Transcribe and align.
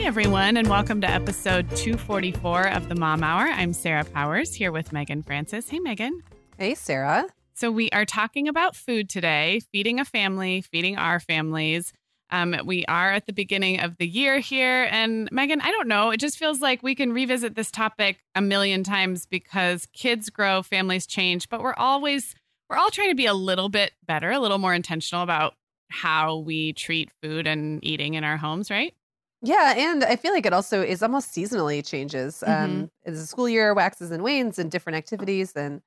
Hey 0.00 0.06
everyone, 0.06 0.56
and 0.56 0.66
welcome 0.66 1.02
to 1.02 1.10
episode 1.10 1.68
244 1.76 2.68
of 2.68 2.88
the 2.88 2.94
Mom 2.94 3.22
Hour. 3.22 3.42
I'm 3.42 3.74
Sarah 3.74 4.02
Powers 4.02 4.54
here 4.54 4.72
with 4.72 4.94
Meagan 4.94 5.22
Francis. 5.22 5.68
Hey, 5.68 5.78
Meagan. 5.78 6.22
Hey, 6.56 6.74
Sarah. 6.74 7.26
So, 7.52 7.70
we 7.70 7.90
are 7.90 8.06
talking 8.06 8.48
about 8.48 8.74
food 8.74 9.10
today, 9.10 9.60
feeding 9.70 10.00
a 10.00 10.06
family, 10.06 10.62
feeding 10.62 10.96
our 10.96 11.20
families. 11.20 11.92
Um, 12.30 12.56
we 12.64 12.86
are 12.86 13.12
at 13.12 13.26
the 13.26 13.34
beginning 13.34 13.80
of 13.80 13.98
the 13.98 14.08
year 14.08 14.38
here. 14.38 14.88
And 14.90 15.28
Meagan, 15.30 15.60
I 15.60 15.70
don't 15.70 15.86
know, 15.86 16.08
it 16.08 16.18
just 16.18 16.38
feels 16.38 16.62
like 16.62 16.82
we 16.82 16.94
can 16.94 17.12
revisit 17.12 17.54
this 17.54 17.70
topic 17.70 18.20
a 18.34 18.40
million 18.40 18.82
times 18.82 19.26
because 19.26 19.84
kids 19.92 20.30
grow, 20.30 20.62
families 20.62 21.06
change, 21.06 21.50
but 21.50 21.60
we're 21.60 21.74
always, 21.74 22.34
we're 22.70 22.78
all 22.78 22.90
trying 22.90 23.10
to 23.10 23.14
be 23.14 23.26
a 23.26 23.34
little 23.34 23.68
bit 23.68 23.92
better, 24.06 24.30
a 24.30 24.40
little 24.40 24.56
more 24.56 24.72
intentional 24.72 25.22
about 25.22 25.56
how 25.90 26.38
we 26.38 26.72
treat 26.72 27.10
food 27.22 27.46
and 27.46 27.84
eating 27.84 28.14
in 28.14 28.24
our 28.24 28.38
homes, 28.38 28.70
right? 28.70 28.94
Yeah, 29.42 29.74
and 29.76 30.04
I 30.04 30.16
feel 30.16 30.32
like 30.32 30.46
it 30.46 30.52
also 30.52 30.82
is 30.82 31.02
almost 31.02 31.34
seasonally 31.34 31.86
changes. 31.86 32.42
Mm-hmm. 32.46 32.64
Um, 32.64 32.90
the 33.04 33.16
school 33.16 33.48
year 33.48 33.72
waxes 33.74 34.10
and 34.10 34.22
wanes, 34.22 34.58
and 34.58 34.70
different 34.70 34.96
activities 34.96 35.52
and 35.54 35.80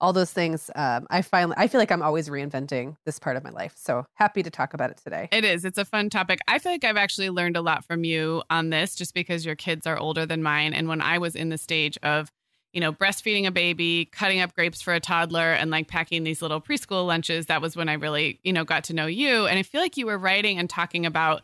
all 0.00 0.12
those 0.12 0.32
things. 0.32 0.70
Um, 0.74 1.06
I 1.10 1.22
finally, 1.22 1.56
I 1.58 1.68
feel 1.68 1.80
like 1.80 1.92
I'm 1.92 2.02
always 2.02 2.28
reinventing 2.28 2.96
this 3.04 3.18
part 3.18 3.36
of 3.36 3.44
my 3.44 3.50
life. 3.50 3.74
So 3.76 4.06
happy 4.14 4.42
to 4.42 4.50
talk 4.50 4.74
about 4.74 4.90
it 4.90 4.98
today. 5.02 5.28
It 5.30 5.44
is. 5.44 5.64
It's 5.64 5.78
a 5.78 5.84
fun 5.84 6.08
topic. 6.08 6.40
I 6.48 6.58
feel 6.58 6.72
like 6.72 6.84
I've 6.84 6.96
actually 6.96 7.30
learned 7.30 7.56
a 7.56 7.60
lot 7.60 7.84
from 7.84 8.04
you 8.04 8.42
on 8.48 8.70
this, 8.70 8.94
just 8.94 9.12
because 9.12 9.44
your 9.44 9.56
kids 9.56 9.86
are 9.86 9.98
older 9.98 10.24
than 10.24 10.42
mine. 10.42 10.72
And 10.72 10.88
when 10.88 11.02
I 11.02 11.18
was 11.18 11.34
in 11.34 11.50
the 11.50 11.58
stage 11.58 11.98
of 12.02 12.30
you 12.72 12.80
know, 12.80 12.92
breastfeeding 12.92 13.46
a 13.46 13.50
baby, 13.50 14.08
cutting 14.12 14.40
up 14.40 14.54
grapes 14.54 14.80
for 14.80 14.94
a 14.94 15.00
toddler, 15.00 15.52
and 15.52 15.70
like 15.70 15.88
packing 15.88 16.22
these 16.22 16.40
little 16.40 16.60
preschool 16.60 17.04
lunches. 17.04 17.46
That 17.46 17.60
was 17.60 17.74
when 17.74 17.88
I 17.88 17.94
really, 17.94 18.38
you 18.44 18.52
know, 18.52 18.64
got 18.64 18.84
to 18.84 18.94
know 18.94 19.06
you. 19.06 19.46
And 19.46 19.58
I 19.58 19.64
feel 19.64 19.80
like 19.80 19.96
you 19.96 20.06
were 20.06 20.18
writing 20.18 20.58
and 20.58 20.70
talking 20.70 21.04
about 21.04 21.42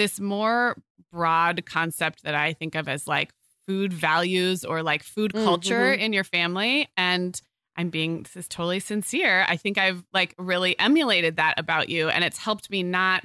this 0.00 0.18
more 0.18 0.76
broad 1.12 1.66
concept 1.66 2.22
that 2.22 2.34
I 2.34 2.54
think 2.54 2.74
of 2.74 2.88
as 2.88 3.06
like 3.06 3.32
food 3.68 3.92
values 3.92 4.64
or 4.64 4.82
like 4.82 5.02
food 5.02 5.34
culture 5.34 5.94
Mhm. 5.94 5.98
in 5.98 6.12
your 6.14 6.24
family. 6.24 6.88
And 6.96 7.38
I'm 7.76 7.90
being 7.90 8.22
this 8.22 8.34
is 8.34 8.48
totally 8.48 8.80
sincere. 8.80 9.44
I 9.46 9.56
think 9.58 9.76
I've 9.76 10.02
like 10.14 10.34
really 10.38 10.78
emulated 10.78 11.36
that 11.36 11.54
about 11.58 11.90
you. 11.90 12.08
And 12.08 12.24
it's 12.24 12.38
helped 12.38 12.70
me 12.70 12.82
not 12.82 13.24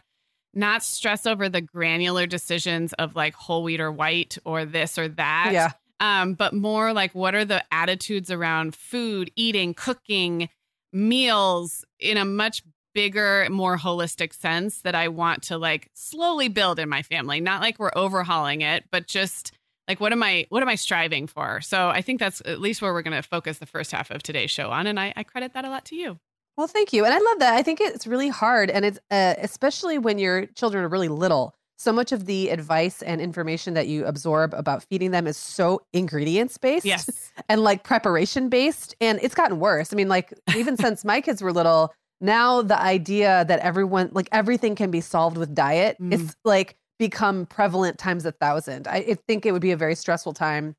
not 0.54 0.84
stress 0.84 1.26
over 1.26 1.48
the 1.50 1.62
granular 1.62 2.26
decisions 2.28 2.92
of 2.94 3.16
like 3.16 3.36
whole 3.36 3.64
wheat 3.64 3.80
or 3.80 3.92
white 3.92 4.38
or 4.46 4.66
this 4.66 4.98
or 4.98 5.08
that 5.08 5.52
Yeah. 5.54 5.72
um, 6.02 6.34
but 6.34 6.54
more 6.54 6.92
like 6.94 7.16
what 7.16 7.36
are 7.36 7.46
the 7.46 7.64
attitudes 7.74 8.30
around 8.32 8.76
food, 8.76 9.32
eating, 9.38 9.74
cooking, 9.74 10.50
meals 10.94 11.86
in 12.00 12.18
a 12.18 12.26
much 12.26 12.64
bigger, 12.96 13.48
more 13.52 13.78
holistic 13.78 14.34
sense 14.34 14.82
that 14.82 14.96
I 14.96 15.10
want 15.10 15.44
to 15.44 15.60
like 15.60 15.92
slowly 15.94 16.48
build 16.48 16.80
in 16.80 16.90
my 16.90 17.04
family. 17.04 17.42
Not 17.42 17.62
like 17.62 17.78
we're 17.78 17.92
overhauling 17.96 18.62
it, 18.62 18.86
but 18.90 19.06
just 19.06 19.52
like 19.88 20.00
what 20.00 20.12
am 20.12 20.24
I 20.24 20.48
what 20.50 20.64
am 20.64 20.70
I 20.70 20.76
striving 20.76 21.28
for? 21.28 21.62
So 21.62 21.90
I 21.90 22.02
think 22.02 22.20
that's 22.20 22.42
at 22.46 22.60
least 22.60 22.82
where 22.82 22.94
we're 22.94 23.04
going 23.04 23.22
to 23.22 23.28
focus 23.28 23.60
the 23.60 23.68
first 23.68 23.92
half 23.92 24.10
of 24.10 24.24
today's 24.24 24.50
show 24.50 24.72
on, 24.72 24.88
and 24.88 25.00
I, 25.00 25.14
I 25.16 25.24
credit 25.24 25.54
that 25.54 25.66
a 25.66 25.70
lot 25.70 25.86
to 25.86 25.96
you. 25.96 26.18
Well, 26.58 26.68
thank 26.68 26.94
you. 26.94 27.04
And 27.04 27.14
I 27.14 27.20
love 27.20 27.40
that. 27.40 27.54
I 27.54 27.62
think 27.64 27.82
it's 27.82 28.08
really 28.08 28.30
hard. 28.30 28.70
And 28.70 28.86
it's 28.86 29.00
uh, 29.12 29.36
especially 29.40 29.98
when 29.98 30.18
your 30.18 30.46
children 30.48 30.84
are 30.84 30.88
really 30.90 31.10
little. 31.10 31.54
So 31.78 31.92
much 31.92 32.14
of 32.14 32.26
the 32.26 32.50
advice 32.52 33.02
and 33.02 33.20
information 33.20 33.74
that 33.74 33.88
you 33.88 34.06
absorb 34.06 34.54
about 34.54 34.82
feeding 34.84 35.12
them 35.12 35.28
is 35.28 35.36
so 35.36 35.82
ingredients 35.92 36.58
based 36.58 36.86
Yes, 36.86 37.34
and 37.50 37.62
like 37.62 37.84
preparation 37.84 38.48
based. 38.48 38.96
And 39.02 39.20
it's 39.22 39.36
gotten 39.36 39.60
worse. 39.60 39.92
I 39.92 39.98
mean, 39.98 40.08
like, 40.08 40.34
even 40.56 40.78
since 40.86 41.04
my 41.04 41.20
kids 41.20 41.42
were 41.42 41.52
little, 41.52 41.94
now 42.22 42.62
the 42.62 42.80
idea 42.80 43.46
that 43.48 43.60
everyone, 43.60 44.10
like, 44.14 44.30
everything 44.32 44.76
can 44.76 44.92
be 44.92 45.02
solved 45.02 45.38
with 45.38 45.54
diet 45.54 45.98
Mm. 46.02 46.14
is 46.14 46.36
like 46.46 46.78
become 47.00 47.46
prevalent 47.46 47.98
times 47.98 48.26
a 48.26 48.32
thousand. 48.32 48.88
I, 48.88 48.98
I 48.98 49.14
think 49.28 49.46
it 49.46 49.52
would 49.52 49.62
be 49.62 49.72
a 49.72 49.78
very 49.78 49.96
stressful 49.96 50.34
time 50.34 50.76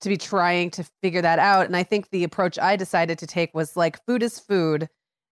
to 0.00 0.08
be 0.08 0.16
trying 0.16 0.70
to 0.70 0.84
figure 1.02 1.22
that 1.22 1.38
out. 1.38 1.66
And 1.66 1.76
I 1.76 1.82
think 1.82 2.10
the 2.10 2.24
approach 2.24 2.58
I 2.58 2.76
decided 2.76 3.18
to 3.18 3.26
take 3.26 3.54
was 3.54 3.76
like, 3.76 4.04
food 4.06 4.22
is 4.22 4.38
food. 4.38 4.88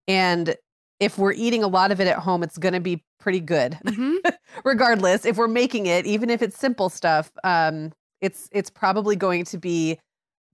And 0.09 0.57
if 1.01 1.19
we're 1.19 1.33
eating 1.33 1.63
a 1.65 1.69
lot 1.69 1.91
of 1.93 2.01
it 2.01 2.07
at 2.07 2.19
home, 2.19 2.43
it's 2.43 2.59
going 2.59 2.75
to 2.75 2.81
be 2.81 3.05
pretty 3.19 3.41
good, 3.41 3.79
Mhm. 3.85 4.19
regardless. 4.65 5.25
If 5.25 5.37
we're 5.37 5.49
making 5.49 5.87
it, 5.87 6.07
even 6.07 6.31
if 6.31 6.43
it's 6.43 6.57
simple 6.59 6.89
stuff, 6.89 7.33
um, 7.45 7.93
it's 8.21 8.49
it's 8.53 8.71
probably 8.71 9.17
going 9.17 9.45
to 9.47 9.59
be 9.59 9.99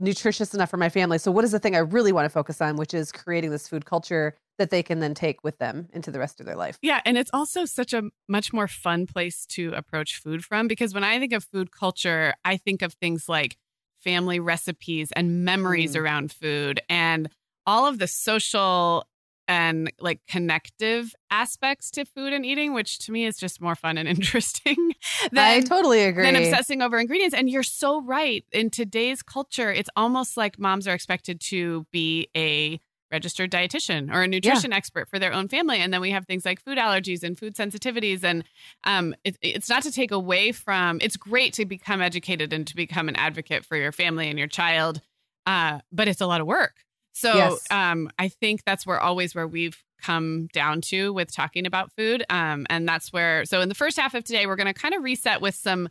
nutritious 0.00 0.55
enough 0.55 0.70
for 0.70 0.76
my 0.78 0.88
family. 0.88 1.19
So, 1.19 1.31
what 1.31 1.44
is 1.44 1.53
the 1.53 1.59
thing 1.59 1.75
I 1.76 1.81
really 1.81 2.12
want 2.12 2.25
to 2.26 2.31
focus 2.31 2.60
on, 2.62 2.76
which 2.76 2.94
is 2.94 3.12
creating 3.12 3.50
this 3.50 3.69
food 3.69 3.84
culture 3.84 4.34
that 4.58 4.70
they 4.70 4.82
can 4.82 4.98
then 5.00 5.14
take 5.14 5.42
with 5.42 5.58
them 5.58 5.88
into 5.92 6.10
the 6.10 6.19
rest 6.19 6.41
of 6.41 6.46
their 6.46 6.56
life. 6.56 6.78
Yeah, 6.82 7.00
and 7.04 7.16
it's 7.16 7.30
also 7.32 7.64
such 7.64 7.92
a 7.92 8.02
much 8.28 8.52
more 8.52 8.69
fun 8.69 9.06
place 9.06 9.46
to 9.46 9.72
approach 9.72 10.16
food 10.20 10.44
from 10.44 10.69
because 10.69 10.93
when 10.93 11.05
I 11.05 11.19
think 11.19 11.32
of 11.32 11.44
food 11.44 11.72
culture, 11.72 12.34
I 12.44 12.56
think 12.56 12.82
of 12.82 12.93
things 12.94 13.28
like 13.28 13.56
family 14.00 14.38
recipes 14.40 15.10
and 15.12 15.44
memories 15.44 15.94
Mm. 15.94 16.00
around 16.00 16.32
food 16.32 16.81
and 16.88 17.28
all 17.66 17.87
of 17.87 17.99
the 17.99 18.06
social 18.06 19.06
and 19.46 19.90
like 19.99 20.20
connective 20.28 21.14
aspects 21.31 21.90
to 21.93 22.04
food 22.04 22.32
and 22.32 22.44
eating, 22.44 22.75
which 22.75 22.99
to 22.99 23.12
me 23.12 23.25
is 23.25 23.38
just 23.38 23.61
more 23.61 23.75
fun 23.75 23.96
and 23.99 24.08
interesting 24.16 24.94
I 25.34 25.61
totally 25.61 26.02
agree. 26.04 26.25
than 26.25 26.37
obsessing 26.37 26.82
over 26.82 26.99
ingredients. 26.99 27.34
And 27.34 27.49
you're 27.49 27.62
so 27.62 28.02
right. 28.02 28.44
In 28.52 28.70
today's 28.70 29.22
culture, 29.22 29.72
it's 29.72 29.90
almost 29.96 30.37
like 30.37 30.58
moms 30.58 30.87
are 30.87 30.94
expected 30.94 31.40
to 31.43 31.87
be 31.90 32.28
a 32.37 32.81
registered 33.10 33.50
dietitian 33.50 34.12
or 34.12 34.22
a 34.22 34.28
nutrition 34.28 34.72
expert 34.72 35.08
for 35.08 35.19
their 35.19 35.32
own 35.32 35.49
family. 35.49 35.78
And 35.78 35.93
then 35.93 36.00
we 36.00 36.10
have 36.10 36.26
things 36.26 36.44
like 36.44 36.62
food 36.62 36.78
allergies 36.78 37.22
and 37.22 37.38
food 37.38 37.55
sensitivities. 37.55 38.22
And 38.22 38.44
um, 38.84 39.14
it, 39.25 39.38
it's 39.40 39.69
not 39.69 39.82
to 39.84 39.90
take 39.90 40.10
away 40.10 40.52
from, 40.52 40.99
it's 41.00 41.16
great 41.16 41.52
to 41.55 41.64
become 41.64 42.02
educated 42.02 42.52
and 42.52 42.66
to 42.66 42.76
become 42.76 43.08
an 43.08 43.16
advocate 43.16 43.64
for 43.64 43.76
your 43.76 43.93
family 43.93 44.28
and 44.28 44.38
your 44.38 44.49
child, 44.49 45.00
uh, 45.46 45.78
but 45.90 46.08
it's 46.08 46.20
a 46.20 46.26
lot 46.26 46.40
of 46.40 46.46
work. 46.46 46.84
So 47.14 47.34
Yes. 47.34 47.64
um, 47.70 48.10
I 48.19 48.28
think 48.28 48.62
that's 48.64 48.87
where 48.87 49.00
always 49.00 49.34
where 49.34 49.49
we've 49.49 49.82
come 50.00 50.49
down 50.52 50.81
to 50.82 51.12
with 51.12 51.34
talking 51.34 51.66
about 51.66 51.90
food. 51.96 52.25
Um, 52.31 52.66
and 52.70 52.87
that's 52.88 53.12
where, 53.12 53.44
so 53.44 53.61
in 53.61 53.69
the 53.69 53.75
first 53.75 53.99
half 53.99 54.14
of 54.14 54.22
today, 54.22 54.46
we're 54.46 54.56
going 54.56 54.72
to 54.72 54.75
kind 54.75 54.94
of 54.94 55.02
reset 55.02 55.40
with 55.40 55.56
some, 55.56 55.88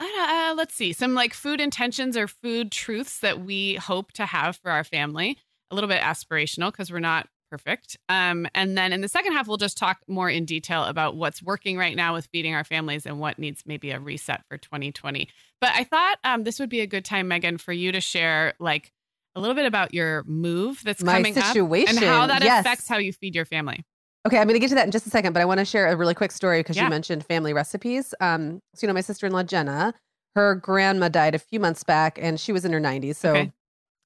uh, 0.00 0.54
let's 0.56 0.74
see, 0.74 0.92
some 0.92 1.14
like 1.14 1.34
food 1.34 1.60
intentions 1.60 2.16
or 2.16 2.26
food 2.26 2.72
truths 2.72 3.18
that 3.18 3.44
we 3.44 3.74
hope 3.74 4.12
to 4.12 4.26
have 4.26 4.56
for 4.56 4.70
our 4.70 4.84
family. 4.84 5.36
A 5.72 5.74
little 5.74 5.88
bit 5.88 6.02
aspirational 6.02 6.70
because 6.70 6.92
we're 6.92 7.00
not 7.00 7.26
perfect. 7.50 7.96
Um, 8.08 8.46
and 8.54 8.76
then 8.76 8.92
in 8.92 9.00
the 9.00 9.08
second 9.08 9.32
half, 9.32 9.48
we'll 9.48 9.56
just 9.56 9.76
talk 9.78 9.98
more 10.06 10.28
in 10.28 10.44
detail 10.44 10.84
about 10.84 11.16
what's 11.16 11.42
working 11.42 11.76
right 11.78 11.96
now 11.96 12.12
with 12.12 12.26
feeding 12.32 12.54
our 12.54 12.62
families 12.64 13.06
and 13.06 13.18
what 13.18 13.38
needs 13.38 13.62
maybe 13.66 13.90
a 13.90 13.98
reset 13.98 14.42
for 14.50 14.58
2020. 14.58 15.28
But 15.60 15.70
I 15.74 15.84
thought 15.84 16.18
um, 16.24 16.44
this 16.44 16.58
would 16.60 16.68
be 16.68 16.80
a 16.80 16.86
good 16.86 17.04
time, 17.04 17.26
Meagan, 17.28 17.58
for 17.58 17.72
you 17.72 17.90
to 17.92 18.00
share 18.00 18.52
like 18.60 18.92
a 19.34 19.40
little 19.40 19.54
bit 19.54 19.64
about 19.64 19.94
your 19.94 20.24
move 20.24 20.82
that's 20.84 21.02
My 21.02 21.12
coming 21.14 21.34
situation, 21.34 21.96
up 21.96 22.02
and 22.02 22.10
how 22.10 22.26
that 22.26 22.42
yes. 22.42 22.60
affects 22.60 22.86
how 22.86 22.98
you 22.98 23.12
feed 23.12 23.34
your 23.34 23.46
family. 23.46 23.82
Okay, 24.26 24.36
I'm 24.38 24.46
going 24.46 24.54
to 24.54 24.60
get 24.60 24.68
to 24.68 24.74
that 24.76 24.84
in 24.84 24.92
just 24.92 25.06
a 25.06 25.10
second, 25.10 25.32
but 25.32 25.40
I 25.40 25.46
want 25.46 25.58
to 25.58 25.64
share 25.64 25.88
a 25.88 25.96
really 25.96 26.14
quick 26.14 26.32
story 26.32 26.60
because 26.60 26.76
Yeah. 26.76 26.84
you 26.84 26.90
mentioned 26.90 27.24
family 27.26 27.52
recipes. 27.54 28.14
Um, 28.20 28.60
so 28.74 28.86
you 28.86 28.88
know, 28.88 28.94
my 28.94 29.00
sister-in-law 29.00 29.44
Jenna, 29.44 29.94
her 30.36 30.54
grandma 30.54 31.08
died 31.08 31.34
a 31.34 31.38
few 31.38 31.58
months 31.60 31.82
back, 31.82 32.18
and 32.20 32.38
she 32.38 32.52
was 32.52 32.64
in 32.66 32.72
her 32.72 32.80
90s. 32.80 33.16
So, 33.16 33.30
Okay. 33.30 33.52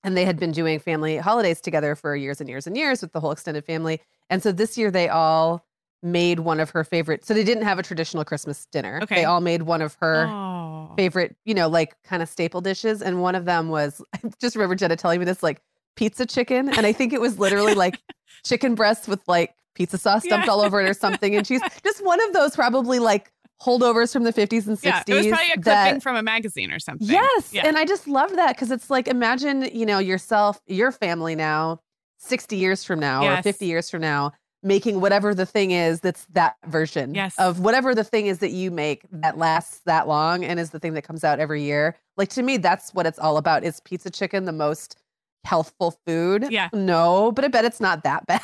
And 0.06 0.17
they 0.17 0.25
had 0.25 0.38
been 0.38 0.53
doing 0.53 0.79
family 0.79 1.19
holidays 1.19 1.61
together 1.61 1.94
for 1.94 2.17
years 2.17 2.41
and 2.41 2.49
years 2.49 2.67
and 2.67 2.76
years 2.76 3.03
with 3.03 3.12
the 3.12 3.20
whole 3.20 3.32
extended 3.32 3.64
family. 3.67 4.00
And 4.31 4.43
so 4.43 4.53
this 4.53 4.79
year 4.79 4.91
they 4.91 5.08
all 5.11 5.67
made 6.03 6.41
one 6.41 6.61
of 6.61 6.70
her 6.70 6.85
favorite. 6.85 7.25
So 7.26 7.35
they 7.35 7.43
didn't 7.44 7.64
have 7.64 7.79
a 7.79 7.82
traditional 7.82 8.25
Christmas 8.25 8.67
dinner. 8.67 9.00
Okay. 9.03 9.17
They 9.17 9.25
all 9.25 9.41
made 9.41 9.62
one 9.62 9.82
of 9.82 9.97
her 10.00 10.26
Oh. 10.29 10.93
favorite, 10.97 11.37
you 11.44 11.55
know, 11.55 11.69
like 11.69 11.97
kind 12.05 12.23
of 12.23 12.29
staple 12.29 12.61
dishes. 12.61 13.03
And 13.03 13.20
one 13.20 13.35
of 13.35 13.44
them 13.44 13.69
was, 13.69 14.00
I 14.14 14.20
just 14.41 14.55
remember 14.56 14.76
Jenna 14.76 14.94
telling 14.97 15.19
me 15.19 15.25
this, 15.26 15.43
like 15.43 15.61
pizza 15.97 16.25
chicken. 16.25 16.69
And 16.69 16.87
I 16.87 16.93
think 16.93 17.12
it 17.12 17.20
was 17.20 17.38
literally 17.38 17.75
like 17.85 17.99
chicken 18.44 18.75
breasts 18.76 19.09
with 19.09 19.20
like 19.26 19.55
pizza 19.75 19.99
sauce 19.99 20.23
dumped 20.25 20.47
Yeah. 20.47 20.52
all 20.52 20.61
over 20.61 20.81
it 20.81 20.88
or 20.88 20.94
something. 20.94 21.35
And 21.35 21.47
she's 21.47 21.61
just 21.85 22.05
one 22.05 22.23
of 22.23 22.32
those 22.32 22.55
probably 22.55 22.99
like 23.00 23.32
holdovers 23.62 24.12
from 24.12 24.25
the 24.25 24.32
50s 24.32 24.67
and 24.67 24.76
60s. 24.79 24.85
Yeah, 24.85 25.03
it 25.06 25.14
was 25.14 25.26
probably 25.29 25.50
a 25.55 25.61
that- 25.61 25.85
clipping 25.85 26.00
from 26.00 26.17
a 26.17 26.23
magazine 26.23 26.70
or 26.70 26.79
something. 26.79 27.06
Yes. 27.08 27.53
Yeah. 27.53 27.67
And 27.67 27.76
I 27.79 27.85
just 27.85 28.06
loved 28.06 28.37
that 28.37 28.55
because 28.56 28.70
it's 28.70 28.91
like, 28.91 29.08
imagine, 29.08 29.62
you 29.73 29.87
know, 29.87 29.99
yourself, 29.99 30.61
your 30.67 30.93
family 30.93 31.35
now, 31.35 31.81
60 32.19 32.56
years 32.56 32.85
from 32.85 33.00
now 33.00 33.26
or 33.26 33.43
50 33.43 33.67
years 33.67 33.91
from 33.91 34.00
now, 34.00 34.32
making 34.62 35.00
whatever 35.00 35.35
the 35.35 35.47
thing 35.47 35.70
is 35.70 36.00
that's 36.00 36.25
that 36.32 36.56
version 36.67 37.14
Yes. 37.14 37.35
of 37.38 37.61
whatever 37.61 37.94
the 37.94 38.05
thing 38.05 38.26
is 38.26 38.38
that 38.41 38.50
you 38.50 38.70
make 38.70 39.03
that 39.12 39.38
lasts 39.38 39.81
that 39.87 40.09
long 40.09 40.44
and 40.44 40.59
is 40.59 40.70
the 40.70 40.79
thing 40.81 40.94
that 40.94 41.02
comes 41.02 41.25
out 41.25 41.38
every 41.41 41.62
year. 41.62 41.94
Like 42.17 42.31
to 42.31 42.43
me, 42.43 42.56
that's 42.56 42.93
what 42.94 43.06
it's 43.06 43.19
all 43.19 43.37
about. 43.37 43.64
Is 43.64 43.81
pizza 43.81 44.11
chicken 44.11 44.44
the 44.44 44.52
most 44.52 44.97
healthful 45.47 45.99
food? 46.07 46.49
Yeah. 46.51 46.69
No, 46.75 47.33
but 47.33 47.45
I 47.45 47.49
bet 47.49 47.65
it's 47.65 47.81
not 47.81 48.03
that 48.05 48.27
bad, 48.29 48.41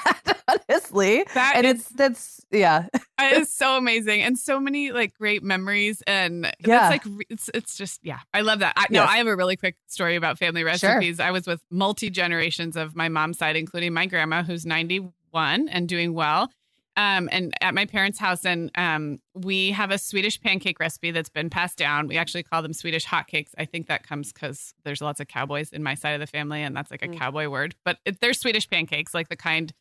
honestly. 0.49 1.25
That 1.35 1.55
and 1.57 1.67
is- 1.67 1.81
it's 1.81 1.89
that's 1.91 2.41
yeah. 2.51 2.87
it 3.21 3.33
is 3.43 3.53
so 3.53 3.77
amazing 3.77 4.23
and 4.23 4.39
so 4.39 4.59
many 4.61 4.93
like 4.93 5.13
great 5.15 5.43
memories 5.43 6.03
and 6.07 6.51
Yeah. 6.65 6.91
it's 6.91 7.07
like 7.07 7.27
it's 7.29 7.51
it's 7.55 7.77
just 7.77 8.01
yeah 8.03 8.19
i 8.35 8.43
love 8.43 8.59
that 8.59 8.75
I, 8.77 8.87
no 8.91 9.05
i 9.05 9.17
have 9.17 9.27
a 9.27 9.35
really 9.35 9.57
quick 9.57 9.77
story 9.87 10.17
about 10.17 10.39
family 10.39 10.61
Sure. 10.61 10.67
recipes 10.67 11.19
i 11.19 11.31
was 11.31 11.47
with 11.47 11.63
multi 11.71 12.11
generations 12.11 12.77
of 12.77 12.95
my 12.95 13.09
mom's 13.09 13.39
side 13.39 13.57
including 13.57 13.95
my 13.95 14.05
grandma 14.07 14.43
who's 14.43 14.67
91 14.67 15.69
and 15.69 15.89
doing 15.89 16.13
well 16.15 16.51
um, 16.97 17.29
and 17.33 17.53
at 17.61 17.75
my 17.75 17.87
parents' 17.87 18.19
house, 18.19 18.45
and 18.45 18.71
um, 18.77 19.19
we 19.35 19.71
have 19.73 19.91
a 19.91 19.99
Swedish 19.99 20.41
pancake 20.41 20.79
recipe 20.81 21.11
that's 21.11 21.29
been 21.31 21.49
passed 21.51 21.79
down. 21.79 22.07
We 22.07 22.17
actually 22.19 22.43
call 22.43 22.63
them 22.63 22.73
Swedish 22.73 23.07
hotcakes. 23.07 23.51
I 23.57 23.65
think 23.65 23.87
that 23.89 24.07
comes 24.07 24.33
because 24.33 24.75
there's 24.85 25.01
lots 25.01 25.21
of 25.21 25.29
cowboys 25.29 25.71
in 25.71 25.83
my 25.83 25.95
side 25.95 26.13
of 26.13 26.21
the 26.21 26.27
family, 26.27 26.63
and 26.63 26.77
that's 26.77 26.91
like 26.91 27.03
a 27.03 27.09
Mm. 27.09 27.19
cowboy 27.19 27.49
word. 27.49 27.75
But 27.85 27.99
it, 28.05 28.21
they're 28.21 28.35
Swedish 28.35 28.69
pancakes, 28.69 29.15
like 29.15 29.29
the 29.29 29.37
kind 29.37 29.73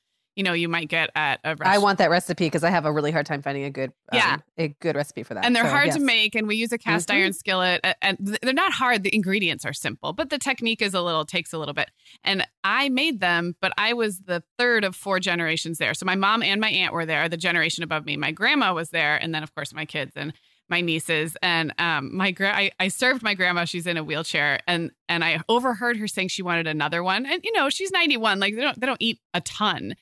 you 0.41 0.43
know 0.43 0.53
you 0.53 0.67
might 0.67 0.87
get 0.89 1.11
at 1.13 1.39
a 1.43 1.49
restaurant. 1.49 1.71
I 1.71 1.77
want 1.77 1.99
that 1.99 2.09
recipe 2.09 2.45
because 2.47 2.63
I 2.63 2.71
have 2.71 2.85
a 2.85 2.91
really 2.91 3.11
hard 3.11 3.27
time 3.27 3.43
finding 3.43 3.63
a 3.63 3.69
good 3.69 3.91
um, 4.11 4.17
Yeah. 4.17 4.37
a 4.57 4.69
good 4.79 4.95
recipe 4.95 5.21
for 5.21 5.35
that. 5.35 5.45
and 5.45 5.55
they're 5.55 5.65
So, 5.65 5.69
hard 5.69 5.85
yes. 5.87 5.97
to 5.97 6.01
make 6.01 6.33
and 6.33 6.47
we 6.47 6.55
use 6.55 6.71
a 6.71 6.79
cast 6.79 7.09
Mhm. 7.09 7.13
iron 7.13 7.33
skillet 7.33 7.85
and 8.01 8.17
they're 8.41 8.53
not 8.53 8.73
hard 8.73 9.03
the 9.03 9.13
ingredients 9.13 9.65
are 9.65 9.73
simple 9.73 10.13
but 10.13 10.31
the 10.31 10.39
technique 10.39 10.81
is 10.81 10.95
a 10.95 11.01
little 11.01 11.25
takes 11.25 11.53
a 11.53 11.59
little 11.59 11.75
bit 11.75 11.91
and 12.23 12.43
i 12.63 12.89
made 12.89 13.19
them 13.19 13.55
but 13.61 13.71
i 13.77 13.93
was 13.93 14.21
the 14.21 14.41
third 14.57 14.83
of 14.83 14.95
four 14.95 15.19
generations 15.19 15.77
there 15.77 15.93
so 15.93 16.07
my 16.07 16.15
mom 16.15 16.41
and 16.41 16.59
my 16.59 16.69
aunt 16.71 16.91
were 16.91 17.05
there 17.05 17.29
the 17.29 17.37
generation 17.37 17.83
above 17.83 18.03
me 18.03 18.17
my 18.17 18.31
grandma 18.31 18.73
was 18.73 18.89
there 18.89 19.15
and 19.17 19.35
then 19.35 19.43
of 19.43 19.53
course 19.53 19.71
my 19.75 19.85
kids 19.85 20.13
and 20.15 20.33
my 20.71 20.81
nieces. 20.81 21.37
And 21.43 21.73
um 21.77 22.15
my 22.15 22.31
gra- 22.31 22.55
I, 22.55 22.71
I 22.79 22.87
served 22.87 23.21
my 23.21 23.35
grandma. 23.35 23.65
She's 23.65 23.85
in 23.85 23.97
a 23.97 24.03
wheelchair. 24.03 24.59
And 24.65 24.91
and 25.07 25.23
i 25.23 25.41
overheard 25.47 25.97
her 25.97 26.07
saying 26.07 26.29
she 26.29 26.41
wanted 26.41 26.65
another 26.65 27.03
one. 27.03 27.27
And 27.27 27.41
you 27.43 27.51
know 27.51 27.69
she's 27.69 27.91
91 27.91 28.39
like 28.39 28.55
they 28.55 28.61
don't 28.61 28.79
they 28.79 28.87
don't 28.87 29.01
eat 29.01 29.19
a 29.35 29.41
ton. 29.41 29.95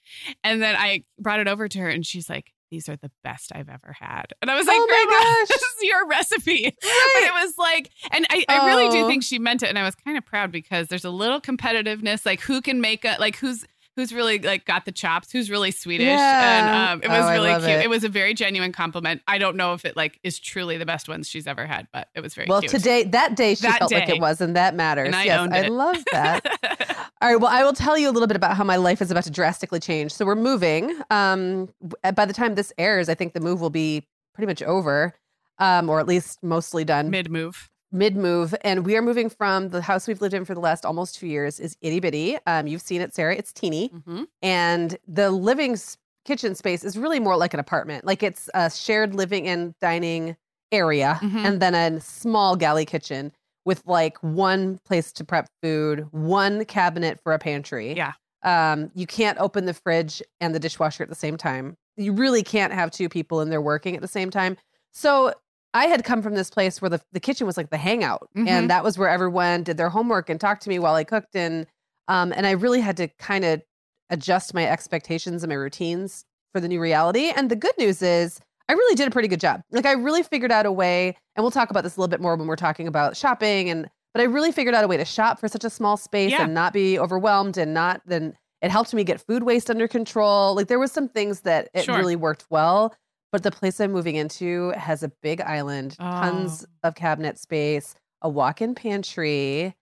And 0.45 0.61
then 0.61 0.75
i 0.77 1.03
brought 1.19 1.41
it 1.41 1.47
over 1.49 1.67
to 1.67 1.79
her 1.79 1.89
and 1.89 2.05
she's 2.05 2.29
like 2.29 2.53
these 2.71 2.87
are 2.87 2.95
the 2.97 3.09
best 3.23 3.51
I've 3.53 3.67
ever 3.67 3.95
had. 3.99 4.25
And 4.43 4.51
I 4.51 4.55
was 4.55 4.67
like, 4.67 4.77
Oh 4.79 4.87
my 4.87 5.45
gosh. 5.47 5.47
this 5.47 5.61
is 5.63 5.75
your 5.81 6.07
recipe. 6.07 6.65
But 6.65 7.23
it 7.23 7.33
was 7.33 7.55
like, 7.57 7.89
and 8.11 8.27
I, 8.29 8.45
I 8.47 8.67
really 8.67 8.89
do 8.91 9.07
think 9.07 9.23
she 9.23 9.39
meant 9.39 9.63
it. 9.63 9.69
And 9.69 9.79
I 9.79 9.83
was 9.83 9.95
kind 9.95 10.19
of 10.19 10.23
proud 10.23 10.51
because 10.51 10.87
there's 10.87 11.03
a 11.03 11.09
little 11.09 11.41
competitiveness, 11.41 12.27
like 12.27 12.41
who 12.41 12.61
can 12.61 12.79
make 12.79 13.05
a, 13.05 13.15
like 13.19 13.37
who's, 13.37 13.65
who's 13.99 14.13
really 14.13 14.39
like 14.39 14.65
got 14.65 14.85
the 14.85 14.91
chops, 14.91 15.31
who's 15.31 15.51
really 15.51 15.71
Swedish. 15.71 16.07
Yeah. 16.07 16.59
And 16.59 17.03
um, 17.03 17.03
it 17.03 17.09
was 17.15 17.25
Oh, 17.25 17.31
really 17.31 17.53
cute. 17.55 17.69
it. 17.69 17.83
It. 17.85 17.89
was 17.89 18.03
a 18.03 18.09
very 18.09 18.33
genuine 18.33 18.71
compliment. 18.71 19.21
I 19.27 19.37
don't 19.37 19.57
know 19.57 19.73
if 19.73 19.83
it 19.83 19.97
like 19.97 20.19
is 20.23 20.39
truly 20.39 20.77
the 20.77 20.85
best 20.85 21.09
ones 21.09 21.27
she's 21.27 21.45
ever 21.47 21.65
had, 21.65 21.87
but 21.91 22.07
it 22.15 22.21
was 22.21 22.33
very 22.33 22.47
Well, 22.49 22.61
cute. 22.61 22.71
today 22.71 23.03
that 23.03 23.35
day 23.35 23.55
she 23.55 23.63
That 23.63 23.79
felt 23.79 23.91
like 23.91 24.07
it 24.09 24.21
was, 24.21 24.39
and 24.41 24.55
that 24.55 24.73
matters. 24.75 25.07
And 25.07 25.15
I 25.15 25.23
yes, 25.25 25.49
I 25.51 25.67
love 25.67 26.03
that. 26.13 27.07
All 27.21 27.29
right. 27.29 27.35
Well, 27.41 27.51
I 27.51 27.63
will 27.65 27.73
tell 27.73 27.97
you 27.97 28.09
a 28.09 28.13
little 28.13 28.27
bit 28.27 28.37
about 28.37 28.55
how 28.55 28.63
my 28.63 28.77
life 28.77 29.01
is 29.01 29.11
about 29.11 29.25
to 29.25 29.31
drastically 29.31 29.79
change. 29.81 30.13
So 30.13 30.25
we're 30.25 30.35
moving. 30.35 30.97
Um, 31.09 31.67
by 32.15 32.25
the 32.25 32.33
time 32.33 32.55
this 32.55 32.71
airs, 32.77 33.09
I 33.09 33.15
think 33.15 33.33
the 33.33 33.41
move 33.41 33.59
will 33.59 33.69
be 33.69 34.07
pretty 34.33 34.47
much 34.47 34.63
over, 34.63 35.13
um, 35.57 35.89
or 35.89 35.99
at 35.99 36.07
least 36.07 36.41
mostly 36.41 36.85
done. 36.85 37.09
Mid 37.09 37.29
move. 37.29 37.69
Mid 37.91 38.15
move, 38.15 38.53
and 38.61 38.85
we 38.85 38.95
are 38.95 39.01
moving 39.01 39.29
from 39.29 39.69
the 39.69 39.81
house 39.81 40.07
we've 40.07 40.21
lived 40.21 40.35
in 40.35 40.45
for 40.45 40.53
the 40.53 40.59
last 40.59 40.85
almost 40.85 41.15
two 41.15 41.25
years. 41.27 41.59
Is 41.59 41.75
itty 41.81 41.99
bitty. 41.99 42.37
Um, 42.45 42.67
you've 42.67 42.83
seen 42.83 43.01
it, 43.01 43.15
Sarah. 43.15 43.35
It's 43.35 43.51
teeny, 43.51 43.87
hmm 44.05 44.23
and 44.43 44.95
the 45.07 45.31
living 45.31 45.73
s- 45.73 45.97
kitchen 46.23 46.53
space 46.53 46.83
is 46.83 46.97
really 46.99 47.19
more 47.19 47.35
like 47.35 47.55
an 47.55 47.59
apartment. 47.59 48.05
Like 48.05 48.21
it's 48.21 48.47
a 48.53 48.69
shared 48.69 49.15
living 49.15 49.47
and 49.47 49.73
dining 49.79 50.37
area, 50.71 51.17
Mhm. 51.23 51.43
and 51.45 51.59
then 51.61 51.73
a 51.73 51.99
small 51.99 52.55
galley 52.55 52.85
kitchen 52.85 53.31
with 53.65 53.81
like 53.87 54.17
one 54.19 54.77
place 54.85 55.11
to 55.13 55.23
prep 55.23 55.49
food, 55.63 56.07
one 56.11 56.65
cabinet 56.65 57.19
for 57.23 57.33
a 57.33 57.39
pantry. 57.39 57.93
Yeah. 57.95 58.13
Um, 58.43 58.91
you 58.93 59.07
can't 59.07 59.39
open 59.39 59.65
the 59.65 59.73
fridge 59.73 60.21
and 60.39 60.53
the 60.53 60.59
dishwasher 60.59 61.01
at 61.01 61.09
the 61.09 61.15
same 61.15 61.37
time. 61.37 61.75
You 61.97 62.13
really 62.13 62.43
can't 62.43 62.71
have 62.71 62.91
two 62.91 63.09
people 63.09 63.41
in 63.41 63.49
there 63.49 63.61
working 63.61 63.95
at 63.95 64.01
the 64.01 64.07
same 64.07 64.29
time. 64.29 64.57
So 64.93 65.33
I 65.73 65.85
had 65.85 66.03
come 66.03 66.21
from 66.21 66.35
this 66.35 66.49
place 66.49 66.81
where 66.81 66.89
the, 66.89 67.01
the 67.11 67.19
kitchen 67.19 67.45
was 67.45 67.55
like 67.57 67.69
the 67.69 67.77
hangout, 67.77 68.29
Mhm. 68.35 68.47
and 68.47 68.69
that 68.69 68.83
was 68.83 68.97
where 68.97 69.09
everyone 69.09 69.63
did 69.63 69.77
their 69.77 69.89
homework 69.89 70.29
and 70.29 70.39
talked 70.41 70.63
to 70.63 70.69
me 70.69 70.79
while 70.79 70.95
I 70.95 71.03
cooked. 71.03 71.35
And 71.35 71.67
um, 72.07 72.33
and 72.35 72.47
I 72.47 72.51
really 72.51 72.81
had 72.81 72.97
to 72.97 73.07
kind 73.19 73.45
of 73.45 73.61
adjust 74.09 74.53
my 74.55 74.65
expectations 74.65 75.43
and 75.43 75.49
my 75.51 75.55
routines 75.55 76.25
for 76.51 76.59
the 76.59 76.67
new 76.67 76.79
reality. 76.81 77.31
And 77.35 77.51
the 77.51 77.55
good 77.55 77.77
news 77.77 78.01
is, 78.01 78.39
I 78.67 78.73
really 78.73 78.95
did 78.95 79.07
a 79.07 79.11
pretty 79.11 79.27
good 79.27 79.39
job. 79.39 79.61
Like 79.69 79.85
I 79.85 79.91
really 79.91 80.23
figured 80.23 80.51
out 80.51 80.65
a 80.65 80.71
way, 80.71 81.15
and 81.35 81.43
we'll 81.43 81.51
talk 81.51 81.69
about 81.69 81.83
this 81.83 81.97
a 81.97 81.99
little 81.99 82.09
bit 82.09 82.19
more 82.21 82.35
when 82.35 82.47
we're 82.47 82.55
talking 82.55 82.87
about 82.87 83.15
shopping. 83.15 83.69
And 83.69 83.87
but 84.15 84.21
I 84.21 84.25
really 84.25 84.51
figured 84.51 84.73
out 84.73 84.83
a 84.83 84.87
way 84.87 84.97
to 84.97 85.05
shop 85.05 85.39
for 85.39 85.47
such 85.47 85.63
a 85.63 85.69
small 85.69 85.97
space 85.97 86.31
Yeah. 86.31 86.45
and 86.45 86.53
not 86.55 86.73
be 86.73 86.97
overwhelmed 86.97 87.57
and 87.59 87.75
not 87.75 88.01
then 88.07 88.35
it 88.63 88.71
helped 88.71 88.91
me 88.93 89.03
get 89.03 89.21
food 89.21 89.43
waste 89.43 89.69
under 89.69 89.87
control. 89.87 90.55
Like 90.55 90.67
there 90.67 90.79
was 90.79 90.91
some 90.91 91.07
things 91.07 91.41
that 91.41 91.69
it 91.75 91.83
Sure. 91.85 91.95
really 91.95 92.15
worked 92.15 92.45
well. 92.49 92.93
But 93.31 93.43
the 93.43 93.51
place 93.51 93.79
I'm 93.79 93.91
moving 93.91 94.15
into 94.15 94.69
has 94.71 95.03
a 95.03 95.09
big 95.21 95.41
island, 95.41 95.95
tons 95.97 96.65
Oh. 96.83 96.87
of 96.87 96.95
cabinet 96.95 97.37
space, 97.37 97.95
a 98.21 98.29
walk-in 98.29 98.73
pantry. 98.75 99.75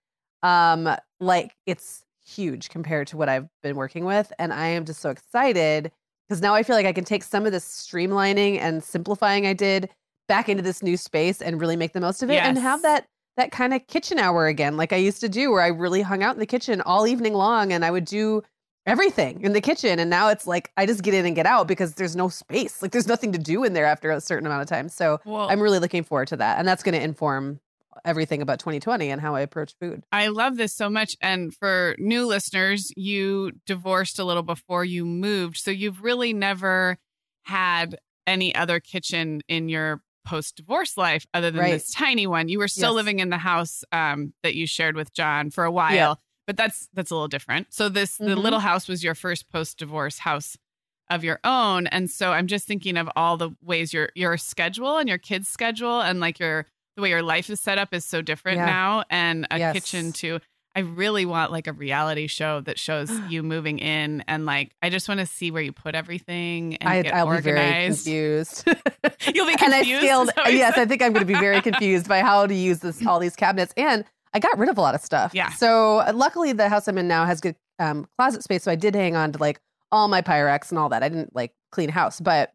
Um, 0.44 0.90
like 1.20 1.56
it's 1.66 2.04
huge 2.26 2.70
compared 2.70 3.08
to 3.08 3.18
what 3.18 3.30
I've 3.30 3.48
been 3.64 3.76
working 3.76 4.04
with. 4.06 4.32
And 4.38 4.54
I 4.54 4.68
am 4.68 4.86
just 4.86 5.00
so 5.00 5.10
excited 5.10 5.92
because 6.28 6.42
now 6.42 6.54
I 6.54 6.62
feel 6.64 6.76
like 6.76 6.86
I 6.86 6.92
can 6.94 7.06
take 7.06 7.24
some 7.24 7.46
of 7.46 7.52
this 7.54 7.64
streamlining 7.66 8.60
and 8.60 8.84
simplifying 8.84 9.48
I 9.48 9.54
did 9.54 9.90
back 10.28 10.50
into 10.50 10.62
this 10.62 10.84
new 10.84 10.98
space 10.98 11.42
and 11.42 11.60
really 11.60 11.78
make 11.78 11.94
the 11.94 12.02
most 12.02 12.22
of 12.22 12.30
it 12.30 12.34
and 12.50 12.58
have 12.58 12.82
that 12.82 13.08
that 13.38 13.52
kind 13.52 13.74
of 13.74 13.86
kitchen 13.88 14.18
hour 14.20 14.48
again, 14.48 14.76
like 14.78 14.92
I 14.92 14.96
used 14.98 15.22
to 15.22 15.30
do, 15.30 15.52
where 15.52 15.62
I 15.62 15.68
really 15.68 16.02
hung 16.02 16.22
out 16.24 16.36
in 16.36 16.40
the 16.40 16.46
kitchen 16.48 16.82
all 16.82 17.08
evening 17.08 17.34
long 17.36 17.72
and 17.72 17.86
I 17.86 17.92
would 17.92 18.06
do 18.06 18.42
everything 18.88 19.42
in 19.44 19.54
the 19.54 19.62
kitchen. 19.62 20.00
And 20.00 20.10
now 20.10 20.30
it's 20.30 20.48
like 20.48 20.72
I 20.78 20.86
just 20.88 21.04
get 21.04 21.14
in 21.14 21.26
and 21.26 21.36
get 21.36 21.46
out 21.46 21.68
because 21.68 21.94
there's 21.96 22.16
no 22.16 22.30
space. 22.30 22.82
Like 22.82 22.92
there's 22.92 23.08
nothing 23.08 23.32
to 23.34 23.38
do 23.38 23.64
in 23.64 23.74
there 23.74 23.86
after 23.86 24.10
a 24.10 24.20
certain 24.22 24.48
amount 24.48 24.64
of 24.64 24.68
time. 24.70 24.90
So 24.90 25.20
I'm 25.28 25.60
really 25.62 25.80
looking 25.80 26.04
forward 26.04 26.30
to 26.30 26.38
that. 26.38 26.58
And 26.58 26.68
that's 26.68 26.82
going 26.82 26.96
to 26.96 27.02
inform 27.04 27.60
everything 28.06 28.42
about 28.42 28.60
2020 28.60 29.10
and 29.10 29.20
how 29.20 29.36
I 29.36 29.42
approach 29.42 29.76
food. 29.82 30.04
I 30.12 30.28
love 30.28 30.56
this 30.56 30.74
so 30.74 30.90
much. 30.90 31.18
And 31.22 31.54
for 31.54 31.96
new 32.00 32.26
listeners, 32.26 32.92
you 32.96 33.52
divorced 33.66 34.20
a 34.20 34.24
little 34.24 34.44
before 34.44 34.86
you 34.86 35.06
moved. 35.06 35.58
So 35.58 35.70
you've 35.72 36.02
really 36.02 36.32
never 36.32 36.98
had 37.44 37.98
any 38.26 38.54
other 38.56 38.80
kitchen 38.80 39.42
in 39.48 39.68
your 39.70 40.02
post 40.26 40.58
divorce 40.58 40.98
life 40.98 41.26
other 41.34 41.50
than 41.52 41.62
Right. 41.62 41.72
this 41.72 41.90
tiny 41.92 42.28
one. 42.28 42.50
You 42.50 42.60
were 42.60 42.68
still 42.68 42.92
Yes. 42.92 42.96
living 42.96 43.20
in 43.20 43.30
the 43.30 43.38
house 43.38 43.84
um, 43.92 44.34
that 44.44 44.56
you 44.56 44.68
shared 44.68 44.96
with 44.96 45.14
John 45.14 45.50
for 45.50 45.64
a 45.64 45.72
while. 45.72 46.20
But 46.48 46.58
that's 46.58 46.88
that's 46.94 47.12
a 47.12 47.14
little 47.14 47.28
different. 47.28 47.74
So 47.74 47.90
this 47.90 48.18
the 48.18 48.26
Mhm. 48.36 48.38
little 48.42 48.60
house 48.60 48.88
was 48.88 49.04
your 49.04 49.14
first 49.16 49.52
post 49.52 49.78
divorce 49.78 50.20
house 50.20 50.58
of 51.10 51.24
your 51.24 51.40
own. 51.44 51.88
And 51.88 52.10
so 52.10 52.32
I'm 52.32 52.48
just 52.48 52.66
thinking 52.68 52.98
of 52.98 53.10
all 53.16 53.38
the 53.38 53.52
ways 53.62 53.94
your 53.94 54.10
your 54.16 54.38
schedule 54.38 54.98
and 54.98 55.08
your 55.10 55.18
kids' 55.18 55.50
schedule 55.50 56.02
and 56.02 56.20
like 56.20 56.40
your 56.40 56.66
the 56.96 57.02
way 57.04 57.10
your 57.10 57.22
life 57.22 57.50
is 57.50 57.60
set 57.60 57.78
up 57.78 57.94
is 57.94 58.06
so 58.06 58.22
different 58.22 58.58
Yeah. 58.58 58.66
now. 58.66 59.04
And 59.10 59.46
a 59.52 59.60
Yes. 59.60 59.74
kitchen 59.74 60.12
too. 60.14 60.40
I 60.76 60.82
really 60.82 61.26
want 61.26 61.52
like 61.52 61.66
a 61.68 61.74
reality 61.74 62.28
show 62.28 62.62
that 62.62 62.78
shows 62.80 63.10
you 63.30 63.42
moving 63.44 63.80
in 63.80 64.24
and 64.28 64.46
like 64.46 64.72
I 64.82 64.90
just 64.90 65.08
want 65.10 65.20
to 65.20 65.26
see 65.26 65.52
where 65.52 65.62
you 65.64 65.72
put 65.74 65.96
everything 65.96 66.78
and 66.78 66.88
I, 66.90 67.02
get 67.02 67.14
I'll 67.14 67.30
be 67.36 67.42
very 67.42 67.58
organized. 67.60 68.06
confused. 68.06 68.64
You'll 69.34 69.48
be 69.48 69.54
and 69.62 69.74
I 69.74 69.80
confused. 69.80 70.02
scaled. 70.04 70.28
is 70.30 70.34
that 70.36 70.46
what 70.46 70.52
you 70.54 70.60
Yes. 70.60 70.78
I 70.78 70.86
think 70.86 71.02
I'm 71.02 71.12
going 71.14 71.26
to 71.28 71.34
be 71.34 71.40
very 71.40 71.62
confused 71.70 72.08
by 72.08 72.22
how 72.22 72.48
to 72.48 72.54
use 72.54 72.80
this 72.80 73.06
all 73.06 73.20
these 73.20 73.36
cabinets. 73.36 73.74
And 73.76 74.06
I 74.38 74.40
got 74.40 74.56
rid 74.60 74.70
of 74.70 74.78
a 74.78 74.82
lot 74.82 74.94
of 74.94 75.02
stuff. 75.02 75.32
Yeah. 75.34 75.50
So 75.50 75.98
uh, 76.00 76.12
luckily, 76.14 76.54
the 76.54 76.70
house 76.70 76.88
I'm 76.88 77.00
in 77.00 77.08
now 77.08 77.26
has 77.26 77.42
good 77.42 77.56
um, 77.80 78.08
closet 78.20 78.44
space, 78.44 78.62
so 78.62 78.72
I 78.72 78.76
did 78.76 78.94
hang 78.94 79.16
on 79.16 79.32
to 79.32 79.40
like 79.40 79.60
all 79.92 80.08
my 80.08 80.22
Pyrex 80.22 80.70
and 80.70 80.78
all 80.78 80.90
that. 80.90 81.02
I 81.02 81.10
didn't 81.10 81.36
like 81.36 81.54
clean 81.72 81.90
house, 81.90 82.20
but 82.20 82.54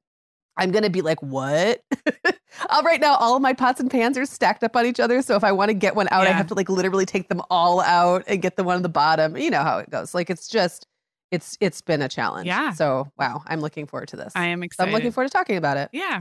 I'm 0.57 0.71
going 0.71 0.85
to 0.85 0.91
be 0.91 1.03
like, 1.03 1.21
what? 1.23 1.83
uh, 2.27 2.83
right 2.85 3.01
now, 3.01 3.17
all 3.17 3.35
of 3.35 3.43
my 3.43 3.53
pots 3.53 3.81
and 3.81 3.91
pans 3.91 4.17
are 4.17 4.25
stacked 4.27 4.63
up 4.63 4.77
on 4.77 4.87
each 4.87 5.01
other. 5.01 5.23
So 5.23 5.35
if 5.35 5.43
I 5.43 5.51
want 5.51 5.71
to 5.71 5.75
get 5.75 5.97
one 5.97 6.07
out, 6.13 6.27
I 6.29 6.31
have 6.31 6.47
to 6.49 6.55
like 6.55 6.69
literally 6.69 7.07
take 7.07 7.29
them 7.29 7.43
all 7.51 7.81
out 7.81 8.23
and 8.29 8.41
get 8.41 8.55
the 8.57 8.63
one 8.63 8.77
on 8.77 8.83
the 8.83 8.89
bottom. 8.89 9.37
You 9.37 9.51
know 9.51 9.63
how 9.63 9.79
it 9.79 9.91
goes. 9.91 10.15
Like 10.15 10.31
it's 10.31 10.47
just. 10.49 10.87
It's 11.33 11.57
it's 11.61 11.81
been 11.81 12.03
a 12.03 12.11
challenge. 12.11 12.47
Yeah. 12.47 12.73
So 12.75 13.09
wow, 13.19 13.43
I'm 13.47 13.61
looking 13.61 13.87
forward 13.87 14.09
to 14.09 14.17
this. 14.17 14.35
I 14.37 14.49
am 14.49 14.61
So 14.61 14.65
excited. 14.65 14.89
I'm 14.91 14.95
looking 14.95 15.13
forward 15.13 15.29
to 15.29 15.33
talking 15.33 15.57
about 15.57 15.79
it. 15.79 15.89
Yeah. 15.91 16.21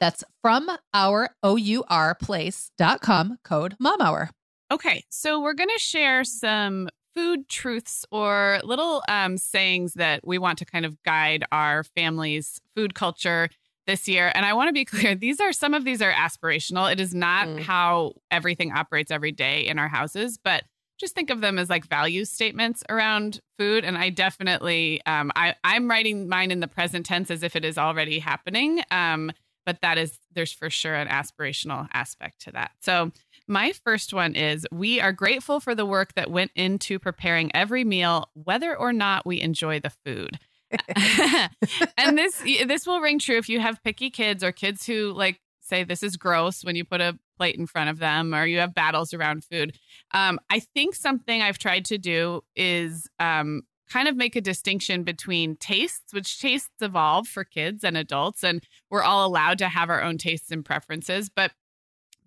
That's 0.00 0.22
from 0.42 0.70
our 0.94 1.30
O-U-R 1.42 2.14
place.com 2.14 3.38
code 3.44 3.74
MOMHOUR. 3.80 4.30
Okay, 4.70 5.04
so 5.08 5.40
we're 5.40 5.54
going 5.54 5.70
to 5.74 5.78
share 5.78 6.24
some 6.24 6.88
food 7.14 7.48
truths 7.48 8.04
or 8.12 8.60
little 8.62 9.02
um, 9.08 9.38
sayings 9.38 9.94
that 9.94 10.20
we 10.26 10.38
want 10.38 10.58
to 10.58 10.64
kind 10.64 10.84
of 10.84 11.02
guide 11.02 11.44
our 11.50 11.82
family's 11.82 12.60
food 12.76 12.94
culture 12.94 13.48
this 13.86 14.06
year. 14.06 14.30
And 14.34 14.44
I 14.44 14.52
want 14.52 14.68
to 14.68 14.72
be 14.72 14.84
clear: 14.84 15.14
these 15.14 15.40
are 15.40 15.52
some 15.52 15.74
of 15.74 15.84
these 15.84 16.02
are 16.02 16.12
aspirational. 16.12 16.92
It 16.92 17.00
is 17.00 17.14
not 17.14 17.48
Mm. 17.48 17.60
how 17.60 18.12
everything 18.30 18.72
operates 18.72 19.10
every 19.10 19.32
day 19.32 19.66
in 19.66 19.78
our 19.78 19.88
houses, 19.88 20.38
but 20.42 20.64
just 21.00 21.14
think 21.14 21.30
of 21.30 21.40
them 21.40 21.58
as 21.58 21.70
like 21.70 21.86
value 21.86 22.24
statements 22.24 22.82
around 22.88 23.40
food. 23.56 23.84
And 23.84 23.96
I 23.96 24.10
definitely, 24.10 25.00
um, 25.06 25.30
I, 25.36 25.54
I'm 25.64 25.88
writing 25.88 26.28
mine 26.28 26.50
in 26.50 26.58
the 26.60 26.66
present 26.68 27.06
tense 27.06 27.30
as 27.30 27.42
if 27.44 27.54
it 27.56 27.64
is 27.64 27.78
already 27.78 28.18
happening. 28.18 28.82
Um, 28.90 29.30
but 29.68 29.82
that 29.82 29.98
is, 29.98 30.18
there's 30.32 30.50
for 30.50 30.70
sure 30.70 30.94
an 30.94 31.08
aspirational 31.08 31.88
aspect 31.92 32.40
to 32.40 32.52
that. 32.52 32.70
So 32.80 33.12
my 33.46 33.72
first 33.84 34.14
one 34.14 34.34
is 34.34 34.66
we 34.72 34.98
are 34.98 35.12
grateful 35.12 35.60
for 35.60 35.74
the 35.74 35.84
work 35.84 36.14
that 36.14 36.30
went 36.30 36.52
into 36.54 36.98
preparing 36.98 37.54
every 37.54 37.84
meal, 37.84 38.30
whether 38.32 38.74
or 38.74 38.94
not 38.94 39.26
we 39.26 39.42
enjoy 39.42 39.78
the 39.78 39.92
food. 40.06 40.38
and 41.98 42.16
this 42.16 42.42
this 42.66 42.86
will 42.86 43.00
ring 43.00 43.18
true 43.18 43.36
if 43.36 43.50
you 43.50 43.60
have 43.60 43.82
picky 43.84 44.08
kids 44.08 44.42
or 44.42 44.52
kids 44.52 44.86
who 44.86 45.12
like 45.12 45.38
say 45.60 45.84
this 45.84 46.02
is 46.02 46.16
gross 46.16 46.64
when 46.64 46.74
you 46.74 46.84
put 46.84 47.02
a 47.02 47.18
plate 47.36 47.56
in 47.56 47.66
front 47.66 47.90
of 47.90 47.98
them 47.98 48.34
or 48.34 48.46
you 48.46 48.60
have 48.60 48.72
battles 48.72 49.12
around 49.12 49.44
food. 49.44 49.76
Um, 50.12 50.40
I 50.48 50.60
think 50.60 50.94
something 50.94 51.42
I've 51.42 51.58
tried 51.58 51.84
to 51.86 51.98
do 51.98 52.40
is 52.56 53.06
um, 53.20 53.64
kind 53.88 54.08
of 54.08 54.16
make 54.16 54.36
a 54.36 54.40
distinction 54.40 55.02
between 55.02 55.56
tastes, 55.56 56.12
which 56.12 56.40
tastes 56.40 56.70
evolve 56.80 57.26
for 57.26 57.44
kids 57.44 57.84
and 57.84 57.96
adults, 57.96 58.44
and 58.44 58.62
we're 58.90 59.02
all 59.02 59.26
allowed 59.26 59.58
to 59.58 59.68
have 59.68 59.90
our 59.90 60.02
own 60.02 60.18
tastes 60.18 60.50
and 60.50 60.64
preferences, 60.64 61.28
but 61.28 61.52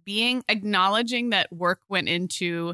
being 0.03 0.43
acknowledging 0.49 1.29
that 1.29 1.51
work 1.53 1.79
went 1.89 2.09
into 2.09 2.73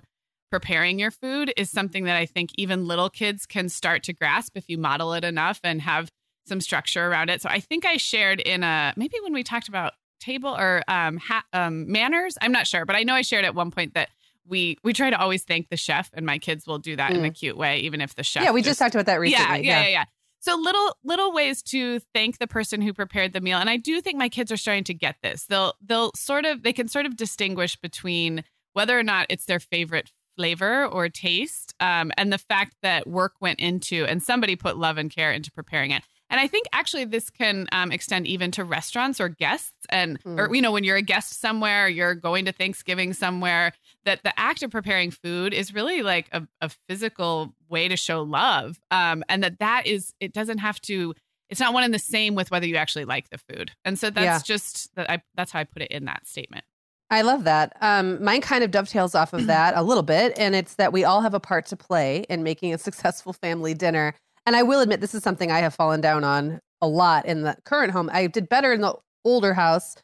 preparing 0.50 0.98
your 0.98 1.12
food 1.12 1.54
is 1.58 1.70
something 1.70 2.06
that 2.06 2.16
I 2.16 2.26
think 2.26 2.52
even 2.56 2.88
little 2.88 3.10
kids 3.10 3.46
can 3.46 3.70
start 3.70 4.04
to 4.04 4.14
grasp 4.14 4.56
if 4.56 4.70
you 4.70 4.78
model 4.78 5.14
it 5.14 5.24
enough 5.24 5.60
and 5.64 5.82
have 5.82 6.10
some 6.46 6.62
structure 6.62 7.08
around 7.08 7.30
it. 7.30 7.42
So 7.42 7.50
I 7.50 7.60
think 7.60 7.86
I 7.86 7.98
shared 7.98 8.40
in 8.40 8.64
a 8.64 8.94
maybe 8.96 9.18
when 9.22 9.34
we 9.34 9.44
talked 9.44 9.68
about 9.68 9.94
table 10.20 10.56
or 10.58 10.84
um, 10.88 11.18
ha- 11.18 11.44
um 11.54 11.92
manners, 11.92 12.38
I'm 12.42 12.52
not 12.52 12.66
sure, 12.66 12.86
but 12.86 12.96
I 12.96 13.04
know 13.04 13.14
I 13.14 13.22
shared 13.22 13.46
at 13.46 13.56
one 13.56 13.72
point 13.72 13.94
that 13.94 14.10
we 14.48 14.78
we 14.84 14.94
try 14.94 15.10
to 15.10 15.20
always 15.20 15.44
thank 15.44 15.70
the 15.70 15.78
chef 15.78 16.10
and 16.14 16.26
my 16.26 16.38
kids 16.38 16.66
will 16.66 16.80
do 16.80 16.96
that 16.96 17.12
in 17.12 17.26
a 17.26 17.30
cute 17.32 17.58
way 17.58 17.80
even 17.80 18.02
if 18.02 18.16
the 18.16 18.24
chef 18.24 18.44
yeah, 18.44 18.52
we 18.52 18.62
just 18.62 18.80
talked 18.80 18.96
about 18.96 19.06
that 19.06 19.20
recently. 19.20 19.66
yeah, 19.66 19.80
yeah, 19.80 19.82
yeah, 19.84 19.88
yeah. 19.90 20.06
So 20.40 20.56
little 20.56 20.96
little 21.04 21.34
ways 21.34 21.62
to 21.64 22.00
thank 22.14 22.38
the 22.38 22.48
person 22.48 22.82
who 22.82 22.94
prepared 22.94 23.34
the 23.34 23.42
meal, 23.42 23.58
and 23.58 23.70
I 23.70 23.78
do 23.78 24.00
think 24.02 24.18
my 24.18 24.30
kids 24.30 24.52
are 24.52 24.58
starting 24.58 24.84
to 24.86 24.94
get 24.94 25.16
this. 25.22 25.46
They'll 25.46 25.74
they'll 25.82 26.12
sort 26.16 26.46
of 26.46 26.64
they 26.64 26.74
can 26.74 26.88
sort 26.88 27.06
of 27.06 27.18
distinguish 27.18 27.76
between 27.76 28.44
whether 28.74 28.98
or 28.98 29.04
not 29.04 29.26
it's 29.30 29.46
their 29.46 29.60
favorite 29.60 30.12
flavor 30.36 30.86
or 30.86 31.10
taste, 31.10 31.74
um, 31.80 32.12
and 32.18 32.32
the 32.32 32.38
fact 32.38 32.76
that 32.84 33.08
work 33.08 33.34
went 33.42 33.60
into 33.60 34.06
and 34.06 34.22
somebody 34.22 34.56
put 34.56 34.78
love 34.78 34.98
and 34.98 35.14
care 35.14 35.32
into 35.32 35.52
preparing 35.52 35.92
it. 35.92 36.04
And 36.30 36.40
I 36.40 36.48
think 36.48 36.68
actually 36.74 37.06
this 37.06 37.30
can 37.30 37.68
um, 37.72 37.92
extend 37.92 38.28
even 38.28 38.52
to 38.52 38.64
restaurants 38.64 39.22
or 39.22 39.30
guests, 39.30 39.86
and 39.90 40.22
mm. 40.24 40.38
or 40.38 40.54
you 40.54 40.62
know 40.62 40.72
when 40.72 40.84
you're 40.84 40.98
a 40.98 41.02
guest 41.02 41.40
somewhere, 41.40 41.88
you're 41.88 42.16
going 42.16 42.46
to 42.46 42.52
Thanksgiving 42.52 43.14
somewhere. 43.14 43.74
That 44.06 44.24
the 44.24 44.38
act 44.38 44.64
of 44.64 44.72
preparing 44.72 45.12
food 45.12 45.54
is 45.54 45.74
really 45.74 46.02
like 46.02 46.28
a, 46.32 46.48
a 46.62 46.70
physical 46.88 47.54
way 47.70 47.88
to 47.88 47.96
show 47.96 48.24
love, 48.24 48.80
um, 48.92 49.24
and 49.30 49.44
that 49.44 49.60
that 49.60 49.88
is 49.88 50.14
it 50.20 50.34
doesn't 50.34 50.60
have 50.60 50.82
to. 50.82 51.14
It's 51.50 51.62
not 51.62 51.74
one 51.74 51.84
and 51.84 51.94
the 51.94 52.00
same 52.00 52.36
with 52.36 52.52
whether 52.52 52.68
you 52.68 52.76
actually 52.76 53.06
like 53.06 53.30
the 53.30 53.38
food, 53.38 53.72
and 53.86 53.98
so 53.98 54.10
that's 54.10 54.26
yeah. 54.26 54.40
just 54.44 54.94
that. 54.96 55.10
I 55.10 55.22
that's 55.36 55.52
how 55.52 55.60
I 55.60 55.64
put 55.64 55.82
it 55.82 55.92
in 55.92 56.06
that 56.06 56.28
statement. 56.28 56.66
I 57.10 57.22
love 57.22 57.46
that. 57.46 57.78
Um, 57.80 58.22
mine 58.22 58.42
kind 58.42 58.66
of 58.66 58.72
dovetails 58.72 59.16
off 59.16 59.32
of 59.34 59.46
that 59.48 59.76
a 59.78 59.84
little 59.84 60.04
bit, 60.04 60.38
and 60.38 60.56
it's 60.56 60.76
that 60.76 60.92
we 60.92 61.04
all 61.04 61.22
have 61.22 61.34
a 61.34 61.40
part 61.40 61.66
to 61.68 61.78
play 61.78 62.26
in 62.30 62.44
making 62.44 62.74
a 62.74 62.78
successful 62.78 63.34
family 63.34 63.74
dinner. 63.74 64.14
And 64.48 64.56
I 64.56 64.64
will 64.64 64.80
admit, 64.80 65.02
this 65.02 65.14
is 65.14 65.24
something 65.24 65.52
I 65.52 65.60
have 65.60 65.76
fallen 65.76 66.00
down 66.00 66.24
on 66.24 66.62
a 66.82 66.88
lot 66.88 67.26
in 67.26 67.42
the 67.42 67.58
current 67.66 67.92
home. 67.92 68.10
I 68.14 68.28
did 68.28 68.48
better 68.48 68.72
in 68.72 68.80
the 68.80 68.96
older 69.26 69.54
house 69.54 69.98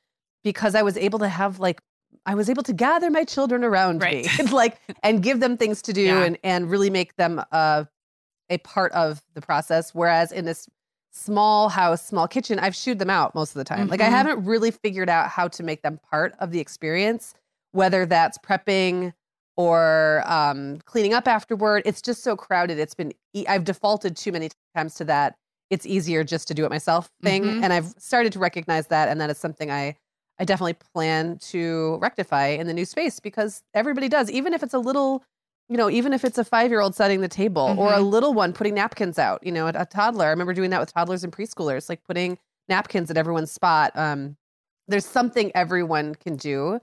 because 0.43 0.75
I 0.75 0.81
was 0.81 0.97
able 0.97 1.17
to 1.19 1.29
have 1.29 1.59
like 1.59 1.79
I 2.25 2.35
was 2.35 2.49
able 2.49 2.63
to 2.63 2.73
gather 2.73 3.09
my 3.09 3.23
children 3.23 3.63
around 3.63 4.01
right. 4.01 4.27
me, 4.37 4.45
like, 4.51 4.79
and 5.01 5.23
give 5.23 5.39
them 5.39 5.55
things 5.55 5.81
to 5.83 5.93
do, 5.93 6.01
yeah. 6.01 6.23
and 6.23 6.37
and 6.43 6.69
really 6.69 6.89
make 6.89 7.15
them 7.15 7.41
uh, 7.53 7.85
a 8.49 8.57
part 8.59 8.91
of 8.91 9.21
the 9.33 9.41
process. 9.41 9.95
Whereas 9.95 10.33
in 10.33 10.43
this 10.43 10.67
small 11.11 11.69
house, 11.69 12.05
small 12.05 12.27
kitchen, 12.27 12.59
I've 12.59 12.75
shooed 12.75 12.99
them 12.99 13.09
out 13.09 13.33
most 13.33 13.51
of 13.51 13.59
the 13.59 13.63
time. 13.63 13.79
Mm-hmm. 13.79 13.91
Like 13.91 14.01
I 14.01 14.05
mm-hmm. 14.05 14.15
haven't 14.15 14.45
really 14.45 14.71
figured 14.71 15.09
out 15.09 15.29
how 15.29 15.47
to 15.47 15.63
make 15.63 15.83
them 15.83 16.01
part 16.09 16.35
of 16.39 16.51
the 16.51 16.59
experience, 16.59 17.33
whether 17.71 18.05
that's 18.05 18.37
prepping 18.37 19.13
or 19.55 20.23
um, 20.25 20.79
cleaning 20.85 21.13
up 21.13 21.27
afterward. 21.27 21.83
It's 21.85 22.01
just 22.01 22.23
so 22.23 22.35
crowded. 22.35 22.79
It's 22.79 22.95
been 22.95 23.13
I've 23.47 23.63
defaulted 23.63 24.15
too 24.15 24.31
many 24.31 24.49
times 24.75 24.95
to 24.95 25.05
that. 25.05 25.35
It's 25.69 25.85
easier 25.85 26.23
just 26.23 26.47
to 26.49 26.53
do 26.53 26.65
it 26.65 26.69
myself 26.69 27.09
thing, 27.21 27.43
mm-hmm. 27.43 27.63
and 27.63 27.73
I've 27.73 27.93
started 27.97 28.31
to 28.33 28.39
recognize 28.39 28.87
that, 28.87 29.09
and 29.09 29.19
that 29.21 29.29
is 29.29 29.37
something 29.37 29.71
I 29.71 29.95
I 30.39 30.45
definitely 30.45 30.77
plan 30.93 31.37
to 31.49 31.97
rectify 32.01 32.47
in 32.47 32.67
the 32.67 32.73
new 32.73 32.85
space 32.85 33.19
because 33.19 33.63
everybody 33.73 34.09
does, 34.09 34.31
even 34.31 34.53
if 34.53 34.63
it's 34.63 34.73
a 34.73 34.79
little 34.79 35.23
you 35.69 35.77
know, 35.77 35.89
even 35.89 36.13
if 36.13 36.25
it's 36.25 36.37
a 36.37 36.43
five 36.43 36.69
year 36.69 36.81
old 36.81 36.95
setting 36.95 37.21
the 37.21 37.27
table 37.27 37.67
mm-hmm. 37.69 37.79
or 37.79 37.93
a 37.93 37.97
mm-hmm. 37.97 38.05
little 38.05 38.33
one 38.33 38.53
putting 38.53 38.75
napkins 38.75 39.17
out, 39.17 39.43
you 39.45 39.51
know, 39.51 39.67
a, 39.67 39.73
a, 39.75 39.85
toddler. 39.85 40.25
I 40.25 40.29
remember 40.29 40.53
doing 40.53 40.69
that 40.71 40.79
with 40.79 40.93
toddlers 40.93 41.23
and 41.23 41.31
preschoolers, 41.31 41.89
like 41.89 42.03
putting 42.03 42.37
napkins 42.67 43.09
at 43.09 43.17
everyone's 43.17 43.51
spot. 43.51 43.91
Um, 43.95 44.35
there's 44.87 45.05
something 45.05 45.51
everyone 45.55 46.15
can 46.15 46.35
do 46.35 46.79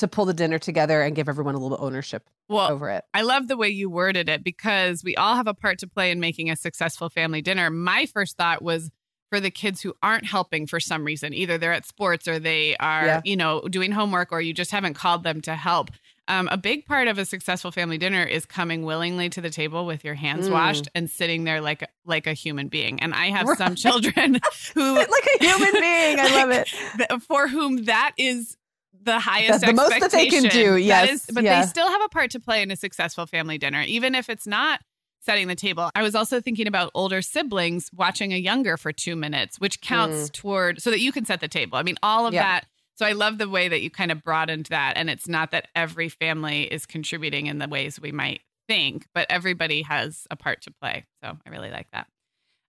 to 0.00 0.08
pull 0.08 0.24
the 0.24 0.34
dinner 0.34 0.58
together 0.58 1.00
and 1.02 1.14
give 1.14 1.28
everyone 1.28 1.54
a 1.54 1.58
little 1.58 1.78
ownership 1.80 2.28
well, 2.48 2.70
over 2.70 2.90
it. 2.90 3.04
I 3.14 3.22
love 3.22 3.48
the 3.48 3.56
way 3.56 3.68
you 3.68 3.88
worded 3.88 4.28
it 4.28 4.42
because 4.42 5.04
we 5.04 5.16
all 5.16 5.36
have 5.36 5.46
a 5.46 5.54
part 5.54 5.78
to 5.80 5.86
play 5.86 6.10
in 6.10 6.20
making 6.20 6.50
a 6.50 6.56
successful 6.56 7.08
family 7.08 7.42
dinner. 7.42 7.70
My 7.70 8.06
first 8.06 8.36
thought 8.36 8.62
was 8.62 8.90
for 9.30 9.40
the 9.40 9.50
kids 9.50 9.80
who 9.80 9.94
aren't 10.02 10.26
helping 10.26 10.66
for 10.66 10.80
some 10.80 11.04
reason. 11.04 11.32
Either 11.32 11.56
they're 11.56 11.72
at 11.72 11.86
sports 11.86 12.26
or 12.26 12.38
they 12.38 12.76
are, 12.78 13.06
yeah. 13.06 13.20
you 13.24 13.36
know, 13.36 13.60
doing 13.62 13.92
homework 13.92 14.32
or 14.32 14.40
you 14.40 14.52
just 14.52 14.72
haven't 14.72 14.94
called 14.94 15.22
them 15.22 15.40
to 15.42 15.54
help. 15.54 15.90
Um, 16.26 16.48
a 16.50 16.56
big 16.56 16.86
part 16.86 17.08
of 17.08 17.18
a 17.18 17.24
successful 17.24 17.72
family 17.72 17.98
dinner 17.98 18.22
is 18.22 18.46
coming 18.46 18.84
willingly 18.84 19.28
to 19.30 19.40
the 19.40 19.50
table 19.50 19.84
with 19.84 20.04
your 20.04 20.14
hands 20.14 20.48
mm. 20.48 20.52
washed 20.52 20.88
and 20.94 21.10
sitting 21.10 21.42
there 21.42 21.60
like 21.60 21.88
like 22.04 22.28
a 22.28 22.34
human 22.34 22.68
being. 22.68 23.00
And 23.00 23.14
I 23.14 23.30
have 23.30 23.46
right. 23.48 23.58
some 23.58 23.74
children 23.74 24.38
who 24.74 24.94
like 24.96 25.08
a 25.40 25.44
human 25.44 25.72
being. 25.72 26.20
I 26.20 26.44
love 26.44 26.50
it. 26.50 27.22
For 27.22 27.48
whom 27.48 27.84
that 27.84 28.12
is 28.16 28.56
the 29.02 29.18
highest 29.18 29.64
the 29.64 29.72
most 29.72 29.98
that 30.00 30.10
they 30.10 30.26
can 30.26 30.44
do. 30.44 30.76
Yes, 30.76 31.10
is, 31.10 31.26
but 31.32 31.44
yeah. 31.44 31.60
they 31.60 31.66
still 31.66 31.88
have 31.88 32.02
a 32.02 32.08
part 32.08 32.30
to 32.32 32.40
play 32.40 32.62
in 32.62 32.70
a 32.70 32.76
successful 32.76 33.26
family 33.26 33.58
dinner, 33.58 33.82
even 33.82 34.14
if 34.14 34.28
it's 34.28 34.46
not 34.46 34.80
setting 35.20 35.48
the 35.48 35.54
table. 35.54 35.90
I 35.94 36.02
was 36.02 36.14
also 36.14 36.40
thinking 36.40 36.66
about 36.66 36.90
older 36.94 37.20
siblings 37.22 37.90
watching 37.94 38.32
a 38.32 38.36
younger 38.36 38.76
for 38.76 38.92
two 38.92 39.16
minutes, 39.16 39.60
which 39.60 39.80
counts 39.80 40.28
mm. 40.28 40.32
toward 40.32 40.80
so 40.80 40.90
that 40.90 41.00
you 41.00 41.12
can 41.12 41.24
set 41.24 41.40
the 41.40 41.48
table. 41.48 41.76
I 41.76 41.82
mean, 41.82 41.96
all 42.02 42.26
of 42.26 42.34
yeah. 42.34 42.42
that 42.42 42.66
so 43.00 43.06
I 43.06 43.12
love 43.12 43.38
the 43.38 43.48
way 43.48 43.66
that 43.66 43.80
you 43.80 43.88
kind 43.88 44.12
of 44.12 44.22
broadened 44.22 44.66
that. 44.66 44.98
And 44.98 45.08
it's 45.08 45.26
not 45.26 45.52
that 45.52 45.68
every 45.74 46.10
family 46.10 46.64
is 46.64 46.84
contributing 46.84 47.46
in 47.46 47.56
the 47.56 47.66
ways 47.66 47.98
we 47.98 48.12
might 48.12 48.42
think, 48.68 49.06
but 49.14 49.26
everybody 49.30 49.80
has 49.80 50.26
a 50.30 50.36
part 50.36 50.60
to 50.64 50.70
play. 50.70 51.06
So 51.24 51.38
I 51.46 51.48
really 51.48 51.70
like 51.70 51.86
that. 51.94 52.08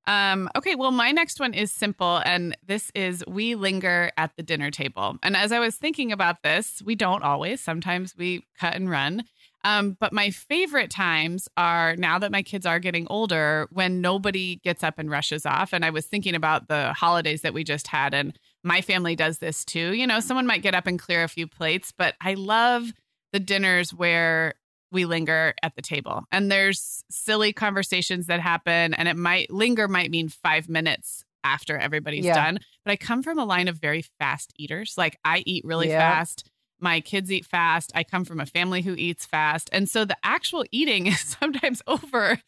Um, 0.08 0.50
okay, 0.56 0.76
well, 0.76 0.92
my 0.92 1.12
next 1.12 1.40
one 1.40 1.54
is 1.54 1.72
simple, 1.72 2.22
and 2.26 2.58
this 2.66 2.92
is 2.96 3.24
we 3.28 3.56
linger 3.56 4.12
at 4.18 4.32
the 4.36 4.44
dinner 4.44 4.72
table. 4.72 5.18
And 5.22 5.38
as 5.38 5.52
I 5.52 5.60
was 5.60 5.76
thinking 5.76 6.12
about 6.12 6.44
this, 6.44 6.82
we 6.84 6.96
don't 6.96 7.24
always, 7.24 7.62
sometimes 7.62 8.16
we 8.18 8.46
cut 8.60 8.76
and 8.76 8.90
run. 8.90 9.24
Um, 9.64 9.96
but 10.00 10.12
my 10.12 10.32
favorite 10.32 10.90
times 10.90 11.48
are 11.56 11.96
now 11.96 12.18
that 12.18 12.32
my 12.32 12.42
kids 12.42 12.66
are 12.66 12.80
getting 12.80 13.06
older 13.12 13.68
when 13.72 14.02
nobody 14.02 14.56
gets 14.64 14.84
up 14.84 14.98
and 14.98 15.10
rushes 15.10 15.46
off. 15.46 15.72
And 15.72 15.86
I 15.86 15.92
was 15.92 16.08
thinking 16.08 16.34
about 16.34 16.68
the 16.68 16.94
holidays 16.94 17.42
that 17.42 17.54
we 17.54 17.64
just 17.64 17.88
had, 17.88 18.16
and 18.16 18.38
my 18.64 18.82
family 18.82 19.16
does 19.16 19.38
this 19.38 19.64
too. 19.64 19.94
You 19.94 20.08
know, 20.08 20.20
someone 20.20 20.48
might 20.48 20.64
get 20.64 20.74
up 20.74 20.88
and 20.88 20.98
clear 20.98 21.24
a 21.24 21.28
few 21.28 21.46
plates, 21.46 21.94
but 21.96 22.16
I 22.22 22.34
love 22.34 22.92
the 23.34 23.40
dinners 23.40 23.94
where 23.94 24.56
we 24.92 25.06
linger 25.06 25.54
at 25.64 25.76
the 25.76 25.82
table. 25.82 26.24
And 26.32 26.52
there's 26.52 27.04
silly 27.10 27.54
conversations 27.54 28.28
that 28.28 28.40
happen 28.40 28.94
and 28.94 29.08
it 29.08 29.18
might 29.18 29.52
linger 29.52 29.88
might 29.88 30.12
mean 30.12 30.30
5 30.30 30.70
minutes 30.70 31.24
after 31.44 31.76
everybody's 31.78 32.24
yeah. 32.24 32.36
done 32.36 32.60
but 32.86 32.92
i 32.92 32.96
come 32.96 33.24
from 33.24 33.40
a 33.40 33.46
line 33.46 33.68
of 33.68 33.78
very 33.78 34.04
fast 34.20 34.54
eaters. 34.58 34.96
Like 34.98 35.18
i 35.24 35.44
eat 35.46 35.66
really 35.66 35.90
yeah. 35.90 36.00
fast. 36.00 36.50
My 36.84 37.00
kids 37.00 37.32
eat 37.32 37.46
fast. 37.46 37.92
I 37.94 38.04
come 38.04 38.26
from 38.26 38.40
a 38.40 38.46
family 38.48 38.82
who 38.82 38.96
eats 38.96 39.24
fast. 39.24 39.70
And 39.72 39.88
so 39.88 40.04
the 40.04 40.18
actual 40.24 40.66
eating 40.72 41.06
is 41.08 41.20
sometimes 41.20 41.82
over 41.88 42.40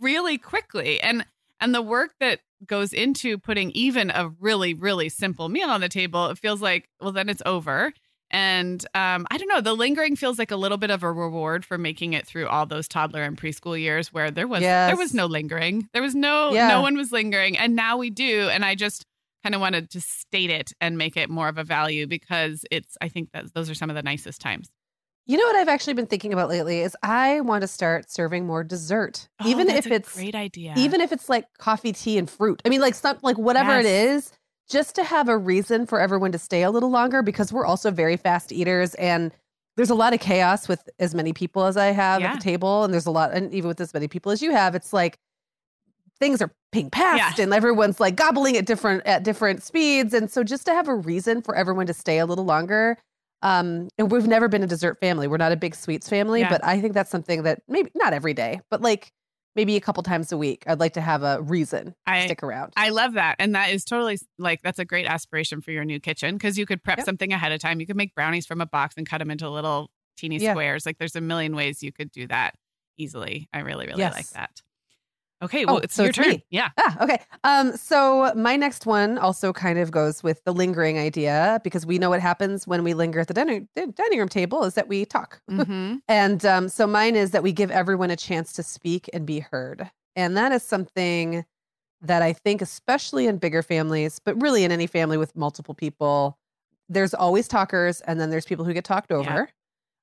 really 0.00 0.38
quickly. 0.38 1.00
And 1.00 1.26
and 1.60 1.74
the 1.74 1.82
work 1.82 2.14
that 2.18 2.40
goes 2.66 2.92
into 2.92 3.38
putting 3.38 3.70
even 3.72 4.10
a 4.10 4.28
really 4.40 4.74
really 4.74 5.08
simple 5.08 5.48
meal 5.48 5.68
on 5.68 5.80
the 5.80 5.88
table 5.88 6.28
it 6.28 6.38
feels 6.38 6.62
like 6.62 6.88
well 7.00 7.12
then 7.12 7.28
it's 7.28 7.42
over 7.44 7.92
and 8.32 8.84
um, 8.94 9.26
i 9.30 9.38
don't 9.38 9.48
know 9.48 9.60
the 9.60 9.74
lingering 9.74 10.16
feels 10.16 10.38
like 10.38 10.50
a 10.50 10.56
little 10.56 10.78
bit 10.78 10.90
of 10.90 11.02
a 11.02 11.12
reward 11.12 11.64
for 11.64 11.78
making 11.78 12.14
it 12.14 12.26
through 12.26 12.48
all 12.48 12.66
those 12.66 12.88
toddler 12.88 13.22
and 13.22 13.36
preschool 13.40 13.78
years 13.78 14.12
where 14.12 14.30
there 14.30 14.48
was 14.48 14.62
yes. 14.62 14.88
there 14.88 14.96
was 14.96 15.14
no 15.14 15.26
lingering 15.26 15.88
there 15.92 16.02
was 16.02 16.14
no 16.14 16.52
yeah. 16.52 16.68
no 16.68 16.80
one 16.80 16.96
was 16.96 17.12
lingering 17.12 17.56
and 17.56 17.76
now 17.76 17.96
we 17.96 18.10
do 18.10 18.48
and 18.48 18.64
i 18.64 18.74
just 18.74 19.04
kind 19.42 19.54
of 19.54 19.60
wanted 19.60 19.90
to 19.90 20.00
state 20.00 20.50
it 20.50 20.72
and 20.80 20.96
make 20.96 21.16
it 21.16 21.28
more 21.28 21.48
of 21.48 21.58
a 21.58 21.64
value 21.64 22.06
because 22.06 22.64
it's 22.70 22.96
i 23.00 23.08
think 23.08 23.30
that 23.32 23.52
those 23.54 23.68
are 23.68 23.74
some 23.74 23.90
of 23.90 23.96
the 23.96 24.02
nicest 24.02 24.40
times 24.40 24.70
you 25.24 25.36
know 25.36 25.44
what 25.44 25.56
I've 25.56 25.68
actually 25.68 25.94
been 25.94 26.06
thinking 26.06 26.32
about 26.32 26.48
lately 26.48 26.80
is 26.80 26.96
I 27.02 27.42
want 27.42 27.62
to 27.62 27.68
start 27.68 28.10
serving 28.10 28.44
more 28.44 28.64
dessert, 28.64 29.28
oh, 29.40 29.48
even 29.48 29.68
if 29.68 29.86
it's 29.86 30.14
great 30.14 30.34
idea. 30.34 30.74
Even 30.76 31.00
if 31.00 31.12
it's 31.12 31.28
like 31.28 31.44
coffee, 31.58 31.92
tea, 31.92 32.18
and 32.18 32.28
fruit. 32.28 32.60
I 32.64 32.68
mean, 32.68 32.80
like 32.80 32.94
some 32.94 33.18
like 33.22 33.38
whatever 33.38 33.80
yes. 33.80 33.84
it 33.84 33.88
is, 33.88 34.32
just 34.68 34.94
to 34.94 35.04
have 35.04 35.28
a 35.28 35.36
reason 35.36 35.86
for 35.86 36.00
everyone 36.00 36.32
to 36.32 36.38
stay 36.38 36.62
a 36.62 36.70
little 36.70 36.90
longer 36.90 37.22
because 37.22 37.52
we're 37.52 37.66
also 37.66 37.90
very 37.90 38.16
fast 38.16 38.52
eaters 38.52 38.94
and 38.94 39.32
there's 39.76 39.90
a 39.90 39.94
lot 39.94 40.12
of 40.12 40.20
chaos 40.20 40.68
with 40.68 40.88
as 40.98 41.14
many 41.14 41.32
people 41.32 41.64
as 41.64 41.76
I 41.76 41.86
have 41.86 42.20
yeah. 42.20 42.32
at 42.32 42.34
the 42.38 42.42
table, 42.42 42.84
and 42.84 42.92
there's 42.92 43.06
a 43.06 43.10
lot, 43.10 43.32
and 43.32 43.54
even 43.54 43.68
with 43.68 43.80
as 43.80 43.94
many 43.94 44.06
people 44.06 44.30
as 44.30 44.42
you 44.42 44.52
have, 44.52 44.74
it's 44.74 44.92
like 44.92 45.18
things 46.20 46.42
are 46.42 46.52
being 46.72 46.90
passed 46.90 47.38
yeah. 47.38 47.42
and 47.42 47.54
everyone's 47.54 47.98
like 47.98 48.14
gobbling 48.14 48.56
at 48.58 48.66
different 48.66 49.06
at 49.06 49.22
different 49.22 49.62
speeds, 49.62 50.12
and 50.12 50.30
so 50.30 50.44
just 50.44 50.66
to 50.66 50.72
have 50.72 50.88
a 50.88 50.94
reason 50.94 51.40
for 51.40 51.54
everyone 51.54 51.86
to 51.86 51.94
stay 51.94 52.18
a 52.18 52.26
little 52.26 52.44
longer 52.44 52.98
um, 53.42 53.88
and 53.98 54.10
we've 54.10 54.26
never 54.26 54.48
been 54.48 54.62
a 54.62 54.66
dessert 54.66 55.00
family. 55.00 55.26
We're 55.26 55.36
not 55.36 55.52
a 55.52 55.56
big 55.56 55.74
sweets 55.74 56.08
family, 56.08 56.40
yeah. 56.40 56.48
but 56.48 56.64
I 56.64 56.80
think 56.80 56.94
that's 56.94 57.10
something 57.10 57.42
that 57.42 57.62
maybe 57.68 57.90
not 57.94 58.12
every 58.12 58.34
day, 58.34 58.60
but 58.70 58.80
like 58.80 59.12
maybe 59.54 59.76
a 59.76 59.80
couple 59.80 60.02
times 60.02 60.32
a 60.32 60.36
week. 60.36 60.64
I'd 60.66 60.80
like 60.80 60.94
to 60.94 61.00
have 61.00 61.22
a 61.22 61.40
reason 61.42 61.94
I, 62.06 62.20
to 62.20 62.26
stick 62.26 62.42
around. 62.42 62.72
I 62.76 62.90
love 62.90 63.14
that. 63.14 63.36
And 63.38 63.54
that 63.54 63.70
is 63.70 63.84
totally 63.84 64.18
like 64.38 64.62
that's 64.62 64.78
a 64.78 64.84
great 64.84 65.06
aspiration 65.06 65.60
for 65.60 65.70
your 65.70 65.84
new 65.84 66.00
kitchen 66.00 66.36
because 66.36 66.58
you 66.58 66.66
could 66.66 66.82
prep 66.82 66.98
yep. 66.98 67.04
something 67.04 67.32
ahead 67.32 67.52
of 67.52 67.60
time. 67.60 67.80
You 67.80 67.86
could 67.86 67.96
make 67.96 68.14
brownies 68.14 68.46
from 68.46 68.60
a 68.60 68.66
box 68.66 68.94
and 68.96 69.08
cut 69.08 69.18
them 69.18 69.30
into 69.30 69.48
little 69.48 69.90
teeny 70.16 70.38
yeah. 70.38 70.52
squares. 70.52 70.86
Like 70.86 70.98
there's 70.98 71.16
a 71.16 71.20
million 71.20 71.54
ways 71.54 71.82
you 71.82 71.92
could 71.92 72.10
do 72.10 72.26
that 72.28 72.54
easily. 72.96 73.48
I 73.52 73.60
really, 73.60 73.86
really 73.86 74.00
yes. 74.00 74.14
like 74.14 74.30
that. 74.30 74.62
Okay, 75.42 75.64
well, 75.64 75.76
oh, 75.76 75.78
it's 75.78 75.94
so 75.94 76.02
your 76.04 76.10
it's 76.10 76.18
turn. 76.18 76.28
Me. 76.28 76.44
Yeah. 76.50 76.68
Ah, 76.78 77.02
okay. 77.02 77.18
Um, 77.44 77.76
so 77.76 78.32
my 78.36 78.56
next 78.56 78.86
one 78.86 79.18
also 79.18 79.52
kind 79.52 79.78
of 79.78 79.90
goes 79.90 80.22
with 80.22 80.42
the 80.44 80.52
lingering 80.52 80.98
idea 80.98 81.60
because 81.64 81.84
we 81.84 81.98
know 81.98 82.10
what 82.10 82.20
happens 82.20 82.66
when 82.66 82.84
we 82.84 82.94
linger 82.94 83.20
at 83.20 83.26
the 83.26 83.34
dining, 83.34 83.68
dining 83.74 84.18
room 84.18 84.28
table 84.28 84.64
is 84.64 84.74
that 84.74 84.88
we 84.88 85.04
talk. 85.04 85.40
Mm-hmm. 85.52 85.96
and 86.08 86.44
um, 86.46 86.68
so 86.68 86.86
mine 86.86 87.14
is 87.14 87.32
that 87.32 87.42
we 87.42 87.52
give 87.52 87.70
everyone 87.70 88.10
a 88.10 88.16
chance 88.16 88.52
to 88.54 88.62
speak 88.62 89.08
and 89.12 89.26
be 89.26 89.40
heard. 89.40 89.90
And 90.16 90.36
that 90.36 90.50
is 90.50 90.62
something 90.62 91.44
that 92.00 92.22
I 92.22 92.32
think, 92.32 92.62
especially 92.62 93.26
in 93.26 93.36
bigger 93.36 93.62
families, 93.62 94.18
but 94.18 94.40
really 94.40 94.64
in 94.64 94.72
any 94.72 94.86
family 94.86 95.18
with 95.18 95.36
multiple 95.36 95.74
people, 95.74 96.38
there's 96.88 97.14
always 97.14 97.48
talkers 97.48 98.00
and 98.02 98.18
then 98.18 98.30
there's 98.30 98.46
people 98.46 98.64
who 98.64 98.72
get 98.72 98.84
talked 98.84 99.12
over. 99.12 99.50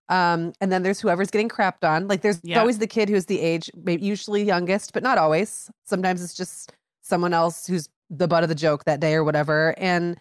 Yeah. 0.09 0.33
Um, 0.33 0.53
and 0.59 0.71
then 0.71 0.83
there's 0.83 0.99
whoever's 0.99 1.29
getting 1.29 1.49
crapped 1.49 1.83
on. 1.83 2.07
Like 2.07 2.21
there's 2.21 2.39
yep. 2.43 2.59
always 2.59 2.79
the 2.79 2.87
kid 2.87 3.09
who's 3.09 3.25
the 3.25 3.39
age, 3.39 3.69
maybe 3.75 4.03
usually 4.05 4.43
youngest, 4.43 4.93
but 4.93 5.03
not 5.03 5.17
always. 5.17 5.69
Sometimes 5.85 6.23
it's 6.23 6.33
just 6.33 6.73
someone 7.01 7.33
else 7.33 7.67
who's 7.67 7.89
the 8.09 8.27
butt 8.27 8.43
of 8.43 8.49
the 8.49 8.55
joke 8.55 8.85
that 8.85 8.99
day 8.99 9.13
or 9.13 9.23
whatever. 9.23 9.75
And 9.77 10.17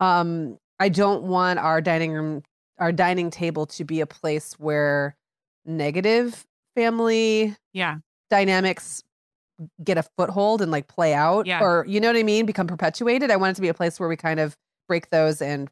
um, 0.00 0.58
I 0.78 0.88
don't 0.88 1.24
want 1.24 1.58
our 1.58 1.80
dining 1.80 2.12
room, 2.12 2.42
our 2.78 2.92
dining 2.92 3.30
table 3.30 3.66
to 3.66 3.84
be 3.84 4.00
a 4.00 4.06
place 4.06 4.54
where 4.58 5.16
negative 5.64 6.44
family 6.74 7.56
Yeah. 7.72 7.96
dynamics 8.30 9.02
get 9.84 9.96
a 9.96 10.02
foothold 10.16 10.60
and 10.60 10.72
like 10.72 10.88
play 10.88 11.14
out 11.14 11.46
Yeah. 11.46 11.62
or 11.62 11.84
you 11.86 12.00
know 12.00 12.08
what 12.08 12.16
I 12.16 12.22
mean, 12.22 12.46
become 12.46 12.66
perpetuated. 12.66 13.30
I 13.30 13.36
want 13.36 13.52
it 13.52 13.54
to 13.56 13.62
be 13.62 13.68
a 13.68 13.74
place 13.74 14.00
where 14.00 14.08
we 14.08 14.16
kind 14.16 14.40
of 14.40 14.56
break 14.88 15.10
those 15.10 15.40
and 15.40 15.70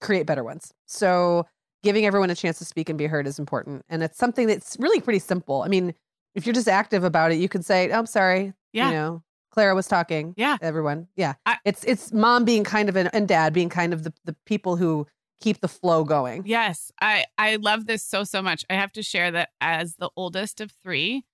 create 0.00 0.26
better 0.26 0.42
ones. 0.42 0.72
So 0.86 1.46
giving 1.82 2.04
everyone 2.06 2.30
a 2.30 2.34
chance 2.34 2.58
to 2.58 2.64
speak 2.64 2.88
and 2.88 2.98
be 2.98 3.06
heard 3.06 3.26
is 3.26 3.38
important. 3.38 3.84
And 3.88 4.02
it's 4.02 4.18
something 4.18 4.46
that's 4.46 4.76
really 4.78 5.00
pretty 5.00 5.18
simple. 5.20 5.62
I 5.62 5.68
mean, 5.68 5.94
if 6.34 6.46
you're 6.46 6.54
just 6.54 6.68
active 6.68 7.04
about 7.04 7.32
it, 7.32 7.36
you 7.36 7.48
can 7.48 7.62
say, 7.62 7.90
oh, 7.90 7.98
I'm 7.98 8.06
sorry. 8.06 8.52
Yeah. 8.72 8.88
You 8.88 8.94
know, 8.94 9.22
Clara 9.50 9.74
was 9.74 9.86
talking. 9.86 10.34
Yeah. 10.36 10.56
Everyone. 10.60 11.08
Yeah. 11.16 11.34
I- 11.46 11.58
it's 11.64 11.84
it's 11.84 12.12
mom 12.12 12.44
being 12.44 12.64
kind 12.64 12.88
of 12.88 12.96
an, 12.96 13.08
and 13.08 13.26
dad 13.28 13.52
being 13.52 13.68
kind 13.68 13.92
of 13.92 14.04
the, 14.04 14.12
the 14.24 14.36
people 14.46 14.76
who 14.76 15.06
keep 15.40 15.60
the 15.60 15.68
flow 15.68 16.02
going. 16.04 16.42
Yes, 16.46 16.90
I 17.00 17.24
I 17.38 17.56
love 17.56 17.86
this 17.86 18.02
so 18.02 18.24
so 18.24 18.42
much. 18.42 18.64
I 18.68 18.74
have 18.74 18.92
to 18.92 19.02
share 19.02 19.30
that 19.30 19.50
as 19.60 19.94
the 19.96 20.10
oldest 20.16 20.60
of 20.60 20.72
3 20.82 21.24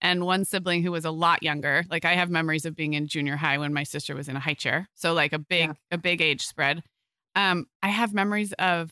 and 0.00 0.24
one 0.26 0.44
sibling 0.44 0.82
who 0.82 0.90
was 0.90 1.04
a 1.04 1.12
lot 1.12 1.44
younger. 1.44 1.84
Like 1.88 2.04
I 2.04 2.14
have 2.14 2.28
memories 2.28 2.64
of 2.64 2.74
being 2.74 2.94
in 2.94 3.06
junior 3.06 3.36
high 3.36 3.58
when 3.58 3.72
my 3.72 3.84
sister 3.84 4.16
was 4.16 4.28
in 4.28 4.34
a 4.36 4.40
high 4.40 4.54
chair. 4.54 4.88
So 4.94 5.12
like 5.14 5.32
a 5.32 5.38
big 5.38 5.68
Yeah. 5.68 5.74
a 5.92 5.98
big 5.98 6.20
age 6.20 6.44
spread. 6.44 6.82
Um 7.36 7.66
I 7.82 7.88
have 7.88 8.12
memories 8.12 8.52
of 8.54 8.90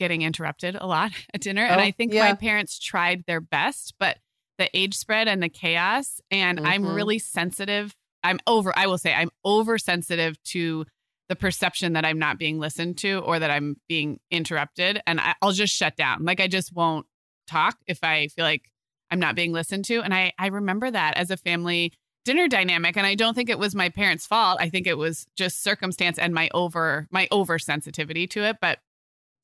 getting 0.00 0.22
interrupted 0.22 0.74
a 0.80 0.86
lot 0.86 1.12
at 1.34 1.40
dinner 1.42 1.62
and 1.62 1.80
Oh, 1.80 1.84
I 1.84 1.92
think 1.92 2.12
yeah. 2.12 2.20
my 2.20 2.34
parents 2.34 2.78
tried 2.80 3.22
their 3.28 3.40
best, 3.40 3.94
but 4.00 4.18
the 4.58 4.68
age 4.76 4.94
spread 4.96 5.28
and 5.28 5.40
the 5.42 5.48
chaos 5.48 6.20
and 6.32 6.58
I'm 6.66 6.82
Mhm. 6.82 6.94
really 6.96 7.18
sensitive. 7.20 7.94
I'm 8.24 8.40
over 8.48 8.76
I 8.76 8.86
will 8.88 8.98
say 8.98 9.14
I'm 9.14 9.30
oversensitive 9.44 10.42
to 10.44 10.84
the 11.28 11.36
perception 11.36 11.92
that 11.92 12.04
I'm 12.04 12.18
not 12.18 12.38
being 12.38 12.58
listened 12.58 12.98
to 12.98 13.20
or 13.20 13.38
that 13.38 13.50
I'm 13.52 13.76
being 13.88 14.18
interrupted, 14.32 15.00
and 15.06 15.20
I, 15.20 15.34
I'll 15.40 15.52
just 15.52 15.72
shut 15.74 15.94
down. 15.96 16.24
Like 16.24 16.40
I 16.40 16.48
just 16.48 16.74
won't 16.74 17.06
talk 17.46 17.78
if 17.86 18.02
I 18.02 18.26
feel 18.28 18.44
like 18.44 18.68
I'm 19.12 19.20
not 19.20 19.36
being 19.36 19.52
listened 19.52 19.84
to. 19.86 20.00
And 20.02 20.12
I 20.12 20.32
I 20.38 20.48
remember 20.48 20.90
that 20.90 21.16
as 21.16 21.30
a 21.30 21.36
family 21.36 21.92
dinner 22.24 22.48
dynamic, 22.48 22.96
and 22.96 23.06
I 23.06 23.14
don't 23.14 23.34
think 23.34 23.48
it 23.48 23.58
was 23.60 23.74
my 23.76 23.88
parents' 23.90 24.26
fault. 24.26 24.58
I 24.60 24.68
think 24.70 24.86
it 24.88 24.98
was 24.98 25.26
just 25.36 25.62
circumstance 25.62 26.18
and 26.18 26.34
my 26.34 26.50
over 26.52 27.06
my 27.12 27.28
oversensitivity 27.30 28.28
to 28.30 28.42
it. 28.42 28.56
But 28.60 28.80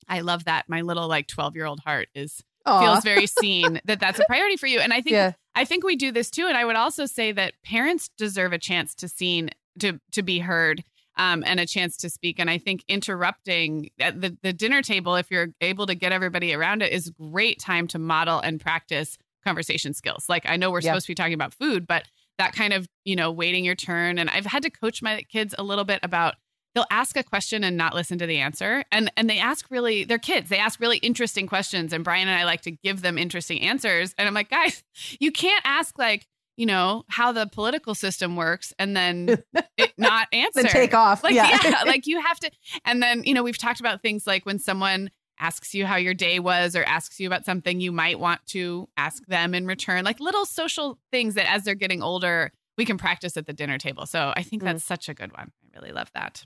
I 0.08 0.20
love 0.20 0.44
that 0.44 0.68
my 0.68 0.82
little 0.82 1.08
like 1.08 1.26
12 1.26 1.54
year 1.56 1.64
old 1.66 1.80
heart 1.80 2.08
is 2.14 2.42
Aw. 2.64 2.80
feels 2.80 3.04
very 3.04 3.26
seen 3.26 3.80
that 3.84 4.00
that's 4.00 4.18
a 4.18 4.24
priority 4.26 4.56
for 4.56 4.66
you. 4.66 4.80
And 4.80 4.92
I 4.92 5.00
think 5.00 5.14
yeah. 5.14 5.32
I 5.54 5.64
think 5.64 5.84
we 5.84 5.96
do 5.96 6.12
this 6.12 6.30
too. 6.30 6.46
And 6.46 6.56
I 6.56 6.64
would 6.64 6.76
also 6.76 7.06
say 7.06 7.32
that 7.32 7.54
parents 7.64 8.10
deserve 8.18 8.52
a 8.52 8.58
chance 8.58 8.94
to 8.96 9.08
seen 9.08 9.50
to 9.80 10.00
to 10.12 10.22
be 10.22 10.38
heard 10.40 10.82
um, 11.18 11.42
and 11.46 11.58
a 11.58 11.66
chance 11.66 11.96
to 11.98 12.10
speak. 12.10 12.38
And 12.38 12.50
I 12.50 12.58
think 12.58 12.84
interrupting 12.88 13.90
at 13.98 14.20
the, 14.20 14.36
the 14.42 14.52
dinner 14.52 14.82
table, 14.82 15.16
if 15.16 15.30
you're 15.30 15.48
able 15.60 15.86
to 15.86 15.94
get 15.94 16.12
everybody 16.12 16.52
around 16.54 16.82
it, 16.82 16.92
is 16.92 17.10
great 17.10 17.58
time 17.58 17.86
to 17.88 17.98
model 17.98 18.38
and 18.40 18.60
practice 18.60 19.16
conversation 19.44 19.94
skills. 19.94 20.26
Like 20.28 20.44
I 20.46 20.56
know 20.56 20.70
we're 20.70 20.80
Yeah. 20.80 20.90
supposed 20.90 21.06
to 21.06 21.10
be 21.10 21.14
talking 21.14 21.32
about 21.34 21.54
food, 21.54 21.86
but 21.86 22.04
that 22.38 22.52
kind 22.52 22.74
of, 22.74 22.86
you 23.04 23.16
know, 23.16 23.32
waiting 23.32 23.64
your 23.64 23.74
turn. 23.74 24.18
And 24.18 24.28
I've 24.28 24.44
had 24.44 24.62
to 24.64 24.70
coach 24.70 25.00
my 25.02 25.22
kids 25.22 25.54
a 25.56 25.62
little 25.62 25.84
bit 25.84 26.00
about 26.02 26.34
they'll 26.76 26.84
ask 26.90 27.16
a 27.16 27.22
question 27.22 27.64
and 27.64 27.76
not 27.76 27.94
listen 27.94 28.18
to 28.18 28.26
the 28.26 28.36
answer. 28.38 28.84
And 28.92 29.10
and 29.16 29.28
they 29.30 29.38
ask 29.38 29.66
really 29.70 30.04
they're 30.04 30.18
kids. 30.18 30.50
They 30.50 30.58
ask 30.58 30.78
really 30.78 30.98
interesting 30.98 31.46
questions. 31.46 31.92
And 31.92 32.04
Brian 32.04 32.28
and 32.28 32.38
I 32.38 32.44
like 32.44 32.60
to 32.62 32.70
give 32.70 33.00
them 33.00 33.16
interesting 33.16 33.60
answers. 33.62 34.14
And 34.18 34.28
I'm 34.28 34.34
like, 34.34 34.50
guys, 34.50 34.84
you 35.18 35.32
can't 35.32 35.62
ask 35.64 35.98
like, 35.98 36.26
you 36.58 36.66
know, 36.66 37.04
how 37.08 37.32
the 37.32 37.46
political 37.46 37.94
system 37.94 38.36
works 38.36 38.74
and 38.78 38.94
then 38.94 39.42
it 39.78 39.92
not 39.96 40.28
answer. 40.32 40.62
Then 40.62 40.70
take 40.70 40.94
off. 40.94 41.24
Like, 41.24 41.34
yeah. 41.34 41.58
yeah. 41.64 41.82
like 41.86 42.06
you 42.06 42.20
have 42.20 42.38
to. 42.40 42.50
And 42.84 43.02
then, 43.02 43.24
you 43.24 43.32
know, 43.34 43.42
we've 43.42 43.58
talked 43.58 43.80
about 43.80 44.02
things 44.02 44.26
like 44.26 44.44
when 44.44 44.58
someone 44.58 45.10
asks 45.38 45.74
you 45.74 45.84
how 45.86 45.96
your 45.96 46.14
day 46.14 46.38
was 46.38 46.76
or 46.76 46.82
asks 46.84 47.20
you 47.20 47.26
about 47.26 47.44
something, 47.44 47.80
you 47.80 47.92
might 47.92 48.18
want 48.18 48.40
to 48.46 48.88
ask 48.96 49.26
them 49.26 49.54
in 49.54 49.66
return, 49.66 50.04
like 50.04 50.20
little 50.20 50.44
social 50.46 50.98
things 51.10 51.34
that 51.34 51.50
as 51.50 51.64
they're 51.64 51.74
getting 51.74 52.02
older, 52.02 52.52
we 52.78 52.84
can 52.84 52.96
practice 52.98 53.36
at 53.36 53.46
the 53.46 53.52
dinner 53.52 53.78
table. 53.78 54.06
So 54.06 54.32
I 54.36 54.42
think 54.42 54.62
Mm. 54.62 54.66
that's 54.66 54.84
such 54.84 55.08
a 55.08 55.14
good 55.14 55.32
one. 55.36 55.52
I 55.74 55.78
really 55.78 55.92
love 55.92 56.10
that. 56.14 56.44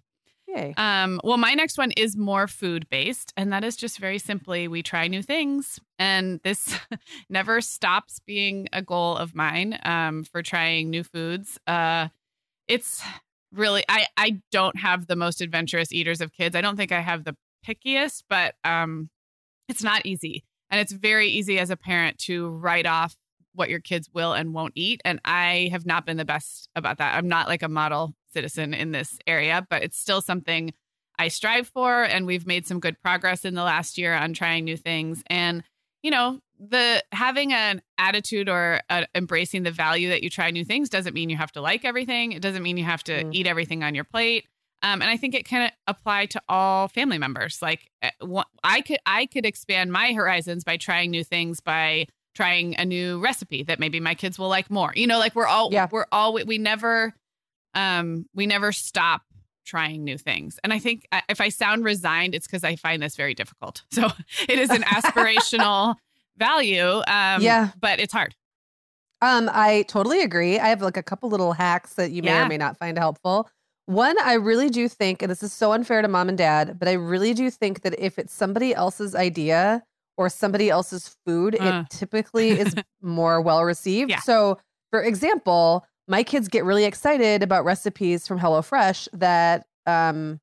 Yay. 0.54 0.74
Um, 0.76 1.20
well, 1.22 1.36
my 1.36 1.54
next 1.54 1.78
one 1.78 1.92
is 1.92 2.16
more 2.16 2.48
food 2.48 2.88
based, 2.90 3.32
and 3.36 3.52
that 3.52 3.62
is 3.62 3.76
just 3.76 3.98
very 3.98 4.18
simply 4.18 4.66
we 4.66 4.82
try 4.82 5.06
new 5.06 5.22
things. 5.22 5.78
And 5.98 6.40
this 6.42 6.76
never 7.30 7.60
stops 7.60 8.20
being 8.26 8.68
a 8.72 8.82
goal 8.82 9.16
of 9.16 9.34
mine 9.34 9.78
um, 9.84 10.24
for 10.24 10.42
trying 10.42 10.90
new 10.90 11.04
foods. 11.04 11.58
Uh, 11.66 12.08
it's 12.66 13.02
really, 13.52 13.84
I, 13.88 14.06
I 14.16 14.40
don't 14.50 14.78
have 14.78 15.06
the 15.06 15.16
most 15.16 15.40
adventurous 15.40 15.92
eaters 15.92 16.20
of 16.20 16.32
kids. 16.32 16.56
I 16.56 16.60
don't 16.60 16.76
think 16.76 16.92
I 16.92 17.00
have 17.00 17.24
the 17.24 17.36
pickiest, 17.66 18.24
but 18.28 18.54
um, 18.64 19.10
it's 19.68 19.82
not 19.82 20.04
easy. 20.04 20.44
And 20.70 20.80
it's 20.80 20.92
very 20.92 21.28
easy 21.28 21.58
as 21.58 21.70
a 21.70 21.76
parent 21.76 22.18
to 22.18 22.48
write 22.48 22.86
off 22.86 23.16
what 23.54 23.70
your 23.70 23.80
kids 23.80 24.08
will 24.12 24.32
and 24.32 24.54
won't 24.54 24.72
eat. 24.76 25.00
And 25.04 25.20
I 25.24 25.68
have 25.72 25.84
not 25.84 26.06
been 26.06 26.16
the 26.16 26.24
best 26.24 26.68
about 26.74 26.98
that. 26.98 27.16
I'm 27.16 27.28
not 27.28 27.48
like 27.48 27.62
a 27.62 27.68
model 27.68 28.14
citizen 28.32 28.74
in 28.74 28.92
this 28.92 29.18
area, 29.26 29.66
but 29.68 29.82
it's 29.82 29.98
still 29.98 30.20
something 30.20 30.72
I 31.18 31.28
strive 31.28 31.68
for. 31.68 32.02
And 32.04 32.26
we've 32.26 32.46
made 32.46 32.66
some 32.66 32.80
good 32.80 33.00
progress 33.02 33.44
in 33.44 33.54
the 33.54 33.62
last 33.62 33.98
year 33.98 34.14
on 34.14 34.32
trying 34.32 34.64
new 34.64 34.76
things. 34.76 35.22
And, 35.26 35.62
you 36.02 36.10
know, 36.10 36.40
the 36.58 37.02
having 37.12 37.52
an 37.52 37.82
attitude 37.98 38.48
or 38.48 38.80
uh, 38.90 39.04
embracing 39.14 39.62
the 39.62 39.70
value 39.70 40.08
that 40.10 40.22
you 40.22 40.30
try 40.30 40.50
new 40.50 40.64
things 40.64 40.88
doesn't 40.88 41.14
mean 41.14 41.30
you 41.30 41.36
have 41.36 41.52
to 41.52 41.60
like 41.60 41.84
everything. 41.84 42.32
It 42.32 42.42
doesn't 42.42 42.62
mean 42.62 42.76
you 42.76 42.84
have 42.84 43.02
to 43.04 43.24
Mm. 43.24 43.34
eat 43.34 43.46
everything 43.46 43.82
on 43.82 43.94
your 43.94 44.04
plate. 44.04 44.46
Um, 44.82 45.02
and 45.02 45.10
I 45.10 45.18
think 45.18 45.34
it 45.34 45.44
can 45.44 45.70
apply 45.86 46.24
to 46.26 46.40
all 46.48 46.88
family 46.88 47.18
members. 47.18 47.60
Like 47.60 47.90
uh, 48.02 48.42
I 48.64 48.80
could, 48.80 48.98
I 49.04 49.26
could 49.26 49.44
expand 49.44 49.92
my 49.92 50.12
horizons 50.14 50.64
by 50.64 50.78
trying 50.78 51.10
new 51.10 51.22
things, 51.24 51.60
by 51.60 52.06
trying 52.34 52.76
a 52.76 52.84
new 52.86 53.20
recipe 53.20 53.62
that 53.64 53.78
maybe 53.78 54.00
my 54.00 54.14
kids 54.14 54.38
will 54.38 54.48
like 54.48 54.70
more. 54.70 54.92
You 54.94 55.06
know, 55.06 55.18
like 55.18 55.34
we're 55.34 55.46
all, 55.46 55.70
Yeah. 55.70 55.88
we're 55.90 56.06
all, 56.12 56.32
we 56.32 56.56
never, 56.56 57.12
um, 57.74 58.26
we 58.34 58.46
never 58.46 58.72
stop 58.72 59.22
trying 59.66 60.02
new 60.04 60.18
things. 60.18 60.58
And 60.64 60.72
I 60.72 60.78
think 60.78 61.06
uh, 61.12 61.20
if 61.28 61.40
I 61.40 61.48
sound 61.48 61.84
resigned, 61.84 62.34
it's 62.34 62.46
because 62.46 62.64
I 62.64 62.76
find 62.76 63.02
this 63.02 63.16
very 63.16 63.34
difficult. 63.34 63.82
So 63.92 64.08
it 64.48 64.58
is 64.58 64.70
an 64.70 64.82
aspirational 64.82 65.94
value. 66.36 67.02
Um, 67.06 67.42
Yeah. 67.42 67.70
but 67.80 68.00
it's 68.00 68.12
hard. 68.12 68.34
Um, 69.22 69.50
I 69.52 69.84
totally 69.86 70.22
agree. 70.22 70.58
I 70.58 70.68
have 70.68 70.80
like 70.82 70.96
a 70.96 71.02
couple 71.02 71.28
little 71.28 71.52
hacks 71.52 71.94
that 71.94 72.10
you 72.10 72.22
may 72.22 72.30
Yeah. 72.30 72.46
or 72.46 72.48
may 72.48 72.56
not 72.56 72.78
find 72.78 72.98
helpful. 72.98 73.48
One, 73.86 74.16
I 74.22 74.34
really 74.34 74.70
do 74.70 74.88
think, 74.88 75.20
and 75.22 75.30
this 75.30 75.42
is 75.42 75.52
so 75.52 75.72
unfair 75.72 76.00
to 76.00 76.08
mom 76.08 76.28
and 76.28 76.38
dad, 76.38 76.78
but 76.78 76.88
I 76.88 76.92
really 76.92 77.34
do 77.34 77.50
think 77.50 77.82
that 77.82 77.98
if 77.98 78.18
it's 78.18 78.32
somebody 78.32 78.74
else's 78.74 79.14
idea 79.14 79.82
or 80.16 80.28
somebody 80.30 80.70
else's 80.70 81.16
food, 81.26 81.56
Uh. 81.60 81.82
it 81.84 81.90
typically 81.90 82.50
is 82.50 82.74
more 83.02 83.40
well 83.40 83.62
received. 83.64 84.10
Yeah. 84.10 84.20
So, 84.20 84.58
for 84.90 85.02
example, 85.02 85.84
my 86.10 86.22
kids 86.22 86.48
get 86.48 86.64
really 86.64 86.84
excited 86.84 87.42
about 87.42 87.64
recipes 87.64 88.26
from 88.26 88.38
HelloFresh 88.38 89.08
that 89.14 89.66
um, 89.86 90.40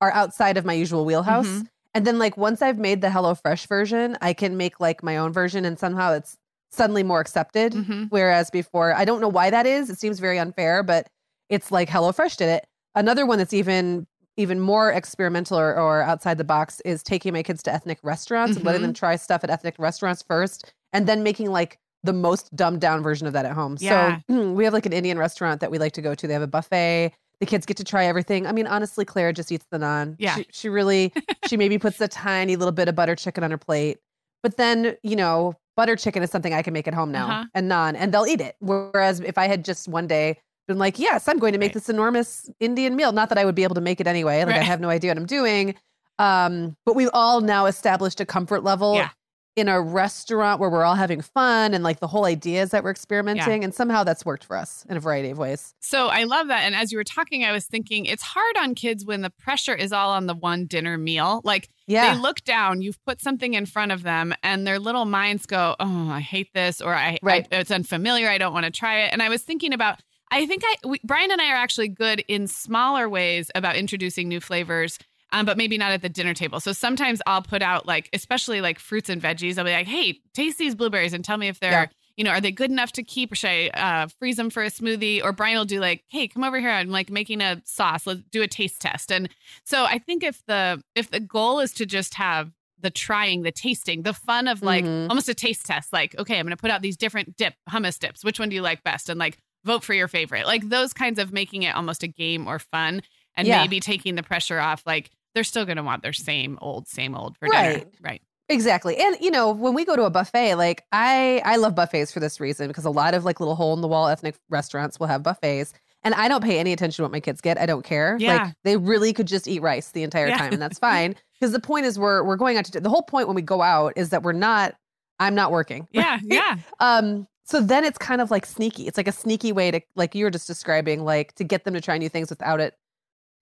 are 0.00 0.10
outside 0.12 0.56
of 0.56 0.64
my 0.64 0.72
usual 0.72 1.04
wheelhouse. 1.04 1.46
Mhm. 1.46 1.66
And 1.94 2.06
then, 2.06 2.18
like, 2.18 2.36
once 2.38 2.62
I've 2.62 2.78
made 2.78 3.02
the 3.02 3.08
HelloFresh 3.08 3.66
version, 3.68 4.16
I 4.22 4.32
can 4.32 4.56
make 4.56 4.80
like 4.80 5.02
my 5.02 5.18
own 5.18 5.32
version, 5.32 5.64
and 5.66 5.78
somehow 5.78 6.12
it's 6.14 6.36
suddenly 6.70 7.02
more 7.02 7.20
accepted. 7.20 7.74
Mhm. 7.74 8.06
Whereas 8.08 8.48
before, 8.50 8.94
I 8.94 9.04
don't 9.04 9.20
know 9.20 9.28
why 9.28 9.50
that 9.50 9.66
is. 9.66 9.90
It 9.90 9.98
seems 10.00 10.18
very 10.18 10.38
unfair, 10.38 10.82
but 10.82 11.08
it's 11.50 11.70
like 11.70 11.90
HelloFresh 11.90 12.36
did 12.38 12.48
it. 12.48 12.66
Another 12.94 13.26
one 13.26 13.38
that's 13.38 13.52
even 13.54 14.06
even 14.38 14.58
more 14.58 14.90
experimental 14.90 15.58
or, 15.58 15.74
or 15.78 16.00
outside 16.00 16.38
the 16.38 16.44
box 16.44 16.80
is 16.86 17.02
taking 17.02 17.34
my 17.34 17.42
kids 17.42 17.62
to 17.62 17.70
ethnic 17.70 17.98
restaurants 18.02 18.56
and 18.56 18.64
letting 18.64 18.80
Mhm. 18.80 18.84
them 18.84 18.94
try 18.94 19.14
stuff 19.16 19.44
at 19.44 19.50
ethnic 19.50 19.74
restaurants 19.78 20.22
first, 20.22 20.72
and 20.94 21.06
then 21.06 21.22
making 21.22 21.50
like 21.50 21.78
the 22.04 22.12
most 22.12 22.54
dumbed 22.56 22.80
down 22.80 23.02
version 23.02 23.26
of 23.26 23.32
that 23.32 23.44
at 23.44 23.52
home. 23.52 23.76
Yeah. 23.80 24.18
So 24.30 24.50
we 24.52 24.64
have 24.64 24.72
like 24.72 24.86
an 24.86 24.92
Indian 24.92 25.18
restaurant 25.18 25.60
that 25.60 25.70
we 25.70 25.78
like 25.78 25.92
to 25.92 26.02
go 26.02 26.14
to. 26.14 26.26
They 26.26 26.32
have 26.32 26.42
a 26.42 26.46
buffet. 26.46 27.12
The 27.40 27.46
kids 27.46 27.66
get 27.66 27.76
to 27.78 27.84
try 27.84 28.04
everything. 28.06 28.46
I 28.46 28.52
mean, 28.52 28.66
honestly, 28.66 29.04
Claire 29.04 29.32
just 29.32 29.50
eats 29.50 29.66
the 29.70 29.78
naan. 29.78 30.14
Yeah. 30.18 30.36
She, 30.36 30.46
she 30.52 30.68
really, 30.68 31.12
she 31.48 31.56
maybe 31.56 31.78
puts 31.78 32.00
a 32.00 32.08
tiny 32.08 32.56
little 32.56 32.72
bit 32.72 32.88
of 32.88 32.94
butter 32.94 33.16
chicken 33.16 33.42
on 33.44 33.50
her 33.50 33.58
plate. 33.58 33.98
But 34.42 34.56
then, 34.56 34.96
you 35.02 35.16
know, 35.16 35.54
butter 35.76 35.96
chicken 35.96 36.22
is 36.22 36.30
something 36.30 36.52
I 36.54 36.62
can 36.62 36.72
make 36.72 36.86
at 36.88 36.94
home 36.94 37.10
now 37.12 37.26
Uh-huh. 37.28 37.44
and 37.54 37.70
naan, 37.70 37.94
and 37.96 38.12
they'll 38.14 38.26
eat 38.26 38.40
it. 38.40 38.56
Whereas 38.60 39.20
if 39.20 39.38
I 39.38 39.46
had 39.48 39.64
just 39.64 39.88
one 39.88 40.06
day 40.06 40.38
been 40.68 40.78
like, 40.78 40.98
yes, 40.98 41.26
I'm 41.28 41.38
going 41.38 41.52
to 41.52 41.58
make 41.58 41.68
Right. 41.70 41.74
this 41.74 41.88
enormous 41.88 42.48
Indian 42.60 42.94
meal, 42.94 43.10
not 43.12 43.28
that 43.30 43.38
I 43.38 43.44
would 43.44 43.54
be 43.56 43.64
able 43.64 43.74
to 43.76 43.80
make 43.80 44.00
it 44.00 44.06
anyway. 44.06 44.44
Like 44.44 44.54
I 44.56 44.62
have 44.62 44.80
no 44.80 44.88
idea 44.90 45.10
what 45.10 45.18
I'm 45.18 45.26
doing. 45.26 45.74
Um, 46.18 46.76
but 46.86 46.94
we've 46.94 47.10
all 47.12 47.40
now 47.40 47.66
established 47.66 48.20
a 48.20 48.26
comfort 48.26 48.62
level 48.62 48.94
Yeah. 48.94 49.10
In 49.54 49.68
a 49.68 49.80
restaurant 49.80 50.60
where 50.60 50.70
we're 50.70 50.84
all 50.84 50.94
having 50.94 51.20
fun 51.20 51.74
and 51.74 51.84
like 51.84 52.00
the 52.00 52.06
whole 52.06 52.24
idea 52.24 52.62
is 52.62 52.70
that 52.70 52.82
we're 52.82 52.90
experimenting. 52.90 53.62
And 53.64 53.74
somehow 53.74 54.02
that's 54.02 54.24
worked 54.24 54.44
for 54.44 54.56
us 54.56 54.86
in 54.88 54.96
a 54.96 55.00
variety 55.00 55.28
of 55.30 55.36
ways. 55.38 55.74
So 55.80 56.08
I 56.08 56.24
love 56.24 56.48
that. 56.48 56.60
And 56.62 56.74
as 56.74 56.90
you 56.90 56.96
were 56.96 57.04
talking, 57.04 57.44
I 57.44 57.52
was 57.52 57.66
thinking 57.66 58.06
it's 58.06 58.22
hard 58.22 58.56
on 58.58 58.74
kids 58.74 59.04
when 59.04 59.20
the 59.20 59.28
pressure 59.28 59.74
is 59.74 59.92
all 59.92 60.10
on 60.10 60.26
the 60.26 60.34
one 60.34 60.64
dinner 60.66 60.96
meal. 60.96 61.42
Like 61.44 61.68
Yeah. 61.86 62.14
they 62.14 62.20
look 62.20 62.42
down, 62.44 62.80
you've 62.80 63.02
put 63.04 63.20
something 63.20 63.52
in 63.52 63.66
front 63.66 63.92
of 63.92 64.02
them, 64.02 64.32
and 64.42 64.66
their 64.66 64.78
little 64.78 65.04
minds 65.04 65.44
go, 65.44 65.76
"Oh, 65.78 66.08
I 66.10 66.20
hate 66.20 66.48
this," 66.54 66.80
or 66.80 66.94
"I, 66.94 67.18
Right. 67.22 67.46
I 67.52 67.56
it's 67.56 67.70
unfamiliar. 67.70 68.30
I 68.30 68.38
don't 68.38 68.54
want 68.54 68.64
to 68.64 68.70
try 68.70 69.00
it." 69.00 69.12
And 69.12 69.20
I 69.22 69.28
was 69.28 69.42
thinking 69.42 69.74
about, 69.74 70.00
I 70.30 70.46
think 70.46 70.62
I 70.64 70.76
we, 70.88 70.98
Brian 71.04 71.30
and 71.30 71.42
I 71.42 71.50
are 71.50 71.56
actually 71.56 71.88
good 71.88 72.24
in 72.26 72.46
smaller 72.46 73.06
ways 73.08 73.50
about 73.54 73.76
introducing 73.76 74.28
new 74.28 74.40
flavors. 74.40 74.98
Um, 75.32 75.44
but 75.46 75.56
maybe 75.56 75.76
not 75.78 75.92
at 75.92 76.02
the 76.02 76.08
dinner 76.08 76.34
table. 76.34 76.60
So 76.60 76.72
sometimes 76.72 77.20
I'll 77.26 77.42
put 77.42 77.62
out 77.62 77.86
like, 77.86 78.08
especially 78.12 78.60
like 78.60 78.78
fruits 78.78 79.08
and 79.08 79.20
veggies. 79.20 79.58
I'll 79.58 79.64
be 79.64 79.72
like, 79.72 79.86
hey, 79.88 80.20
taste 80.34 80.58
these 80.58 80.74
blueberries 80.74 81.12
and 81.12 81.24
tell 81.24 81.36
me 81.38 81.48
if 81.48 81.58
they're, 81.60 81.70
Yeah. 81.72 81.86
you 82.16 82.24
know, 82.24 82.30
are 82.30 82.40
they 82.40 82.52
good 82.52 82.70
enough 82.70 82.92
to 82.92 83.02
keep? 83.02 83.32
Or 83.32 83.34
should 83.34 83.48
I 83.50 83.68
uh, 83.68 84.08
freeze 84.18 84.36
them 84.36 84.50
for 84.50 84.62
a 84.62 84.66
smoothie? 84.70 85.22
Or 85.24 85.32
Brian 85.32 85.56
will 85.58 85.64
do 85.64 85.80
like, 85.80 86.04
hey, 86.08 86.28
come 86.28 86.44
over 86.44 86.60
here. 86.60 86.70
I'm 86.70 86.90
like 86.90 87.10
making 87.10 87.40
a 87.40 87.62
sauce. 87.64 88.06
Let's 88.06 88.20
do 88.30 88.42
a 88.42 88.46
taste 88.48 88.80
test. 88.80 89.10
And 89.10 89.28
so 89.64 89.84
I 89.84 89.98
think 89.98 90.22
if 90.22 90.44
the 90.46 90.82
if 90.94 91.10
the 91.10 91.20
goal 91.20 91.60
is 91.60 91.72
to 91.74 91.86
just 91.86 92.14
have 92.14 92.52
the 92.78 92.90
trying, 92.90 93.42
the 93.42 93.52
tasting, 93.52 94.02
the 94.02 94.12
fun 94.12 94.48
of 94.48 94.60
like 94.62 94.84
Mhm. 94.84 95.08
almost 95.08 95.28
a 95.28 95.34
taste 95.34 95.64
test, 95.66 95.92
like, 95.92 96.18
okay, 96.18 96.38
I'm 96.38 96.44
going 96.46 96.50
to 96.50 96.60
put 96.60 96.70
out 96.72 96.82
these 96.82 96.96
different 96.96 97.36
dip 97.36 97.54
hummus 97.70 97.98
dips. 97.98 98.24
Which 98.24 98.38
one 98.40 98.48
do 98.48 98.56
you 98.56 98.62
like 98.62 98.82
best? 98.82 99.08
And 99.08 99.18
like 99.20 99.38
vote 99.64 99.84
for 99.84 99.94
your 99.94 100.08
favorite. 100.08 100.46
Like 100.46 100.68
those 100.68 100.92
kinds 100.92 101.20
of 101.20 101.32
making 101.32 101.62
it 101.62 101.76
almost 101.76 102.02
a 102.02 102.08
game 102.08 102.48
or 102.48 102.58
fun 102.58 103.00
and 103.36 103.46
Yeah. 103.46 103.60
maybe 103.60 103.78
taking 103.78 104.16
the 104.16 104.22
pressure 104.24 104.58
off. 104.58 104.82
Like 104.84 105.10
they're 105.34 105.44
still 105.44 105.64
going 105.64 105.76
to 105.78 105.82
want 105.82 106.02
their 106.02 106.12
same 106.12 106.58
old, 106.60 106.88
same 106.88 107.14
old 107.14 107.36
for 107.38 107.48
dinner. 107.48 107.58
Right. 107.58 107.88
Right. 108.02 108.22
Exactly. 108.48 108.96
And 108.98 109.16
you 109.20 109.30
know, 109.30 109.50
when 109.50 109.72
we 109.72 109.84
go 109.84 109.96
to 109.96 110.02
a 110.02 110.10
buffet, 110.10 110.56
like 110.56 110.84
I 110.92 111.40
I 111.44 111.56
love 111.56 111.74
buffets 111.74 112.12
for 112.12 112.20
this 112.20 112.38
reason 112.40 112.68
because 112.68 112.84
a 112.84 112.90
lot 112.90 113.14
of 113.14 113.24
like 113.24 113.40
little 113.40 113.54
hole 113.54 113.72
in 113.72 113.80
the 113.80 113.88
wall 113.88 114.08
ethnic 114.08 114.34
restaurants 114.50 115.00
will 115.00 115.06
have 115.06 115.22
buffets. 115.22 115.72
And 116.04 116.14
I 116.14 116.26
don't 116.28 116.42
pay 116.42 116.58
any 116.58 116.72
attention 116.72 116.96
to 116.96 117.02
what 117.02 117.12
my 117.12 117.20
kids 117.20 117.40
get. 117.40 117.58
I 117.58 117.64
don't 117.64 117.84
care. 117.84 118.16
Yeah. 118.18 118.42
Like 118.44 118.54
they 118.64 118.76
really 118.76 119.12
could 119.12 119.28
just 119.28 119.46
eat 119.48 119.62
rice 119.62 119.92
the 119.92 120.02
entire 120.02 120.28
Yeah. 120.28 120.36
time 120.38 120.52
and 120.52 120.60
that's 120.60 120.78
fine. 120.90 121.14
Because 121.40 121.52
the 121.52 121.60
point 121.60 121.86
is 121.86 121.98
we're 121.98 122.24
we're 122.24 122.36
going 122.36 122.58
out 122.58 122.64
to 122.66 122.80
the 122.80 122.90
whole 122.90 123.02
point 123.02 123.26
when 123.28 123.36
we 123.36 123.42
go 123.42 123.62
out 123.62 123.92
is 123.96 124.10
that 124.10 124.22
we're 124.22 124.32
not 124.32 124.74
I'm 125.18 125.34
not 125.34 125.50
working. 125.52 125.86
Yeah. 125.92 126.18
Yeah. 126.24 126.58
Um 126.80 127.26
so 127.44 127.60
then 127.60 127.84
it's 127.84 127.98
kind 127.98 128.20
of 128.20 128.30
like 128.30 128.44
sneaky. 128.44 128.86
It's 128.86 128.96
like 128.96 129.08
a 129.08 129.12
sneaky 129.12 129.52
way 129.52 129.70
to 129.70 129.80
like 129.96 130.14
you 130.14 130.24
were 130.24 130.30
just 130.30 130.46
describing, 130.46 131.04
like 131.04 131.34
to 131.36 131.44
get 131.44 131.64
them 131.64 131.74
to 131.74 131.80
try 131.80 131.96
new 131.96 132.08
things 132.08 132.28
without 132.28 132.60
it 132.60 132.74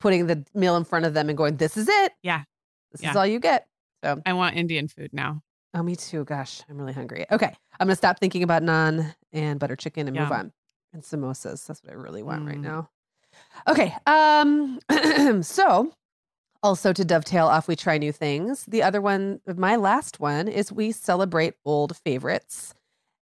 putting 0.00 0.26
the 0.26 0.44
meal 0.54 0.76
in 0.76 0.84
front 0.84 1.04
of 1.04 1.14
them 1.14 1.28
and 1.28 1.36
going, 1.38 1.56
This 1.56 1.76
is 1.76 1.88
it. 1.88 2.12
Yeah. 2.22 2.42
This 2.92 3.02
Yeah. 3.02 3.10
is 3.10 3.16
all 3.16 3.26
you 3.26 3.38
get. 3.38 3.66
So 4.02 4.20
I 4.26 4.32
want 4.32 4.56
Indian 4.56 4.88
food 4.88 5.12
now. 5.12 5.42
Oh, 5.74 5.82
me 5.82 5.94
too. 5.94 6.24
Gosh, 6.24 6.62
I'm 6.68 6.76
really 6.78 6.92
hungry. 6.92 7.26
Okay. 7.30 7.54
I'm 7.78 7.86
going 7.86 7.92
to 7.92 7.96
stop 7.96 8.18
thinking 8.18 8.42
about 8.42 8.62
naan 8.62 9.14
and 9.32 9.60
butter 9.60 9.76
chicken 9.76 10.08
and 10.08 10.16
move 10.16 10.32
on. 10.32 10.52
And 10.92 11.02
samosas. 11.02 11.64
That's 11.66 11.82
what 11.84 11.92
I 11.92 11.94
really 11.94 12.22
want 12.24 12.46
right 12.46 12.56
Mm. 12.58 12.62
now. 12.62 12.90
Okay. 13.68 13.94
Um 14.06 14.80
so 15.42 15.92
also 16.62 16.92
to 16.92 17.04
dovetail 17.04 17.46
off 17.46 17.68
we 17.68 17.76
try 17.76 17.96
new 17.98 18.10
things. 18.12 18.64
The 18.66 18.82
other 18.82 19.00
one, 19.00 19.40
my 19.46 19.76
last 19.76 20.18
one 20.18 20.48
is 20.48 20.72
we 20.72 20.90
celebrate 20.92 21.54
old 21.64 21.96
favorites. 21.98 22.74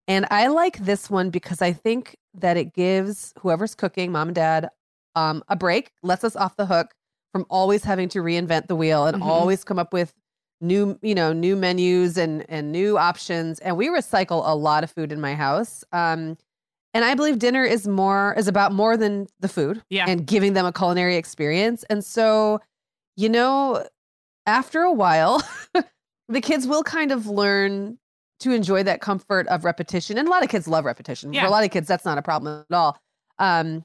And 0.09 0.25
I 0.31 0.47
like 0.47 0.79
this 0.79 1.11
one 1.11 1.31
because 1.31 1.61
I 1.61 1.73
think 1.73 2.17
that 2.35 2.57
it 2.57 2.73
gives 2.73 3.35
whoever's 3.41 3.75
cooking, 3.75 4.13
mom 4.13 4.29
and 4.29 4.35
dad, 4.37 4.69
um, 5.17 5.43
a 5.49 5.57
break, 5.57 5.91
lets 6.05 6.23
us 6.23 6.37
off 6.37 6.55
the 6.57 6.67
hook 6.67 6.95
from 7.33 7.45
always 7.51 7.83
having 7.83 8.09
to 8.11 8.21
reinvent 8.21 8.69
the 8.69 8.77
wheel 8.77 9.07
and 9.07 9.21
Mhm. 9.21 9.27
always 9.27 9.65
come 9.65 9.79
up 9.79 9.93
with 9.93 10.15
new, 10.61 10.99
you 11.03 11.15
know, 11.15 11.33
new 11.33 11.57
menus 11.57 12.17
and 12.17 12.45
and 12.49 12.71
new 12.73 12.97
options. 12.97 13.59
And 13.59 13.77
we 13.77 13.89
recycle 13.89 14.43
a 14.47 14.55
lot 14.55 14.85
of 14.85 14.91
food 14.91 15.11
in 15.13 15.21
my 15.21 15.35
house. 15.35 15.83
Um, 15.93 16.39
and 16.95 17.05
I 17.05 17.15
believe 17.15 17.39
dinner 17.39 17.65
is 17.65 17.87
more 17.89 18.35
is 18.39 18.49
about 18.49 18.73
more 18.73 18.97
than 18.97 19.27
the 19.41 19.49
food 19.49 19.83
Yeah. 19.91 20.07
and 20.09 20.27
giving 20.27 20.55
them 20.55 20.65
a 20.65 20.73
culinary 20.73 21.17
experience. 21.17 21.85
And 21.91 22.03
so, 22.05 22.61
you 23.17 23.29
know, 23.29 23.85
after 24.47 24.81
a 24.83 24.93
while, 24.93 25.43
the 26.29 26.41
kids 26.41 26.67
will 26.67 26.83
kind 26.83 27.13
of 27.13 27.27
learn 27.27 27.99
to 28.41 28.53
enjoy 28.53 28.83
that 28.83 29.01
comfort 29.03 29.47
of 29.49 29.65
repetition. 29.65 30.17
And 30.19 30.27
a 30.29 30.31
lot 30.31 30.43
of 30.43 30.49
kids 30.49 30.67
love 30.69 30.85
repetition. 30.87 31.33
Yeah. 31.35 31.43
For 31.43 31.47
a 31.49 31.51
lot 31.51 31.65
of 31.65 31.71
kids, 31.71 31.87
that's 31.89 32.05
not 32.05 32.17
a 32.19 32.23
problem 32.23 32.65
at 32.71 32.75
all. 32.75 32.99
Um, 33.39 33.85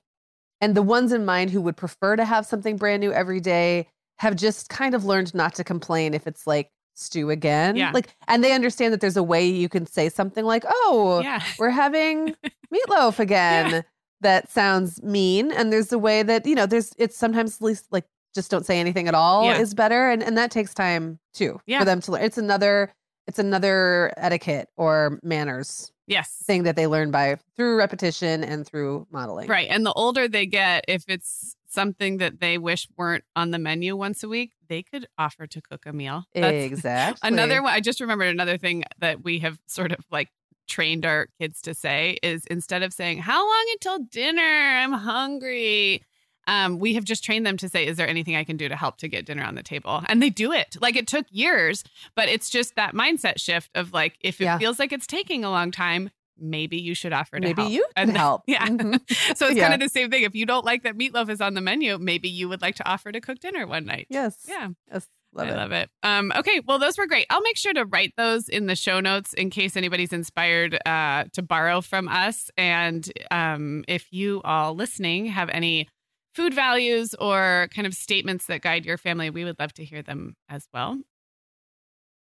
and 0.61 0.75
the 0.75 0.81
ones 0.81 1.11
in 1.11 1.25
mind 1.25 1.49
who 1.49 1.61
would 1.61 1.75
prefer 1.75 2.15
to 2.15 2.23
have 2.25 2.45
something 2.45 2.77
brand 2.77 3.01
new 3.01 3.11
every 3.11 3.39
day 3.39 3.87
have 4.19 4.35
just 4.35 4.69
kind 4.69 4.93
of 4.95 5.03
learned 5.03 5.33
not 5.33 5.55
to 5.55 5.63
complain 5.63 6.13
if 6.13 6.27
it's 6.27 6.45
like 6.47 6.69
stew 6.93 7.29
again. 7.31 7.75
Yeah. 7.75 7.91
Like, 7.91 8.15
and 8.27 8.43
they 8.43 8.51
understand 8.53 8.93
that 8.93 9.01
there's 9.01 9.17
a 9.17 9.23
way 9.23 9.45
you 9.47 9.67
can 9.67 9.85
say 9.87 10.07
something 10.09 10.45
like, 10.45 10.63
"Oh, 10.67 11.21
Yeah. 11.23 11.41
we're 11.57 11.69
having 11.71 12.35
meatloaf 12.73 13.19
again." 13.19 13.83
That 14.21 14.51
sounds 14.51 15.01
mean. 15.01 15.51
And 15.51 15.73
there's 15.73 15.91
a 15.91 15.97
way 15.97 16.21
that 16.21 16.45
you 16.45 16.53
know, 16.53 16.67
there's 16.67 16.93
it's 16.99 17.17
sometimes 17.17 17.55
at 17.55 17.61
least 17.63 17.87
like 17.91 18.05
just 18.35 18.51
don't 18.51 18.65
say 18.65 18.79
anything 18.79 19.07
at 19.07 19.15
all 19.15 19.45
Yeah. 19.45 19.57
is 19.57 19.73
better, 19.73 20.09
and 20.11 20.21
and 20.21 20.37
that 20.37 20.51
takes 20.51 20.73
time 20.75 21.17
too 21.33 21.59
Yeah. 21.65 21.79
for 21.79 21.85
them 21.85 22.01
to 22.01 22.11
learn. 22.11 22.21
It's 22.23 22.37
another 22.37 22.93
it's 23.27 23.39
another 23.39 24.13
etiquette 24.17 24.69
or 24.77 25.19
manners 25.23 25.90
Yes. 26.07 26.29
thing 26.45 26.63
that 26.63 26.75
they 26.75 26.87
learn 26.87 27.11
by 27.11 27.37
through 27.55 27.77
repetition 27.77 28.43
and 28.43 28.65
through 28.67 29.07
modeling. 29.11 29.47
Right. 29.47 29.67
And 29.69 29.85
the 29.85 29.93
older 29.93 30.27
they 30.27 30.45
get, 30.45 30.83
if 30.87 31.05
it's 31.07 31.55
something 31.69 32.17
that 32.17 32.39
they 32.41 32.57
wish 32.57 32.87
weren't 32.97 33.23
on 33.35 33.51
the 33.51 33.59
menu 33.59 33.95
once 33.95 34.23
a 34.23 34.27
week, 34.27 34.51
they 34.67 34.83
could 34.83 35.07
offer 35.17 35.47
to 35.47 35.61
cook 35.61 35.85
a 35.85 35.93
meal. 35.93 36.23
That's 36.33 36.53
Exactly. 36.71 37.27
another 37.27 37.61
one. 37.63 37.73
I 37.73 37.79
just 37.79 38.01
remembered 38.01 38.27
another 38.29 38.57
thing 38.57 38.83
that 38.99 39.23
we 39.23 39.39
have 39.39 39.57
sort 39.67 39.91
of 39.93 39.99
like 40.11 40.29
trained 40.67 41.05
our 41.05 41.27
kids 41.39 41.61
to 41.61 41.73
say 41.73 42.17
is 42.23 42.45
instead 42.45 42.83
of 42.83 42.93
saying, 42.93 43.19
How 43.19 43.45
long 43.45 43.65
until 43.73 43.99
dinner? 43.99 44.41
I'm 44.41 44.93
hungry. 44.93 46.03
Um, 46.47 46.79
we 46.79 46.93
have 46.95 47.03
just 47.03 47.23
trained 47.23 47.45
them 47.45 47.57
to 47.57 47.69
say, 47.69 47.85
Is 47.85 47.97
there 47.97 48.07
anything 48.07 48.35
I 48.35 48.43
can 48.43 48.57
do 48.57 48.67
to 48.69 48.75
help 48.75 48.97
to 48.97 49.07
get 49.07 49.25
dinner 49.25 49.43
on 49.43 49.55
the 49.55 49.63
table? 49.63 50.01
And 50.07 50.21
they 50.21 50.29
do 50.29 50.51
it. 50.51 50.75
Like 50.81 50.95
it 50.95 51.07
took 51.07 51.25
years, 51.29 51.83
but 52.15 52.29
it's 52.29 52.49
just 52.49 52.75
that 52.75 52.93
mindset 52.93 53.39
shift 53.39 53.69
of 53.75 53.93
like, 53.93 54.15
if 54.21 54.41
it 54.41 54.45
Yeah. 54.45 54.57
feels 54.57 54.79
like 54.79 54.91
it's 54.91 55.07
taking 55.07 55.43
a 55.43 55.49
long 55.51 55.71
time, 55.71 56.09
maybe 56.43 56.77
you 56.77 56.95
should 56.95 57.13
offer 57.13 57.39
to 57.39 57.47
Maybe 57.47 57.61
help. 57.61 57.73
you 57.73 57.85
can 57.95 58.09
And- 58.09 58.17
help. 58.17 58.41
Yeah. 58.47 58.65
Mhm. 58.67 58.99
So 59.37 59.45
it's 59.47 59.55
Yeah. 59.57 59.69
kind 59.69 59.75
of 59.75 59.87
the 59.87 59.89
same 59.93 60.09
thing. 60.09 60.23
If 60.23 60.33
you 60.33 60.45
don't 60.47 60.65
like 60.65 60.81
that 60.83 60.97
meatloaf 60.97 61.29
is 61.29 61.41
on 61.41 61.53
the 61.53 61.61
menu, 61.61 61.97
maybe 61.99 62.27
you 62.29 62.49
would 62.49 62.61
like 62.61 62.75
to 62.75 62.89
offer 62.89 63.11
to 63.11 63.21
cook 63.21 63.39
dinner 63.39 63.67
one 63.67 63.85
night. 63.85 64.07
Yes. 64.09 64.37
Yeah. 64.47 64.69
Yes. 64.91 65.07
Love 65.33 65.47
I 65.47 65.51
it. 65.51 65.55
love 65.55 65.71
it. 65.71 65.89
Um, 66.03 66.33
okay, 66.35 66.59
well, 66.67 66.77
those 66.77 66.97
were 66.97 67.07
great. 67.07 67.25
I'll 67.29 67.41
make 67.41 67.55
sure 67.57 67.71
to 67.73 67.85
write 67.85 68.13
those 68.17 68.49
in 68.49 68.65
the 68.65 68.75
show 68.75 68.99
notes 68.99 69.33
in 69.33 69.49
case 69.49 69.77
anybody's 69.77 70.11
inspired 70.11 70.77
uh, 70.85 71.23
to 71.33 71.41
borrow 71.41 71.79
from 71.79 72.09
us. 72.09 72.49
And 72.57 73.09
um, 73.31 73.85
if 73.87 74.11
you 74.11 74.41
all 74.43 74.73
listening 74.75 75.27
have 75.27 75.49
any 75.49 75.87
food 76.33 76.53
values 76.53 77.13
or 77.15 77.67
kind 77.73 77.87
of 77.87 77.93
statements 77.93 78.45
that 78.47 78.61
guide 78.61 78.85
your 78.85 78.97
family, 78.97 79.29
we 79.29 79.43
would 79.43 79.59
love 79.59 79.73
to 79.73 79.85
hear 79.85 80.01
them 80.01 80.35
as 80.49 80.67
well. 80.73 80.99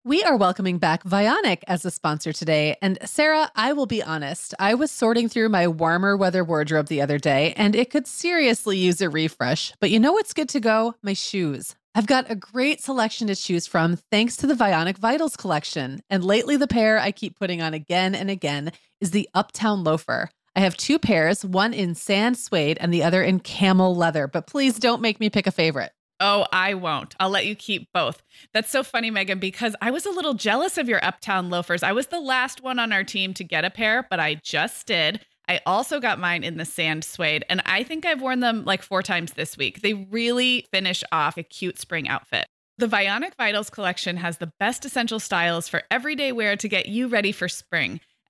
We 0.04 0.24
are 0.24 0.36
welcoming 0.36 0.80
back 0.80 1.04
Vionic 1.04 1.60
as 1.68 1.86
a 1.86 1.92
sponsor 1.92 2.34
today. 2.34 2.76
And 2.82 2.98
Sarah, 3.06 3.52
I 3.56 3.74
will 3.74 3.86
be 3.86 4.02
honest, 4.02 4.56
I 4.58 4.74
was 4.74 4.90
sorting 4.90 5.30
through 5.30 5.50
my 5.50 5.68
warmer 5.68 6.18
weather 6.18 6.44
wardrobe 6.44 6.88
the 6.88 7.04
other 7.04 7.20
day 7.20 7.54
and 7.56 7.76
it 7.76 7.92
could 7.92 8.08
seriously 8.08 8.80
use 8.80 9.00
a 9.00 9.12
refresh. 9.12 9.74
But 9.80 9.92
you 9.92 10.00
know 10.00 10.14
what's 10.14 10.34
good 10.34 10.50
to 10.50 10.60
go? 10.60 10.96
My 11.04 11.14
shoes. 11.14 11.76
I've 11.94 12.08
got 12.08 12.32
a 12.32 12.36
great 12.36 12.82
selection 12.82 13.28
to 13.28 13.36
choose 13.36 13.68
from 13.68 13.98
thanks 14.10 14.38
to 14.38 14.48
the 14.48 14.56
Vionic 14.56 14.98
Vitals 14.98 15.36
collection. 15.36 16.02
And 16.10 16.24
lately, 16.24 16.58
the 16.58 16.68
pair 16.68 16.98
I 16.98 17.12
keep 17.12 17.38
putting 17.38 17.62
on 17.62 17.74
again 17.74 18.16
and 18.16 18.32
again 18.32 18.72
is 19.02 19.12
the 19.12 19.30
Uptown 19.34 19.84
Loafer. 19.84 20.32
I 20.56 20.60
have 20.60 20.76
two 20.76 21.00
pairs, 21.00 21.46
one 21.46 21.74
in 21.74 21.96
sand 21.96 22.38
suede 22.38 22.78
and 22.82 22.94
the 22.94 23.04
other 23.04 23.24
in 23.24 23.40
camel 23.40 23.96
leather, 23.96 24.28
but 24.28 24.48
please 24.48 24.80
don't 24.80 25.02
make 25.02 25.20
me 25.20 25.30
pick 25.30 25.48
a 25.48 25.52
favorite. 25.52 25.92
Oh, 26.20 26.46
I 26.52 26.76
won't. 26.76 27.16
I'll 27.20 27.30
let 27.30 27.48
you 27.48 27.56
keep 27.56 27.88
both. 27.94 28.22
That's 28.54 28.70
so 28.70 28.84
funny, 28.84 29.10
Meagan, 29.10 29.40
because 29.40 29.76
I 29.82 29.90
was 29.90 30.06
a 30.06 30.12
little 30.12 30.36
jealous 30.36 30.78
of 30.78 30.88
your 30.88 31.04
Uptown 31.04 31.50
loafers. 31.50 31.84
I 31.84 31.94
was 31.94 32.08
the 32.08 32.20
last 32.20 32.62
one 32.62 32.78
on 32.78 32.94
our 32.94 33.04
team 33.04 33.34
to 33.36 33.44
get 33.44 33.66
a 33.66 33.72
pair, 33.72 34.06
but 34.08 34.20
I 34.20 34.36
just 34.44 34.86
did. 34.86 35.26
I 35.50 35.62
also 35.66 36.00
got 36.00 36.20
mine 36.20 36.44
in 36.44 36.58
the 36.58 36.66
sand 36.66 37.04
suede, 37.04 37.44
and 37.50 37.62
I 37.66 37.84
think 37.84 38.06
I've 38.06 38.22
worn 38.22 38.42
them 38.42 38.66
like 38.66 38.84
four 38.84 39.02
times 39.02 39.34
this 39.34 39.58
week. 39.58 39.82
They 39.82 39.94
really 39.94 40.68
finish 40.72 41.04
off 41.12 41.38
a 41.38 41.44
cute 41.44 41.80
spring 41.80 42.08
outfit. 42.08 42.46
The 42.78 42.88
Vionic 42.88 43.36
Vitals 43.36 43.70
collection 43.70 44.18
has 44.18 44.38
the 44.38 44.52
best 44.60 44.86
essential 44.86 45.20
styles 45.20 45.68
for 45.68 45.82
everyday 45.90 46.32
wear 46.32 46.56
to 46.56 46.70
get 46.70 46.86
you 46.86 47.08
ready 47.08 47.32
for 47.32 47.50
spring. 47.50 48.00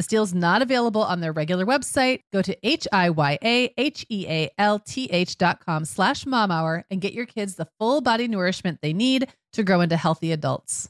This 0.00 0.06
deal's 0.06 0.32
not 0.32 0.62
available 0.62 1.02
on 1.02 1.20
their 1.20 1.30
regular 1.30 1.66
website. 1.66 2.22
Go 2.32 2.40
to 2.40 2.56
H-I-Y-A-H-E-A-L-T-H 2.66 3.36
dot 5.36 5.62
com 5.62 5.84
slash 5.84 6.24
momhour 6.24 6.84
and 6.90 7.02
get 7.02 7.12
your 7.12 7.26
kids 7.26 7.56
the 7.56 7.68
full 7.78 8.00
body 8.00 8.26
nourishment 8.26 8.78
they 8.80 8.94
need 8.94 9.28
to 9.52 9.62
grow 9.62 9.82
into 9.82 9.98
healthy 9.98 10.32
adults. 10.32 10.88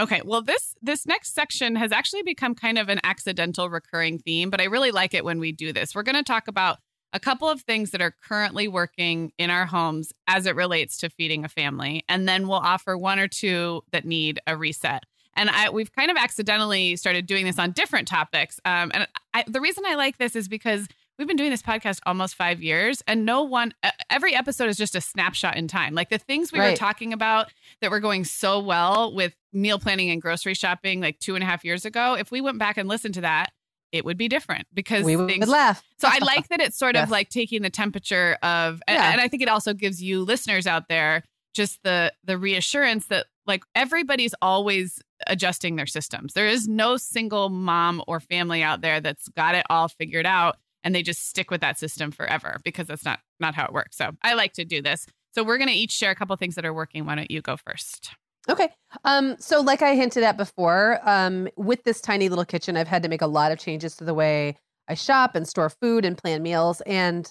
Okay, 0.00 0.22
well 0.24 0.40
this 0.40 0.74
this 0.80 1.04
next 1.06 1.34
section 1.34 1.76
has 1.76 1.92
actually 1.92 2.22
become 2.22 2.54
kind 2.54 2.78
of 2.78 2.88
an 2.88 3.00
accidental 3.04 3.68
recurring 3.68 4.18
theme, 4.18 4.48
but 4.48 4.62
I 4.62 4.64
really 4.64 4.92
like 4.92 5.12
it 5.12 5.26
when 5.26 5.40
we 5.40 5.52
do 5.52 5.70
this. 5.70 5.94
We're 5.94 6.02
going 6.02 6.16
to 6.16 6.22
talk 6.22 6.48
about 6.48 6.78
a 7.12 7.20
couple 7.20 7.50
of 7.50 7.60
things 7.60 7.90
that 7.90 8.00
are 8.00 8.14
currently 8.26 8.66
working 8.66 9.30
in 9.36 9.50
our 9.50 9.66
homes 9.66 10.10
as 10.26 10.46
it 10.46 10.56
relates 10.56 10.96
to 11.00 11.10
feeding 11.10 11.44
a 11.44 11.50
family, 11.50 12.02
and 12.08 12.26
then 12.26 12.48
we'll 12.48 12.56
offer 12.60 12.96
one 12.96 13.18
or 13.18 13.28
two 13.28 13.82
that 13.92 14.06
need 14.06 14.40
a 14.46 14.56
reset. 14.56 15.04
And 15.38 15.48
I, 15.48 15.70
we've 15.70 15.90
kind 15.92 16.10
of 16.10 16.16
accidentally 16.18 16.96
started 16.96 17.26
doing 17.26 17.44
this 17.46 17.58
on 17.58 17.70
different 17.70 18.06
topics. 18.08 18.60
Um, 18.64 18.90
and 18.92 19.06
I, 19.32 19.44
the 19.46 19.60
reason 19.60 19.84
I 19.86 19.94
like 19.94 20.18
this 20.18 20.36
is 20.36 20.48
because 20.48 20.86
we've 21.18 21.26
been 21.28 21.36
doing 21.36 21.50
this 21.50 21.62
podcast 21.62 22.00
almost 22.06 22.34
five 22.34 22.62
years, 22.62 23.02
and 23.06 23.24
no 23.24 23.42
one, 23.42 23.72
every 24.10 24.34
episode 24.34 24.68
is 24.68 24.76
just 24.76 24.94
a 24.94 25.00
snapshot 25.00 25.56
in 25.56 25.66
time. 25.68 25.94
Like 25.94 26.10
the 26.10 26.18
things 26.18 26.52
we 26.52 26.58
Right. 26.58 26.70
were 26.72 26.76
talking 26.76 27.12
about 27.12 27.50
that 27.80 27.90
were 27.90 28.00
going 28.00 28.24
so 28.24 28.60
well 28.60 29.14
with 29.14 29.34
meal 29.52 29.78
planning 29.78 30.10
and 30.10 30.20
grocery 30.20 30.54
shopping 30.54 31.00
like 31.00 31.18
two 31.20 31.34
and 31.34 31.42
a 31.42 31.46
half 31.46 31.64
years 31.64 31.84
ago, 31.84 32.14
if 32.14 32.30
we 32.30 32.40
went 32.40 32.58
back 32.58 32.76
and 32.76 32.88
listened 32.88 33.14
to 33.14 33.20
that, 33.22 33.50
it 33.90 34.04
would 34.04 34.18
be 34.18 34.28
different 34.28 34.66
because 34.74 35.04
we 35.04 35.16
would 35.16 35.28
things 35.28 35.48
laugh. 35.48 35.82
so 35.98 36.08
I 36.10 36.18
like 36.18 36.48
that 36.50 36.60
it's 36.60 36.76
sort 36.76 36.94
Yes. 36.94 37.04
of 37.04 37.10
like 37.10 37.30
taking 37.30 37.62
the 37.62 37.70
temperature 37.70 38.36
of, 38.42 38.82
and, 38.86 38.96
Yeah. 38.96 39.12
and 39.12 39.20
I 39.20 39.28
think 39.28 39.42
it 39.42 39.48
also 39.48 39.72
gives 39.72 40.02
you 40.02 40.22
listeners 40.22 40.66
out 40.66 40.88
there 40.88 41.22
just 41.54 41.82
the 41.84 42.12
the 42.24 42.36
reassurance 42.38 43.06
that 43.06 43.26
like 43.46 43.64
everybody's 43.74 44.34
always 44.42 45.00
adjusting 45.26 45.76
their 45.76 45.86
systems. 45.86 46.34
There 46.34 46.46
is 46.46 46.68
no 46.68 46.96
single 46.96 47.48
mom 47.48 48.02
or 48.06 48.20
family 48.20 48.62
out 48.62 48.80
there 48.80 49.00
that's 49.00 49.28
got 49.28 49.54
it 49.54 49.66
all 49.68 49.88
figured 49.88 50.26
out 50.26 50.56
and 50.84 50.94
they 50.94 51.02
just 51.02 51.28
stick 51.28 51.50
with 51.50 51.60
that 51.60 51.78
system 51.78 52.10
forever 52.10 52.58
because 52.64 52.86
that's 52.86 53.04
not 53.04 53.20
not 53.40 53.54
how 53.54 53.64
it 53.64 53.72
works. 53.72 53.96
So 53.96 54.10
I 54.22 54.34
like 54.34 54.52
to 54.54 54.64
do 54.64 54.80
this. 54.80 55.06
So 55.34 55.44
we're 55.44 55.58
going 55.58 55.68
to 55.68 55.74
each 55.74 55.92
share 55.92 56.10
a 56.10 56.14
couple 56.14 56.34
things 56.36 56.54
that 56.54 56.64
are 56.64 56.74
working. 56.74 57.04
Why 57.04 57.14
don't 57.14 57.30
you 57.30 57.42
go 57.42 57.56
first? 57.56 58.10
Okay. 58.48 58.70
Um, 59.04 59.36
so 59.38 59.60
like 59.60 59.82
I 59.82 59.94
hinted 59.94 60.22
at 60.22 60.36
before, 60.36 61.00
um, 61.04 61.48
with 61.56 61.84
this 61.84 62.00
tiny 62.00 62.28
little 62.28 62.46
kitchen, 62.46 62.76
I've 62.76 62.88
had 62.88 63.02
to 63.02 63.08
make 63.08 63.20
a 63.20 63.26
lot 63.26 63.52
of 63.52 63.58
changes 63.58 63.94
to 63.96 64.04
the 64.04 64.14
way 64.14 64.56
I 64.88 64.94
shop 64.94 65.34
and 65.34 65.46
store 65.46 65.68
food 65.68 66.04
and 66.04 66.16
plan 66.16 66.42
meals. 66.42 66.80
And 66.82 67.30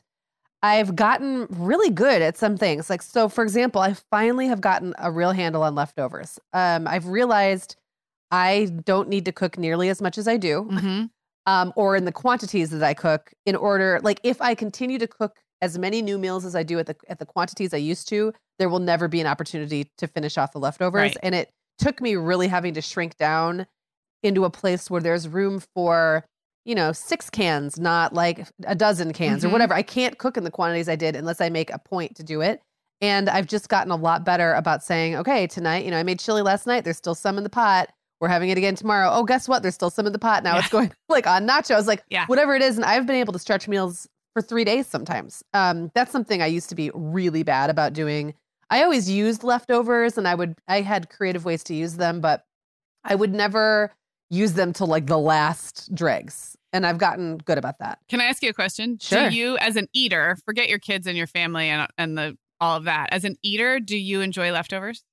I've 0.64 0.96
gotten 0.96 1.48
really 1.50 1.90
good 1.90 2.22
at 2.22 2.38
some 2.38 2.58
things. 2.58 2.90
Like, 2.90 3.02
so 3.02 3.30
for 3.30 3.44
example, 3.44 3.82
I 3.82 3.96
finally 4.10 4.48
have 4.48 4.60
gotten 4.62 4.94
a 4.98 5.12
real 5.12 5.32
handle 5.32 5.64
on 5.64 5.76
leftovers. 5.76 6.40
Um, 6.54 6.88
I've 6.88 7.08
realized 7.08 7.76
I 8.32 8.72
don't 8.84 9.08
need 9.08 9.26
to 9.26 9.32
cook 9.32 9.58
nearly 9.58 9.90
as 9.90 10.02
much 10.02 10.18
as 10.18 10.28
I 10.28 10.38
do, 10.38 10.68
Mm-hmm. 10.70 11.06
um, 11.46 11.74
or 11.76 11.96
in 11.96 12.06
the 12.06 12.12
quantities 12.12 12.72
that 12.72 12.84
I 12.84 12.94
cook 12.94 13.32
in 13.46 13.56
order, 13.56 14.00
like 14.04 14.20
if 14.24 14.42
I 14.42 14.56
continue 14.56 14.98
to 15.00 15.08
cook 15.08 15.38
as 15.62 15.78
many 15.78 16.02
new 16.02 16.18
meals 16.18 16.46
as 16.46 16.56
I 16.56 16.64
do 16.64 16.78
at 16.78 16.86
the 16.86 16.96
at 17.08 17.20
the 17.20 17.26
quantities 17.26 17.74
I 17.74 17.78
used 17.78 18.08
to, 18.10 18.34
there 18.60 18.70
will 18.70 18.80
never 18.80 19.08
be 19.08 19.22
an 19.22 19.28
opportunity 19.28 19.90
to 19.98 20.08
finish 20.08 20.38
off 20.38 20.52
the 20.52 20.60
leftovers. 20.60 21.02
Right. 21.02 21.18
And 21.24 21.34
it 21.34 21.50
took 21.80 22.02
me 22.02 22.16
really 22.16 22.48
having 22.48 22.74
to 22.74 22.82
shrink 22.82 23.18
down 23.18 23.66
into 24.24 24.46
a 24.46 24.50
place 24.50 24.90
where 24.90 25.02
there's 25.02 25.28
room 25.28 25.62
for, 25.74 26.26
you 26.68 26.76
know, 26.76 26.92
six 26.92 27.30
cans, 27.30 27.80
not 27.80 28.14
like 28.14 28.46
a 28.66 28.76
dozen 28.76 29.14
cans 29.14 29.42
Mhm. 29.44 29.48
or 29.48 29.50
whatever. 29.52 29.74
I 29.74 29.82
can't 29.82 30.18
cook 30.20 30.36
in 30.38 30.44
the 30.44 30.52
quantities 30.52 30.88
I 30.90 30.96
did 30.98 31.16
unless 31.16 31.40
I 31.42 31.48
make 31.50 31.72
a 31.72 31.80
point 31.80 32.16
to 32.18 32.24
do 32.24 32.42
it. 32.42 32.62
And 33.02 33.30
I've 33.30 33.48
just 33.48 33.70
gotten 33.70 33.90
a 33.92 33.96
lot 33.96 34.24
better 34.26 34.54
about 34.54 34.84
saying, 34.84 35.16
okay, 35.16 35.48
tonight, 35.48 35.86
you 35.86 35.92
know, 35.92 35.98
I 35.98 36.04
made 36.04 36.20
chili 36.20 36.42
last 36.42 36.68
night. 36.68 36.84
There's 36.84 36.98
still 36.98 37.16
some 37.16 37.38
in 37.38 37.44
the 37.46 37.50
pot. 37.50 37.90
We're 38.20 38.28
having 38.28 38.50
it 38.50 38.58
again 38.58 38.76
tomorrow. 38.76 39.10
Oh, 39.12 39.24
guess 39.24 39.48
what? 39.48 39.62
There's 39.62 39.76
still 39.76 39.90
some 39.92 40.08
in 40.08 40.12
the 40.14 40.20
pot. 40.20 40.44
Now 40.44 40.56
Yeah. 40.56 40.60
it's 40.60 40.70
going 40.70 40.92
like 41.10 41.26
on 41.26 41.48
nachos, 41.48 41.88
like 41.88 42.04
Yeah. 42.10 42.26
whatever 42.26 42.54
it 42.56 42.62
is. 42.62 42.76
And 42.76 42.84
I've 42.84 43.06
been 43.06 43.16
able 43.16 43.32
to 43.34 43.40
stretch 43.40 43.68
meals 43.70 44.08
for 44.34 44.42
three 44.42 44.66
days 44.66 44.88
sometimes. 44.88 45.44
Um, 45.54 45.90
that's 45.96 46.12
something 46.12 46.42
I 46.42 46.48
used 46.48 46.68
to 46.70 46.76
be 46.76 46.92
really 46.94 47.44
bad 47.44 47.70
about 47.70 47.94
doing. 47.94 48.34
I 48.70 48.84
always 48.84 49.10
used 49.10 49.44
leftovers 49.44 50.18
and 50.18 50.28
I 50.28 50.36
would, 50.36 50.56
I 50.68 50.82
had 50.82 51.10
creative 51.10 51.46
ways 51.46 51.64
to 51.66 51.74
use 51.76 51.94
them, 51.96 52.20
but 52.20 52.44
I 53.06 53.16
would 53.16 53.34
never 53.34 53.94
use 54.30 54.54
them 54.54 54.74
till 54.74 54.88
like 54.88 55.06
the 55.06 55.18
last 55.20 55.94
dregs. 55.96 56.57
And 56.74 56.86
I've 56.86 56.98
gotten 56.98 57.38
good 57.38 57.58
about 57.58 57.80
that. 57.80 58.00
Can 58.10 58.20
I 58.22 58.26
ask 58.26 58.44
you 58.44 58.50
a 58.50 58.54
question? 58.54 58.98
Sure. 59.00 59.30
Do 59.30 59.36
you, 59.36 59.58
as 59.58 59.76
an 59.78 59.88
eater, 59.94 60.38
forget 60.46 60.68
your 60.70 60.80
kids 60.80 61.08
and 61.08 61.18
your 61.18 61.28
family 61.28 61.70
and 61.70 61.88
and 61.98 62.18
the 62.18 62.38
all 62.60 62.76
of 62.78 62.86
that. 62.86 63.10
As 63.12 63.24
an 63.24 63.36
eater, 63.44 63.80
do 63.80 63.96
you 63.98 64.22
enjoy 64.22 64.52
leftovers? 64.52 65.04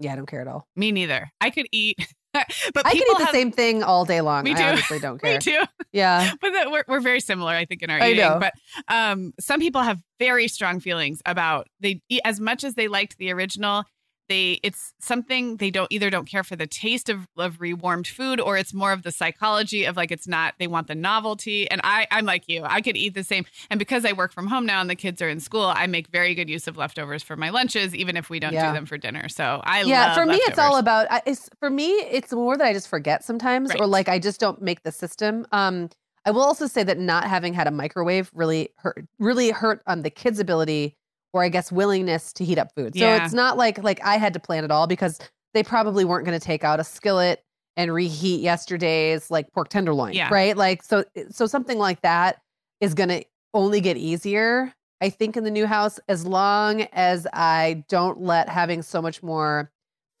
Yeah, 0.00 0.12
I 0.12 0.16
don't 0.16 0.26
care 0.26 0.40
at 0.40 0.48
all. 0.48 0.66
Me 0.76 0.90
neither. 0.92 1.30
I 1.40 1.50
could 1.50 1.66
eat, 1.72 1.98
but 2.32 2.46
I 2.86 2.92
can 2.92 2.98
eat 2.98 3.18
the 3.18 3.24
have- 3.26 3.34
same 3.34 3.52
thing 3.52 3.82
all 3.82 4.04
day 4.04 4.20
long. 4.20 4.44
Me 4.44 4.52
I 4.52 4.54
too. 4.54 4.62
honestly 4.62 4.98
don't 5.00 5.20
care. 5.20 5.34
Me 5.34 5.38
too. 5.38 5.62
Yeah. 5.92 6.32
But 6.40 6.52
that 6.52 6.70
we're 6.70 6.84
we're 6.88 7.00
very 7.00 7.20
similar, 7.20 7.52
I 7.52 7.64
think, 7.64 7.82
in 7.82 7.90
our 7.90 8.00
I 8.00 8.10
eating. 8.12 8.24
know. 8.24 8.38
But 8.40 8.54
um, 8.88 9.32
some 9.40 9.60
people 9.60 9.82
have 9.82 10.00
very 10.18 10.48
strong 10.48 10.80
feelings 10.80 11.20
about 11.26 11.68
they 11.80 12.00
eat 12.08 12.22
as 12.24 12.40
much 12.40 12.64
as 12.64 12.74
they 12.74 12.88
liked 12.88 13.18
the 13.18 13.30
original. 13.32 13.84
They 14.28 14.60
it's 14.62 14.92
something 15.00 15.56
they 15.56 15.70
don't 15.70 15.90
either 15.90 16.10
don't 16.10 16.26
care 16.26 16.44
for 16.44 16.56
the 16.56 16.66
taste 16.66 17.08
of 17.08 17.26
of 17.36 17.60
rewarmed 17.60 18.06
food 18.06 18.40
or 18.40 18.56
it's 18.58 18.74
more 18.74 18.92
of 18.92 19.02
the 19.02 19.10
psychology 19.12 19.84
of 19.84 19.96
like 19.96 20.10
it's 20.10 20.28
not 20.28 20.54
they 20.58 20.66
want 20.66 20.86
the 20.86 20.94
novelty. 20.94 21.70
And 21.70 21.80
I 21.84 22.06
I'm 22.10 22.24
like 22.26 22.48
you. 22.48 22.62
I 22.64 22.80
could 22.80 22.96
eat 22.96 23.14
the 23.14 23.24
same. 23.24 23.44
And 23.70 23.78
because 23.78 24.04
I 24.04 24.12
work 24.12 24.32
from 24.32 24.46
home 24.46 24.66
now 24.66 24.80
and 24.80 24.90
the 24.90 24.94
kids 24.96 25.22
are 25.22 25.28
in 25.28 25.40
school, 25.40 25.72
I 25.74 25.86
make 25.86 26.08
very 26.08 26.34
good 26.34 26.48
use 26.48 26.66
of 26.66 26.76
leftovers 26.76 27.22
for 27.22 27.36
my 27.36 27.50
lunches, 27.50 27.94
even 27.94 28.16
if 28.16 28.28
we 28.30 28.38
don't 28.40 28.52
Yeah. 28.52 28.68
do 28.68 28.72
them 28.74 28.86
for 28.86 28.98
dinner. 28.98 29.28
So 29.28 29.60
I 29.64 29.82
yeah 29.84 30.14
for 30.14 30.26
me 30.26 30.36
it's 30.46 30.58
all 30.58 30.76
about 30.76 31.06
it's 31.26 31.48
for 31.58 31.70
me 31.70 31.86
it's 31.86 32.32
more 32.32 32.56
that 32.56 32.66
i 32.66 32.72
just 32.72 32.88
forget 32.88 33.24
sometimes 33.24 33.74
or 33.76 33.86
like 33.86 34.08
i 34.08 34.18
just 34.18 34.40
don't 34.40 34.60
make 34.60 34.82
the 34.82 34.92
system 34.92 35.46
um 35.52 35.88
i 36.24 36.30
will 36.30 36.42
also 36.42 36.66
say 36.66 36.82
that 36.82 36.98
not 36.98 37.24
having 37.24 37.54
had 37.54 37.66
a 37.66 37.70
microwave 37.70 38.30
really 38.34 38.68
hurt 38.76 39.06
really 39.18 39.50
hurt 39.50 39.82
on 39.86 40.02
the 40.02 40.10
kids 40.10 40.38
ability 40.38 40.96
or 41.32 41.42
i 41.42 41.48
guess 41.48 41.70
willingness 41.72 42.32
to 42.32 42.44
heat 42.44 42.58
up 42.58 42.74
food 42.74 42.94
so 42.94 43.00
Yeah. 43.00 43.24
it's 43.24 43.34
not 43.34 43.56
like 43.56 43.82
like 43.82 44.00
i 44.04 44.16
had 44.16 44.32
to 44.34 44.40
plan 44.40 44.64
it 44.64 44.70
all 44.70 44.86
because 44.86 45.18
they 45.54 45.62
probably 45.62 46.04
weren't 46.04 46.24
going 46.26 46.38
to 46.38 46.44
take 46.44 46.64
out 46.64 46.80
a 46.80 46.84
skillet 46.84 47.42
and 47.76 47.92
reheat 47.92 48.40
yesterday's 48.40 49.30
like 49.30 49.52
pork 49.52 49.68
tenderloin 49.68 50.12
Yeah. 50.14 50.28
right 50.32 50.56
like 50.56 50.82
so 50.82 51.04
so 51.30 51.46
something 51.46 51.78
like 51.78 52.02
that 52.02 52.40
is 52.80 52.94
going 52.94 53.08
to 53.08 53.24
only 53.54 53.80
get 53.80 53.96
easier 53.96 54.72
i 55.00 55.08
think 55.10 55.36
in 55.36 55.44
the 55.44 55.50
new 55.50 55.66
house 55.66 55.98
as 56.08 56.26
long 56.26 56.82
as 56.92 57.26
i 57.32 57.84
don't 57.88 58.20
let 58.20 58.48
having 58.48 58.82
so 58.82 59.00
much 59.00 59.22
more 59.22 59.70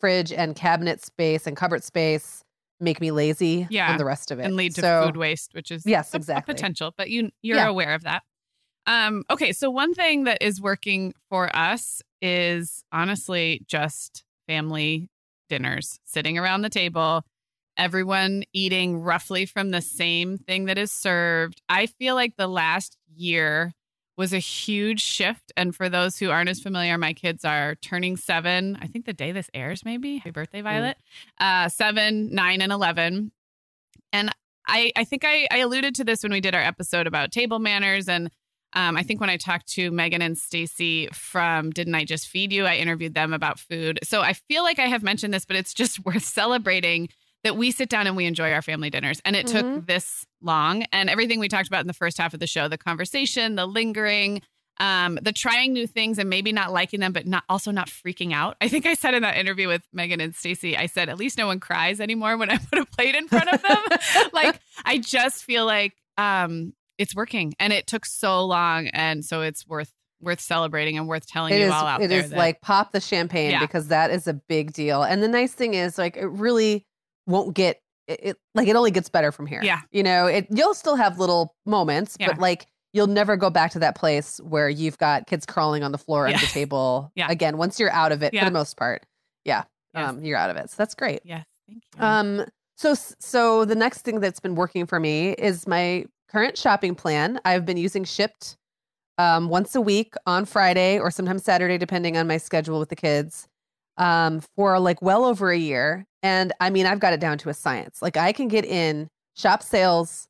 fridge 0.00 0.32
and 0.32 0.54
cabinet 0.56 1.04
space 1.04 1.46
and 1.46 1.56
cupboard 1.56 1.82
space 1.84 2.42
make 2.80 3.00
me 3.00 3.10
lazy 3.10 3.66
Yeah, 3.70 3.90
on 3.90 3.96
the 3.98 4.04
rest 4.04 4.30
of 4.30 4.38
it 4.38 4.44
and 4.44 4.54
lead 4.54 4.72
to 4.76 4.80
So- 4.82 5.06
food 5.06 5.16
waste, 5.16 5.52
which 5.52 5.72
is 5.72 5.82
Yes, 5.84 6.14
a- 6.14 6.16
a 6.16 6.18
exactly. 6.18 6.54
potential. 6.54 6.94
But 6.96 7.10
you 7.10 7.32
you're 7.42 7.56
Yeah. 7.56 7.66
aware 7.66 7.92
of 7.92 8.04
that. 8.04 8.22
Um, 8.88 9.24
okay, 9.28 9.52
so 9.52 9.68
one 9.68 9.92
thing 9.92 10.24
that 10.24 10.38
is 10.40 10.62
working 10.62 11.12
for 11.28 11.54
us 11.54 12.02
is 12.22 12.82
honestly 12.90 13.62
just 13.66 14.24
family 14.46 15.10
dinners, 15.50 16.00
sitting 16.04 16.38
around 16.38 16.62
the 16.62 16.70
table, 16.70 17.22
everyone 17.76 18.44
eating 18.54 18.98
roughly 18.98 19.44
from 19.44 19.70
the 19.70 19.82
same 19.82 20.38
thing 20.38 20.64
that 20.64 20.78
is 20.78 20.90
served. 20.90 21.60
I 21.68 21.84
feel 21.84 22.14
like 22.14 22.36
the 22.36 22.48
last 22.48 22.96
year 23.14 23.74
was 24.16 24.32
a 24.32 24.38
huge 24.38 25.02
shift. 25.02 25.52
And 25.54 25.76
for 25.76 25.90
those 25.90 26.18
who 26.18 26.30
aren't 26.30 26.48
as 26.48 26.58
familiar, 26.58 26.96
my 26.96 27.12
kids 27.12 27.44
are 27.44 27.74
turning 27.76 28.16
seven. 28.16 28.78
I 28.80 28.86
think 28.86 29.04
the 29.04 29.12
day 29.12 29.32
this 29.32 29.50
airs, 29.52 29.84
maybe. 29.84 30.16
Happy 30.16 30.30
birthday, 30.30 30.62
Violet. 30.62 30.96
Uh, 31.38 31.68
seven, 31.68 32.34
nine, 32.34 32.62
and 32.62 32.72
11. 32.72 33.32
And 34.14 34.30
I, 34.66 34.92
I 34.96 35.04
think 35.04 35.24
I, 35.26 35.46
I 35.52 35.58
alluded 35.58 35.94
to 35.96 36.04
this 36.04 36.22
when 36.22 36.32
we 36.32 36.40
did 36.40 36.54
our 36.54 36.62
episode 36.62 37.06
about 37.06 37.32
table 37.32 37.58
manners. 37.58 38.08
And 38.08 38.30
um, 38.74 38.96
I 38.96 39.02
think 39.02 39.20
when 39.20 39.30
I 39.30 39.36
talked 39.36 39.68
to 39.74 39.90
Meghan 39.90 40.20
and 40.20 40.36
Stacie 40.36 41.12
from 41.14 41.70
Didn't 41.70 41.94
I 41.94 42.04
Just 42.04 42.28
Feed 42.28 42.52
You, 42.52 42.66
I 42.66 42.76
interviewed 42.76 43.14
them 43.14 43.32
about 43.32 43.58
food. 43.58 43.98
So 44.02 44.20
I 44.20 44.32
feel 44.34 44.62
like 44.62 44.78
I 44.78 44.86
have 44.86 45.02
mentioned 45.02 45.32
this, 45.32 45.44
but 45.44 45.56
it's 45.56 45.74
just 45.74 46.04
worth 46.04 46.24
celebrating 46.24 47.08
that 47.44 47.56
we 47.56 47.70
sit 47.70 47.88
down 47.88 48.06
and 48.06 48.16
we 48.16 48.24
enjoy 48.26 48.52
our 48.52 48.62
family 48.62 48.90
dinners. 48.90 49.20
And 49.24 49.36
it 49.36 49.46
Mhm. 49.46 49.50
took 49.76 49.86
this 49.86 50.26
long. 50.42 50.82
And 50.92 51.08
everything 51.08 51.38
we 51.38 51.48
talked 51.48 51.68
about 51.68 51.80
in 51.82 51.86
the 51.86 51.92
first 51.94 52.18
half 52.18 52.34
of 52.34 52.40
the 52.40 52.46
show, 52.46 52.66
the 52.68 52.76
conversation, 52.78 53.54
the 53.54 53.64
lingering, 53.66 54.42
um, 54.80 55.18
the 55.22 55.32
trying 55.32 55.72
new 55.72 55.86
things 55.86 56.18
and 56.18 56.28
maybe 56.28 56.52
not 56.52 56.72
liking 56.72 57.00
them, 57.00 57.12
but 57.12 57.26
not 57.26 57.44
also 57.48 57.70
not 57.70 57.88
freaking 57.88 58.32
out. 58.32 58.56
I 58.60 58.68
think 58.68 58.86
I 58.86 58.94
said 58.94 59.14
in 59.14 59.22
that 59.22 59.36
interview 59.36 59.66
with 59.68 59.82
Meghan 59.96 60.22
and 60.22 60.34
Stacie, 60.34 60.76
I 60.76 60.86
said, 60.86 61.08
at 61.08 61.16
least 61.18 61.38
no 61.38 61.46
one 61.46 61.58
cries 61.58 62.00
anymore 62.00 62.36
when 62.36 62.50
I 62.50 62.58
put 62.70 62.78
a 62.78 62.84
plate 62.84 63.14
in 63.14 63.28
front 63.28 63.48
of 63.52 63.62
them. 63.62 63.82
like 64.32 64.60
I 64.84 64.98
just 64.98 65.42
feel 65.44 65.64
like 65.64 65.94
um 66.16 66.72
it's 66.98 67.14
working 67.14 67.54
and 67.58 67.72
it 67.72 67.86
took 67.86 68.04
so 68.04 68.44
long. 68.44 68.88
And 68.88 69.24
so 69.24 69.42
it's 69.42 69.66
worth 69.66 69.92
worth 70.20 70.40
celebrating 70.40 70.98
and 70.98 71.06
worth 71.06 71.26
telling 71.26 71.54
It 71.54 71.60
you 71.60 71.66
is. 71.66 71.72
all 71.72 71.86
out 71.86 72.02
It 72.02 72.08
there. 72.08 72.20
is 72.24 72.30
that- 72.30 72.36
like 72.36 72.60
pop 72.60 72.90
the 72.92 73.00
champagne 73.00 73.52
Yeah. 73.52 73.60
because 73.60 73.86
that 73.88 74.10
is 74.10 74.26
a 74.26 74.34
big 74.34 74.72
deal. 74.72 75.02
And 75.04 75.22
the 75.22 75.28
nice 75.28 75.52
thing 75.52 75.74
is, 75.74 75.96
like, 75.96 76.16
it 76.16 76.26
really 76.26 76.84
won't 77.26 77.54
get 77.54 77.80
it, 78.08 78.20
it. 78.22 78.36
Like, 78.54 78.66
it 78.66 78.74
only 78.74 78.90
gets 78.90 79.08
better 79.08 79.30
from 79.30 79.46
here. 79.46 79.60
Yeah. 79.62 79.80
You 79.92 80.02
know, 80.02 80.26
it. 80.26 80.48
You'll 80.50 80.74
still 80.74 80.96
have 80.96 81.18
little 81.20 81.54
moments, 81.66 82.16
Yeah. 82.18 82.28
but 82.28 82.38
like. 82.38 82.66
You'll 82.94 83.06
never 83.06 83.36
go 83.36 83.50
back 83.50 83.72
to 83.72 83.78
that 83.80 83.96
place 83.96 84.40
where 84.42 84.66
you've 84.70 84.96
got 84.96 85.26
kids 85.26 85.44
crawling 85.44 85.82
on 85.84 85.92
the 85.92 85.98
floor 85.98 86.26
Yeah. 86.26 86.36
at 86.36 86.40
the 86.40 86.46
table. 86.46 87.12
Yeah. 87.14 87.26
Again, 87.30 87.58
once 87.58 87.78
you're 87.78 87.92
out 87.92 88.12
of 88.12 88.22
it, 88.22 88.32
Yeah. 88.32 88.40
for 88.40 88.44
the 88.46 88.50
most 88.50 88.78
part, 88.78 89.04
yeah, 89.44 89.64
Yes. 89.94 90.08
um, 90.08 90.24
you're 90.24 90.38
out 90.38 90.48
of 90.48 90.56
it. 90.56 90.70
So 90.70 90.76
that's 90.78 90.94
great. 90.94 91.20
yes, 91.22 91.44
thank 91.68 91.82
you. 91.94 92.02
Um, 92.02 92.46
so 92.76 92.94
so 92.94 93.66
the 93.66 93.74
next 93.74 94.00
thing 94.02 94.20
that's 94.20 94.40
been 94.40 94.54
working 94.54 94.86
for 94.86 94.98
me 94.98 95.32
is 95.32 95.66
my 95.66 96.06
current 96.28 96.56
shopping 96.58 96.94
plan. 96.94 97.40
I've 97.44 97.64
been 97.66 97.76
using 97.76 98.04
Shipt 98.04 98.56
um, 99.18 99.48
once 99.48 99.74
a 99.74 99.80
week 99.80 100.14
on 100.26 100.44
Friday 100.44 100.98
or 100.98 101.10
sometimes 101.10 101.42
Saturday, 101.44 101.78
depending 101.78 102.16
on 102.16 102.26
my 102.26 102.36
schedule 102.36 102.78
with 102.78 102.88
the 102.88 102.96
kids, 102.96 103.48
um, 103.96 104.40
for 104.56 104.78
like 104.78 105.02
well 105.02 105.24
over 105.24 105.50
a 105.50 105.56
year. 105.58 106.06
And 106.22 106.52
I 106.60 106.70
mean, 106.70 106.86
I've 106.86 107.00
got 107.00 107.12
it 107.12 107.20
down 107.20 107.38
to 107.38 107.48
a 107.48 107.54
science. 107.54 108.00
Like 108.02 108.16
I 108.16 108.32
can 108.32 108.48
get 108.48 108.64
in 108.64 109.08
shop 109.36 109.62
sales, 109.62 110.28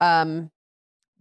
um, 0.00 0.50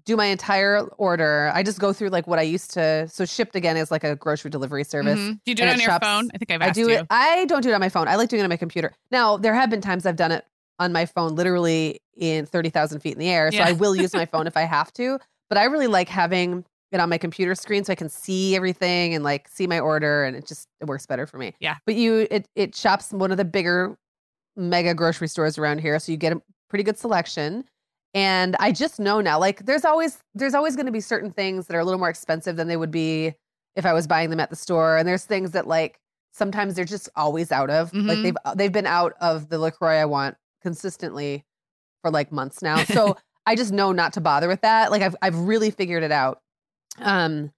do 0.06 0.16
my 0.16 0.26
entire 0.26 0.80
order. 0.98 1.52
I 1.54 1.62
just 1.62 1.80
go 1.80 1.94
through 1.94 2.10
like 2.10 2.26
what 2.26 2.40
I 2.40 2.42
used 2.44 2.72
to. 2.74 3.08
So 3.10 3.26
Shipt 3.26 3.56
again 3.56 3.78
is 3.78 3.92
like 3.92 4.04
a 4.04 4.16
grocery 4.16 4.50
delivery 4.50 4.84
service. 4.84 5.20
Mhm. 5.20 5.34
Do 5.46 5.52
you 5.52 5.56
do 5.56 5.64
it 5.64 5.68
it 5.68 5.74
on 5.74 5.80
your 5.80 5.90
shops- 5.90 6.06
phone? 6.08 6.30
I 6.34 6.38
think 6.40 6.52
I've 6.52 6.62
I 6.62 6.72
do 6.72 6.82
you. 6.82 6.90
it. 6.90 7.08
I 7.12 7.46
don't 7.46 7.62
do 7.62 7.70
it 7.70 7.74
on 7.74 7.80
my 7.80 7.90
phone. 7.90 8.08
I 8.08 8.16
like 8.16 8.30
doing 8.30 8.40
it 8.40 8.44
on 8.44 8.50
my 8.50 8.58
computer. 8.58 8.92
Now, 9.12 9.38
there 9.38 9.54
have 9.54 9.70
been 9.70 9.82
times 9.82 10.06
I've 10.08 10.16
done 10.16 10.32
it 10.32 10.46
on 10.80 10.92
my 10.94 11.06
phone, 11.06 11.36
literally 11.36 12.00
in 12.18 12.46
thirty 12.46 12.70
thousand 12.70 13.00
feet 13.02 13.14
in 13.14 13.20
the 13.20 13.30
air. 13.30 13.52
So 13.52 13.58
Yeah. 13.58 13.68
I 13.68 13.72
will 13.74 13.96
use 13.96 14.14
my 14.14 14.26
phone 14.26 14.48
if 14.48 14.56
I 14.58 14.62
have 14.78 14.92
to. 14.94 15.20
But 15.50 15.58
I 15.58 15.66
really 15.66 15.88
like 15.88 16.10
having 16.10 16.64
it 16.92 17.00
on 17.00 17.10
my 17.10 17.18
computer 17.20 17.54
screen 17.56 17.84
so 17.84 17.92
I 17.92 17.96
can 17.96 18.10
see 18.10 18.56
everything 18.56 19.14
and 19.14 19.24
like 19.24 19.48
see 19.48 19.68
my 19.68 19.80
order, 19.80 20.24
and 20.24 20.36
it 20.36 20.48
just 20.48 20.68
it 20.82 20.86
works 20.86 21.06
better 21.06 21.26
for 21.28 21.38
me. 21.38 21.54
Yeah. 21.60 21.76
But 21.86 21.96
you, 21.96 22.28
it 22.32 22.48
it 22.56 22.76
shops 22.76 23.12
one 23.12 23.32
of 23.32 23.38
the 23.38 23.46
bigger 23.46 23.98
mega 24.56 24.94
grocery 24.94 25.28
stores 25.28 25.58
around 25.58 25.80
here, 25.80 25.98
so 26.00 26.12
you 26.12 26.18
get 26.18 26.34
a 26.34 26.42
pretty 26.70 26.84
good 26.84 26.98
selection. 26.98 27.66
And 28.16 28.56
I 28.60 28.72
just 28.72 29.00
know 29.00 29.22
now, 29.22 29.38
like 29.40 29.66
there's 29.66 29.86
always 29.86 30.18
there's 30.34 30.56
always 30.56 30.76
going 30.76 30.88
to 30.88 30.92
be 30.92 31.00
certain 31.02 31.32
things 31.32 31.68
that 31.68 31.76
are 31.76 31.80
a 31.80 31.86
little 31.86 32.00
more 32.00 32.10
expensive 32.10 32.56
than 32.56 32.68
they 32.68 32.78
would 32.78 32.92
be 32.92 33.34
if 33.76 33.86
I 33.86 33.94
was 33.94 34.08
buying 34.08 34.30
them 34.32 34.40
at 34.40 34.50
the 34.50 34.56
store. 34.56 34.98
And 34.98 35.08
there's 35.08 35.26
things 35.26 35.52
that 35.52 35.68
like 35.68 36.00
sometimes 36.34 36.74
they're 36.76 36.86
just 36.86 37.08
always 37.16 37.52
out 37.52 37.70
of. 37.70 37.94
Like 37.94 38.18
Mhm. 38.18 38.24
they've 38.24 38.36
they've 38.56 38.72
been 38.72 38.88
out 38.88 39.14
of 39.22 39.50
the 39.50 39.60
Lacroix 39.60 39.98
I 40.02 40.06
want 40.06 40.38
consistently 40.62 41.44
for 42.02 42.12
like 42.12 42.32
months 42.32 42.62
now. 42.62 42.84
So 42.86 43.18
I 43.46 43.56
just 43.56 43.72
know 43.74 43.92
not 43.92 44.14
to 44.14 44.22
bother 44.22 44.48
with 44.48 44.62
that. 44.62 44.92
Like 44.92 45.02
I've 45.02 45.16
I've 45.22 45.38
really 45.40 45.72
figured 45.72 46.04
it 46.04 46.12
out. 46.12 46.42
Um 47.00 47.52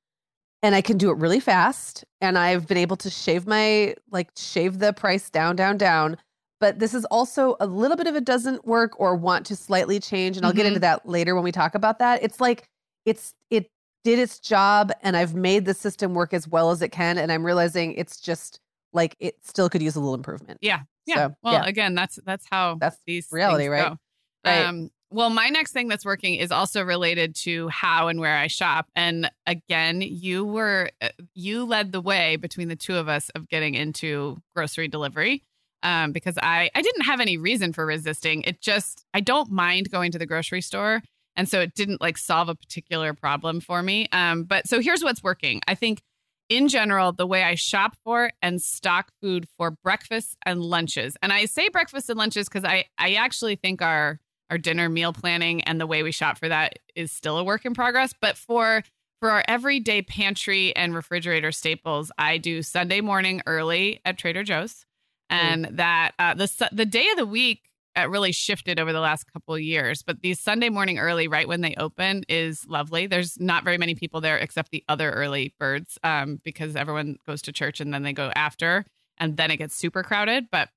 and 0.64 0.76
I 0.76 0.82
can 0.82 0.98
do 0.98 1.10
it 1.10 1.18
really 1.18 1.40
fast 1.40 2.06
and 2.22 2.38
I've 2.38 2.68
been 2.68 2.78
able 2.78 2.96
to 2.98 3.10
shave 3.10 3.48
my 3.48 3.96
like 4.12 4.30
shave 4.38 4.80
the 4.80 4.94
price 4.94 5.30
down 5.30 5.56
down 5.56 5.78
down. 5.78 6.18
But 6.60 6.78
this 6.78 6.94
is 6.94 7.06
also 7.06 7.58
a 7.60 7.66
little 7.66 7.98
bit 7.98 8.06
of 8.06 8.16
it 8.16 8.24
doesn't 8.24 8.66
work 8.66 8.92
or 9.00 9.16
want 9.16 9.46
to 9.48 9.56
slightly 9.56 10.00
change 10.00 10.38
and 10.38 10.46
I'll 10.46 10.54
get 10.54 10.66
Mhm. 10.66 10.70
into 10.70 10.80
that 10.82 11.08
later 11.10 11.34
when 11.34 11.44
we 11.44 11.52
talk 11.52 11.74
about 11.76 11.98
that. 12.00 12.22
It's 12.24 12.40
like 12.40 12.68
it's 13.06 13.34
it 13.50 13.68
did 14.04 14.20
its 14.20 14.40
job 14.40 14.92
and 15.02 15.18
I've 15.18 15.34
made 15.36 15.66
the 15.66 15.74
system 15.74 16.14
work 16.14 16.34
as 16.34 16.48
well 16.48 16.70
as 16.72 16.82
it 16.84 16.90
can 16.90 17.18
and 17.18 17.32
I'm 17.32 17.44
realizing 17.46 17.94
it's 17.94 18.20
just 18.22 18.60
like 18.94 19.16
it 19.20 19.36
still 19.44 19.70
could 19.70 19.82
use 19.82 19.96
a 19.96 20.00
little 20.00 20.16
improvement. 20.16 20.60
Yeah. 20.62 20.82
Yeah. 21.06 21.16
So, 21.16 21.36
well, 21.44 21.54
yeah. 21.54 21.66
again, 21.66 21.96
that's 21.96 22.20
that's 22.26 22.46
how 22.50 22.78
That's 22.80 22.98
these 23.06 23.28
reality, 23.32 23.68
right? 23.68 23.98
Right. 24.46 24.66
Um, 24.66 24.90
well, 25.10 25.30
my 25.30 25.50
next 25.50 25.74
thing 25.74 25.90
that's 25.90 26.06
working 26.06 26.36
is 26.36 26.52
also 26.52 26.84
related 26.84 27.36
to 27.36 27.68
how 27.68 28.08
and 28.08 28.20
where 28.20 28.38
I 28.38 28.48
shop. 28.48 28.88
And 28.96 29.30
again, 29.46 30.02
you 30.02 30.46
were 30.46 30.90
uh, 31.02 31.10
you 31.34 31.66
led 31.66 31.92
the 31.92 32.02
way 32.02 32.38
between 32.38 32.70
the 32.70 32.76
two 32.76 32.96
of 32.96 33.10
us 33.10 33.30
of 33.36 33.50
getting 33.50 33.76
into 33.76 34.42
grocery 34.56 34.88
delivery. 34.88 35.44
Um, 35.84 36.12
because 36.12 36.38
I 36.42 36.70
I 36.76 36.82
didn't 36.82 37.04
have 37.04 37.20
any 37.20 37.38
reason 37.38 37.74
for 37.74 37.86
resisting. 37.86 38.44
It 38.44 38.62
just 38.62 39.04
I 39.14 39.20
don't 39.20 39.52
mind 39.52 39.90
going 39.90 40.12
to 40.12 40.20
the 40.20 40.28
grocery 40.28 40.62
store, 40.62 41.02
and 41.36 41.50
so 41.50 41.60
it 41.60 41.74
didn't 41.74 42.00
like 42.00 42.18
solve 42.18 42.50
a 42.50 42.56
particular 42.56 43.14
problem 43.14 43.60
for 43.60 43.82
me. 43.82 44.08
Um, 44.12 44.44
but 44.44 44.68
so 44.68 44.80
here's 44.80 45.04
what's 45.04 45.24
working. 45.24 45.60
I 45.68 45.74
think 45.76 46.04
in 46.52 46.68
general, 46.68 47.14
the 47.14 47.26
way 47.26 47.44
I 47.44 47.56
shop 47.56 47.96
for 48.04 48.30
and 48.42 48.62
stock 48.62 49.14
food 49.22 49.48
for 49.58 49.72
breakfast 49.72 50.36
and 50.46 50.62
lunches. 50.62 51.16
And 51.22 51.32
I 51.32 51.46
say 51.46 51.70
breakfast 51.70 52.10
and 52.10 52.20
lunches 52.20 52.50
because 52.50 52.66
I, 52.66 52.86
I 52.98 53.14
actually 53.14 53.56
think 53.56 53.82
our 53.82 54.20
our 54.50 54.58
dinner 54.58 54.90
meal 54.90 55.14
planning 55.14 55.62
and 55.62 55.80
the 55.80 55.88
way 55.88 56.04
we 56.04 56.12
shop 56.12 56.38
for 56.38 56.50
that 56.50 56.78
is 56.94 57.10
still 57.10 57.38
a 57.38 57.44
work 57.44 57.64
in 57.64 57.74
progress. 57.74 58.14
But 58.20 58.38
for 58.38 58.84
for 59.22 59.32
our 59.32 59.46
everyday 59.48 60.02
pantry 60.02 60.76
and 60.76 60.94
refrigerator 60.94 61.54
staples, 61.54 62.12
I 62.18 62.38
do 62.38 62.62
Sunday 62.62 63.00
morning 63.00 63.42
early 63.46 64.02
at 64.04 64.18
Trader 64.18 64.44
Joe's, 64.44 64.86
and 65.30 65.70
that 65.72 66.12
uh, 66.20 66.34
the 66.34 66.70
the 66.74 66.86
day 66.86 67.08
of 67.12 67.18
the 67.18 67.26
week 67.26 67.71
uh, 67.98 68.08
really 68.10 68.32
shifted 68.32 68.80
over 68.80 68.94
the 68.94 69.00
last 69.00 69.32
couple 69.32 69.54
of 69.54 69.62
years. 69.62 70.02
But 70.04 70.22
these 70.22 70.40
Sunday 70.40 70.70
morning 70.70 70.98
early, 71.00 71.28
right 71.28 71.48
when 71.48 71.62
they 71.62 71.76
open, 71.76 72.24
is 72.30 72.66
lovely. 72.68 73.08
There's 73.08 73.40
not 73.40 73.64
very 73.64 73.78
many 73.78 73.96
people 73.96 74.22
there 74.22 74.38
except 74.38 74.72
the 74.72 74.84
other 74.88 75.12
early 75.12 75.54
birds, 75.60 75.98
um, 76.04 76.40
because 76.44 76.76
everyone 76.76 77.18
goes 77.28 77.42
to 77.44 77.52
church 77.52 77.80
and 77.80 77.94
then 77.94 78.04
they 78.04 78.14
go 78.14 78.32
after, 78.36 78.86
and 79.18 79.38
then 79.38 79.52
it 79.52 79.58
gets 79.58 79.76
super 79.76 80.04
crowded. 80.04 80.46
But 80.52 80.70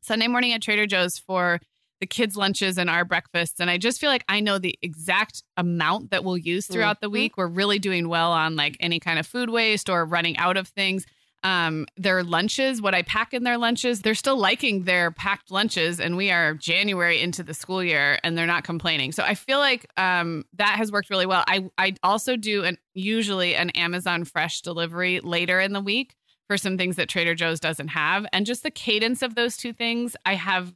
Sunday 0.00 0.28
morning 0.28 0.52
at 0.52 0.62
Trader 0.62 0.86
Joe's 0.86 1.18
for 1.18 1.60
the 2.00 2.06
kids' 2.06 2.36
lunches 2.36 2.76
and 2.76 2.90
our 2.90 3.04
breakfasts. 3.06 3.58
And 3.58 3.70
I 3.70 3.78
just 3.78 3.98
feel 4.00 4.10
like 4.10 4.24
I 4.28 4.40
know 4.40 4.58
the 4.58 4.78
exact 4.82 5.42
amount 5.56 6.10
that 6.10 6.24
we'll 6.24 6.36
use 6.36 6.66
throughout 6.66 7.00
the 7.00 7.08
Mhm. 7.08 7.12
week. 7.12 7.36
We're 7.38 7.46
really 7.46 7.78
doing 7.78 8.08
well 8.08 8.32
on 8.32 8.54
like 8.54 8.76
any 8.80 9.00
kind 9.00 9.18
of 9.18 9.26
food 9.26 9.48
waste 9.48 9.88
or 9.88 10.04
running 10.04 10.36
out 10.36 10.58
of 10.58 10.68
things. 10.68 11.06
Um, 11.42 11.86
their 11.96 12.24
lunches, 12.24 12.82
what 12.82 12.94
I 12.94 13.02
pack 13.02 13.32
in 13.32 13.44
their 13.44 13.58
lunches, 13.58 14.00
they're 14.00 14.16
still 14.16 14.36
liking 14.36 14.82
their 14.82 15.12
packed 15.12 15.50
lunches, 15.50 16.00
and 16.00 16.16
we 16.16 16.30
are 16.32 16.54
January 16.54 17.20
into 17.20 17.44
the 17.44 17.54
school 17.54 17.84
year, 17.84 18.18
and 18.24 18.36
they're 18.36 18.46
not 18.46 18.64
complaining. 18.64 19.12
So 19.12 19.22
I 19.22 19.34
feel 19.34 19.58
like 19.58 19.86
um, 19.96 20.44
that 20.54 20.76
has 20.76 20.90
worked 20.90 21.08
really 21.08 21.26
well. 21.26 21.44
I 21.46 21.68
I 21.78 21.94
also 22.02 22.36
do 22.36 22.64
an 22.64 22.78
usually 22.94 23.54
an 23.54 23.70
Amazon 23.70 24.24
Fresh 24.24 24.62
delivery 24.62 25.20
later 25.20 25.60
in 25.60 25.72
the 25.72 25.80
week 25.80 26.16
for 26.48 26.56
some 26.56 26.78
things 26.78 26.96
that 26.96 27.08
Trader 27.08 27.34
Joe's 27.34 27.60
doesn't 27.60 27.88
have, 27.88 28.26
and 28.32 28.44
just 28.44 28.62
the 28.64 28.70
cadence 28.70 29.22
of 29.22 29.34
those 29.36 29.56
two 29.56 29.72
things, 29.72 30.16
I 30.24 30.34
have 30.34 30.74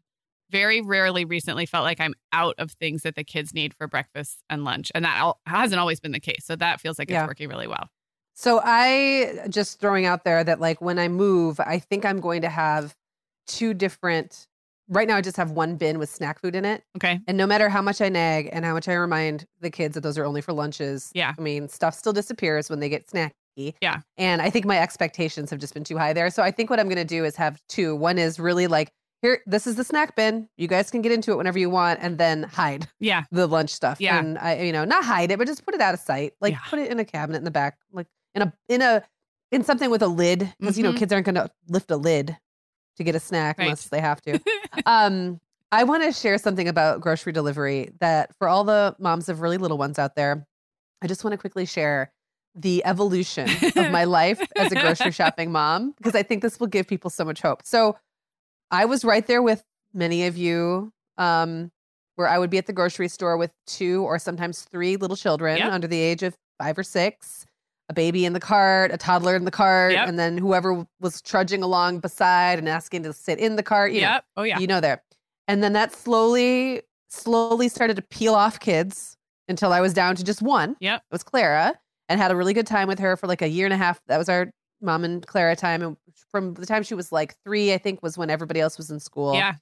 very 0.50 0.80
rarely 0.80 1.24
recently 1.24 1.64
felt 1.66 1.84
like 1.84 2.00
I'm 2.00 2.14
out 2.32 2.56
of 2.58 2.72
things 2.72 3.02
that 3.02 3.14
the 3.14 3.22
kids 3.24 3.54
need 3.54 3.72
for 3.74 3.86
breakfast 3.86 4.42
and 4.50 4.64
lunch, 4.64 4.90
and 4.94 5.04
that 5.04 5.16
al- 5.16 5.40
hasn't 5.46 5.80
always 5.80 6.00
been 6.00 6.12
the 6.12 6.20
case. 6.20 6.44
So 6.44 6.54
that 6.56 6.80
feels 6.80 6.98
like 6.98 7.08
it's 7.11 7.28
working 7.28 7.48
really 7.48 7.66
well. 7.68 7.88
So 8.34 8.60
I 8.64 9.46
just 9.50 9.80
throwing 9.80 10.06
out 10.06 10.24
there 10.24 10.42
that 10.44 10.60
like 10.60 10.80
when 10.80 10.98
I 10.98 11.08
move, 11.08 11.60
I 11.60 11.78
think 11.78 12.04
I'm 12.04 12.20
going 12.20 12.42
to 12.42 12.48
have 12.48 12.94
two 13.46 13.74
different. 13.74 14.46
Right 14.88 15.06
now, 15.06 15.16
I 15.16 15.20
just 15.20 15.36
have 15.36 15.52
one 15.52 15.76
bin 15.76 16.00
with 16.00 16.08
snack 16.10 16.40
food 16.40 16.56
in 16.56 16.64
it, 16.64 16.82
Okay. 16.96 17.20
and 17.28 17.38
no 17.38 17.46
matter 17.46 17.68
how 17.68 17.80
much 17.80 18.00
I 18.00 18.08
nag 18.08 18.48
and 18.52 18.64
how 18.64 18.74
much 18.74 18.88
I 18.88 18.94
remind 18.94 19.46
the 19.60 19.70
kids 19.70 19.94
that 19.94 20.00
those 20.00 20.18
are 20.18 20.24
only 20.24 20.40
for 20.40 20.52
lunches, 20.52 21.12
Yeah. 21.14 21.32
I 21.38 21.40
mean 21.40 21.68
stuff 21.68 21.94
still 21.94 22.12
disappears 22.12 22.68
when 22.68 22.80
they 22.80 22.88
get 22.88 23.06
snacky. 23.06 23.30
Yeah. 23.80 24.00
and 24.16 24.40
I 24.42 24.48
think 24.50 24.64
my 24.64 24.78
expectations 24.78 25.50
have 25.50 25.60
just 25.60 25.74
been 25.74 25.84
too 25.84 25.96
high 25.98 26.12
there. 26.12 26.28
So 26.30 26.42
I 26.42 26.50
think 26.50 26.70
what 26.70 26.80
I'm 26.80 26.86
going 26.86 26.96
to 26.96 27.04
do 27.04 27.24
is 27.24 27.36
have 27.36 27.60
two. 27.68 27.94
One 27.94 28.18
is 28.18 28.40
really 28.40 28.66
like 28.66 28.90
here, 29.22 29.42
this 29.46 29.66
is 29.66 29.74
the 29.76 29.84
snack 29.84 30.16
bin. 30.16 30.48
You 30.56 30.66
guys 30.66 30.90
can 30.90 31.02
get 31.02 31.12
into 31.12 31.30
it 31.32 31.36
whenever 31.36 31.58
you 31.58 31.68
want, 31.70 32.00
and 32.02 32.16
then 32.18 32.42
hide 32.44 32.88
Yeah. 32.98 33.24
the 33.30 33.46
lunch 33.46 33.70
stuff. 33.70 34.00
Yeah. 34.00 34.18
And 34.18 34.38
I, 34.38 34.60
you 34.62 34.72
know, 34.72 34.84
not 34.84 35.04
hide 35.04 35.30
it, 35.30 35.38
but 35.38 35.46
just 35.46 35.64
put 35.64 35.74
it 35.74 35.80
out 35.80 35.94
of 35.94 36.00
sight. 36.00 36.32
Like 36.40 36.54
Yeah. 36.54 36.60
put 36.68 36.78
it 36.80 36.90
in 36.90 36.98
a 36.98 37.04
cabinet 37.04 37.38
in 37.38 37.44
the 37.44 37.50
back, 37.52 37.76
like 37.92 38.06
in 38.34 38.42
a 38.42 38.52
in 38.68 38.82
a 38.82 39.02
in 39.50 39.64
something 39.64 39.90
with 39.90 40.02
a 40.02 40.06
lid, 40.08 40.52
because 40.60 40.76
you 40.78 40.84
know 40.84 40.92
Mhm. 40.92 40.96
kids 40.96 41.12
aren't 41.12 41.24
going 41.26 41.34
to 41.34 41.50
lift 41.68 41.90
a 41.90 41.96
lid 41.96 42.36
to 42.96 43.04
get 43.04 43.14
a 43.14 43.20
snack 43.20 43.58
Right. 43.58 43.64
unless 43.64 43.88
they 43.88 44.00
have 44.00 44.20
to. 44.22 44.38
um, 44.86 45.40
I 45.72 45.84
want 45.84 46.02
to 46.04 46.12
share 46.12 46.38
something 46.38 46.68
about 46.68 47.00
grocery 47.00 47.32
delivery 47.32 47.90
that 48.00 48.34
for 48.36 48.48
all 48.48 48.64
the 48.64 48.94
moms 48.98 49.28
of 49.28 49.40
really 49.40 49.56
little 49.58 49.78
ones 49.78 49.98
out 49.98 50.14
there, 50.16 50.46
I 51.02 51.06
just 51.06 51.24
want 51.24 51.32
to 51.32 51.38
quickly 51.38 51.64
share 51.66 52.12
the 52.54 52.84
evolution 52.84 53.48
of 53.76 53.90
my 53.90 54.04
life 54.20 54.40
as 54.56 54.72
a 54.72 54.76
grocery 54.76 55.12
shopping 55.12 55.50
mom 55.52 55.92
because 55.96 56.14
I 56.16 56.22
think 56.24 56.42
this 56.42 56.58
will 56.60 56.66
give 56.66 56.86
people 56.88 57.08
so 57.10 57.24
much 57.24 57.40
hope. 57.40 57.62
So 57.64 57.96
I 58.70 58.84
was 58.84 59.04
right 59.04 59.26
there 59.26 59.42
with 59.42 59.62
many 59.94 60.26
of 60.26 60.36
you 60.36 60.92
um, 61.18 61.70
where 62.16 62.28
I 62.28 62.38
would 62.38 62.50
be 62.50 62.58
at 62.58 62.66
the 62.66 62.72
grocery 62.72 63.08
store 63.08 63.36
with 63.36 63.52
two 63.66 64.02
or 64.04 64.18
sometimes 64.18 64.62
three 64.62 64.96
little 64.96 65.16
children 65.16 65.58
Yep. 65.58 65.72
under 65.72 65.86
the 65.86 65.98
age 66.00 66.22
of 66.24 66.36
five 66.58 66.76
or 66.78 66.82
six, 66.82 67.46
a 67.91 67.93
baby 67.93 68.24
in 68.24 68.32
the 68.32 68.41
cart, 68.41 68.91
a 68.93 68.97
toddler 68.97 69.34
in 69.36 69.45
the 69.45 69.51
cart, 69.51 69.93
Yep. 69.93 70.09
and 70.09 70.18
then 70.18 70.38
whoever 70.38 70.86
was 71.01 71.20
trudging 71.20 71.62
along 71.62 71.99
beside 71.99 72.59
and 72.59 72.68
asking 72.68 73.03
to 73.03 73.12
sit 73.12 73.38
in 73.38 73.57
the 73.57 73.62
cart. 73.62 73.93
You 73.93 74.03
know, 74.03 74.20
Oh 74.36 74.43
yeah. 74.45 74.59
you 74.59 74.66
know 74.66 74.80
there. 74.80 75.03
And 75.49 75.62
then 75.62 75.72
that 75.74 75.93
slowly, 75.93 76.82
slowly 77.09 77.68
started 77.68 77.97
to 77.97 78.03
peel 78.03 78.34
off 78.34 78.61
kids 78.61 79.16
until 79.49 79.72
I 79.72 79.80
was 79.80 79.93
down 79.93 80.14
to 80.16 80.24
just 80.24 80.41
one. 80.41 80.76
Yep. 80.80 81.01
It 81.01 81.12
was 81.12 81.22
Clara 81.24 81.78
and 82.09 82.20
had 82.20 82.30
a 82.30 82.36
really 82.36 82.55
good 82.55 82.66
time 82.68 82.86
with 82.86 83.01
her 83.01 83.16
for 83.16 83.26
like 83.26 83.43
a 83.43 83.49
year 83.49 83.66
and 83.66 83.74
a 83.74 83.76
half. 83.76 84.01
That 84.07 84.18
was 84.18 84.28
our 84.28 84.53
mom 84.80 85.03
and 85.05 85.26
Clara 85.26 85.57
time. 85.57 85.82
And 85.82 85.97
from 86.30 86.55
the 86.55 86.66
time 86.66 86.84
she 86.84 86.95
was 86.95 87.11
like 87.11 87.34
three, 87.45 87.74
I 87.74 87.78
think 87.78 88.03
was 88.05 88.16
when 88.16 88.30
everybody 88.30 88.61
else 88.61 88.78
was 88.78 88.91
in 88.91 89.01
school. 89.01 89.34
Yeah. 89.34 89.55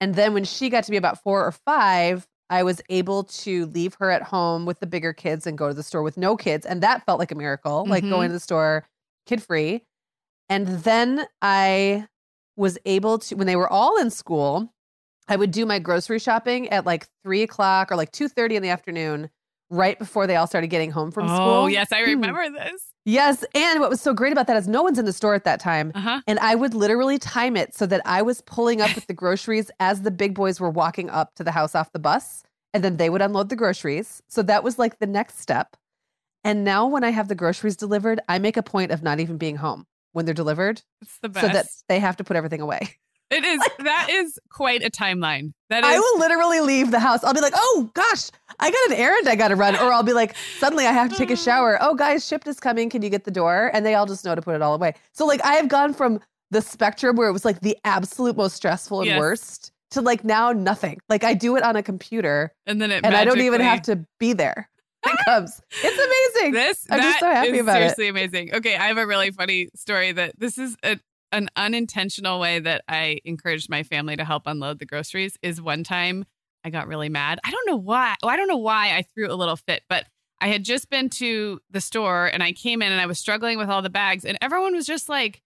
And 0.00 0.16
then 0.16 0.34
when 0.34 0.44
she 0.44 0.68
got 0.70 0.82
to 0.84 0.90
be 0.90 0.96
about 0.96 1.22
four 1.22 1.44
or 1.44 1.52
five, 1.52 2.26
I 2.50 2.62
was 2.62 2.80
able 2.88 3.24
to 3.24 3.66
leave 3.66 3.94
her 4.00 4.10
at 4.10 4.22
home 4.22 4.64
with 4.66 4.80
the 4.80 4.86
bigger 4.86 5.12
kids 5.12 5.46
and 5.46 5.58
go 5.58 5.68
to 5.68 5.74
the 5.74 5.82
store 5.82 6.02
with 6.02 6.16
no 6.16 6.36
kids. 6.36 6.64
And 6.64 6.82
that 6.82 7.04
felt 7.04 7.18
like 7.18 7.30
a 7.30 7.34
miracle, 7.34 7.84
like 7.86 8.04
Mhm. 8.04 8.10
going 8.10 8.28
to 8.28 8.32
the 8.34 8.40
store 8.40 8.88
kid 9.26 9.42
free. 9.42 9.84
And 10.48 10.66
then 10.66 11.26
I 11.42 12.08
was 12.56 12.78
able 12.86 13.18
to, 13.20 13.34
when 13.36 13.46
they 13.46 13.56
were 13.56 13.68
all 13.68 13.98
in 14.00 14.10
school, 14.10 14.72
I 15.28 15.36
would 15.36 15.50
do 15.50 15.66
my 15.66 15.78
grocery 15.78 16.18
shopping 16.18 16.68
at 16.70 16.86
like 16.86 17.06
three 17.22 17.42
o'clock 17.42 17.92
or 17.92 17.96
like 17.96 18.12
two 18.12 18.28
thirty 18.28 18.56
in 18.56 18.62
the 18.62 18.70
afternoon, 18.70 19.28
right 19.68 19.98
before 19.98 20.26
they 20.26 20.36
all 20.36 20.46
started 20.46 20.68
getting 20.68 20.90
home 20.90 21.10
from 21.10 21.26
oh, 21.28 21.34
school. 21.36 21.48
Oh 21.50 21.66
yes, 21.66 21.92
I 21.92 22.02
Hmm. 22.02 22.10
remember 22.22 22.48
this. 22.50 22.82
Yes. 23.08 23.42
And 23.54 23.80
what 23.80 23.88
was 23.88 24.02
so 24.02 24.12
great 24.12 24.32
about 24.32 24.48
that 24.48 24.56
is 24.58 24.68
no 24.68 24.82
one's 24.82 24.98
in 24.98 25.06
the 25.06 25.14
store 25.14 25.34
at 25.34 25.44
that 25.44 25.60
time. 25.60 25.92
Uh 25.94 26.00
huh. 26.00 26.20
And 26.26 26.38
I 26.40 26.54
would 26.54 26.74
literally 26.74 27.18
time 27.18 27.56
it 27.56 27.74
so 27.74 27.86
that 27.86 28.02
I 28.04 28.20
was 28.20 28.42
pulling 28.42 28.82
up 28.82 28.94
with 28.94 29.06
the 29.06 29.14
groceries 29.14 29.70
as 29.80 30.02
the 30.02 30.10
big 30.10 30.34
boys 30.34 30.60
were 30.60 30.68
walking 30.68 31.08
up 31.08 31.34
to 31.36 31.42
the 31.42 31.52
house 31.52 31.74
off 31.74 31.90
the 31.92 31.98
bus. 31.98 32.42
And 32.74 32.84
then 32.84 32.98
they 32.98 33.08
would 33.08 33.22
unload 33.22 33.48
the 33.48 33.56
groceries. 33.56 34.22
So 34.28 34.42
that 34.42 34.62
was 34.62 34.78
like 34.78 34.98
the 34.98 35.06
next 35.06 35.40
step. 35.40 35.74
And 36.44 36.64
now 36.64 36.86
when 36.86 37.02
I 37.02 37.08
have 37.08 37.28
the 37.28 37.34
groceries 37.34 37.76
delivered, 37.76 38.20
I 38.28 38.38
make 38.38 38.58
a 38.58 38.62
point 38.62 38.92
of 38.92 39.02
not 39.02 39.20
even 39.20 39.38
being 39.38 39.56
home 39.56 39.86
when 40.12 40.26
they're 40.26 40.34
delivered 40.34 40.82
It's 41.00 41.18
the 41.20 41.30
best. 41.30 41.46
so 41.46 41.52
that 41.52 41.66
they 41.88 42.00
have 42.00 42.16
to 42.18 42.24
put 42.24 42.36
everything 42.36 42.60
away. 42.60 42.90
it 43.30 43.44
is. 43.44 43.60
that 43.80 44.08
is 44.10 44.38
quite 44.50 44.82
a 44.82 44.90
timeline. 44.90 45.52
That 45.70 45.84
is. 45.84 45.90
I 45.90 45.98
will 45.98 46.18
literally 46.18 46.60
leave 46.60 46.90
the 46.90 46.98
house. 47.00 47.22
I'll 47.24 47.34
be 47.34 47.40
like, 47.40 47.52
oh 47.56 47.90
gosh, 47.94 48.30
I 48.58 48.70
got 48.70 48.90
an 48.90 48.92
errand 49.04 49.28
I 49.28 49.36
got 49.36 49.48
to 49.48 49.56
run. 49.56 49.74
Or 49.76 49.92
I'll 49.92 50.02
be 50.02 50.12
like, 50.14 50.34
suddenly 50.58 50.86
I 50.86 50.92
have 50.92 51.10
to 51.10 51.16
take 51.16 51.30
a 51.30 51.36
shower. 51.36 51.78
Oh, 51.82 51.94
guys, 51.94 52.24
Shipt 52.24 52.46
is 52.48 52.58
coming. 52.60 52.88
Can 52.90 53.02
you 53.02 53.10
get 53.10 53.24
the 53.24 53.30
door? 53.30 53.70
And 53.74 53.84
they 53.84 53.94
all 53.94 54.06
just 54.06 54.24
know 54.24 54.34
to 54.34 54.42
put 54.42 54.54
it 54.54 54.62
all 54.62 54.74
away. 54.74 54.94
So, 55.12 55.26
like, 55.26 55.44
I 55.44 55.54
have 55.54 55.68
gone 55.68 55.92
from 55.94 56.20
the 56.50 56.60
spectrum 56.62 57.16
where 57.16 57.28
it 57.28 57.32
was 57.32 57.44
like 57.44 57.60
the 57.60 57.76
absolute 57.84 58.36
most 58.36 58.56
stressful 58.56 59.00
and 59.00 59.08
Yes. 59.08 59.18
worst 59.18 59.72
to 59.90 60.00
like 60.00 60.24
now 60.24 60.52
nothing. 60.52 60.98
Like, 61.08 61.24
I 61.24 61.34
do 61.34 61.56
it 61.56 61.62
on 61.62 61.76
a 61.76 61.82
computer 61.82 62.52
and 62.66 62.80
then 62.80 62.90
it 62.90 63.04
and 63.04 63.14
I 63.14 63.24
don't 63.24 63.40
even 63.40 63.60
have 63.60 63.82
to 63.82 64.04
be 64.18 64.32
there. 64.32 64.68
It 65.06 65.16
comes. 65.26 65.60
It's 65.82 66.34
amazing. 66.36 66.52
This 66.54 66.86
I'm 66.90 67.00
just 67.00 67.20
so 67.20 67.26
happy 67.30 67.50
is 67.50 67.60
about 67.60 67.76
it. 67.76 67.94
seriously 67.94 68.08
amazing. 68.08 68.54
Okay, 68.54 68.74
I 68.76 68.88
have 68.88 68.98
a 68.98 69.06
really 69.06 69.30
funny 69.30 69.68
story 69.76 70.12
that 70.12 70.32
this 70.38 70.58
is 70.58 70.76
a, 70.82 70.98
an 71.32 71.48
unintentional 71.56 72.40
way 72.40 72.58
that 72.60 72.82
I 72.88 73.20
encouraged 73.24 73.68
my 73.68 73.82
family 73.82 74.16
to 74.16 74.24
help 74.24 74.44
unload 74.46 74.78
the 74.78 74.86
groceries. 74.86 75.36
Is 75.42 75.60
one 75.60 75.84
time 75.84 76.24
I 76.64 76.70
got 76.70 76.88
really 76.88 77.08
mad. 77.08 77.38
I 77.44 77.50
don't 77.50 77.66
know 77.66 77.76
why. 77.76 78.14
Oh, 78.22 78.28
I 78.28 78.36
don't 78.36 78.48
know 78.48 78.56
why 78.56 78.96
I 78.96 79.02
threw 79.14 79.30
a 79.30 79.34
little 79.34 79.56
fit, 79.56 79.82
but 79.88 80.04
I 80.40 80.48
had 80.48 80.64
just 80.64 80.88
been 80.90 81.08
to 81.10 81.60
the 81.70 81.80
store 81.80 82.26
and 82.26 82.42
I 82.42 82.52
came 82.52 82.80
in 82.82 82.92
and 82.92 83.00
I 83.00 83.06
was 83.06 83.18
struggling 83.18 83.58
with 83.58 83.68
all 83.68 83.82
the 83.82 83.90
bags 83.90 84.24
and 84.24 84.38
everyone 84.40 84.74
was 84.74 84.86
just 84.86 85.08
like 85.08 85.42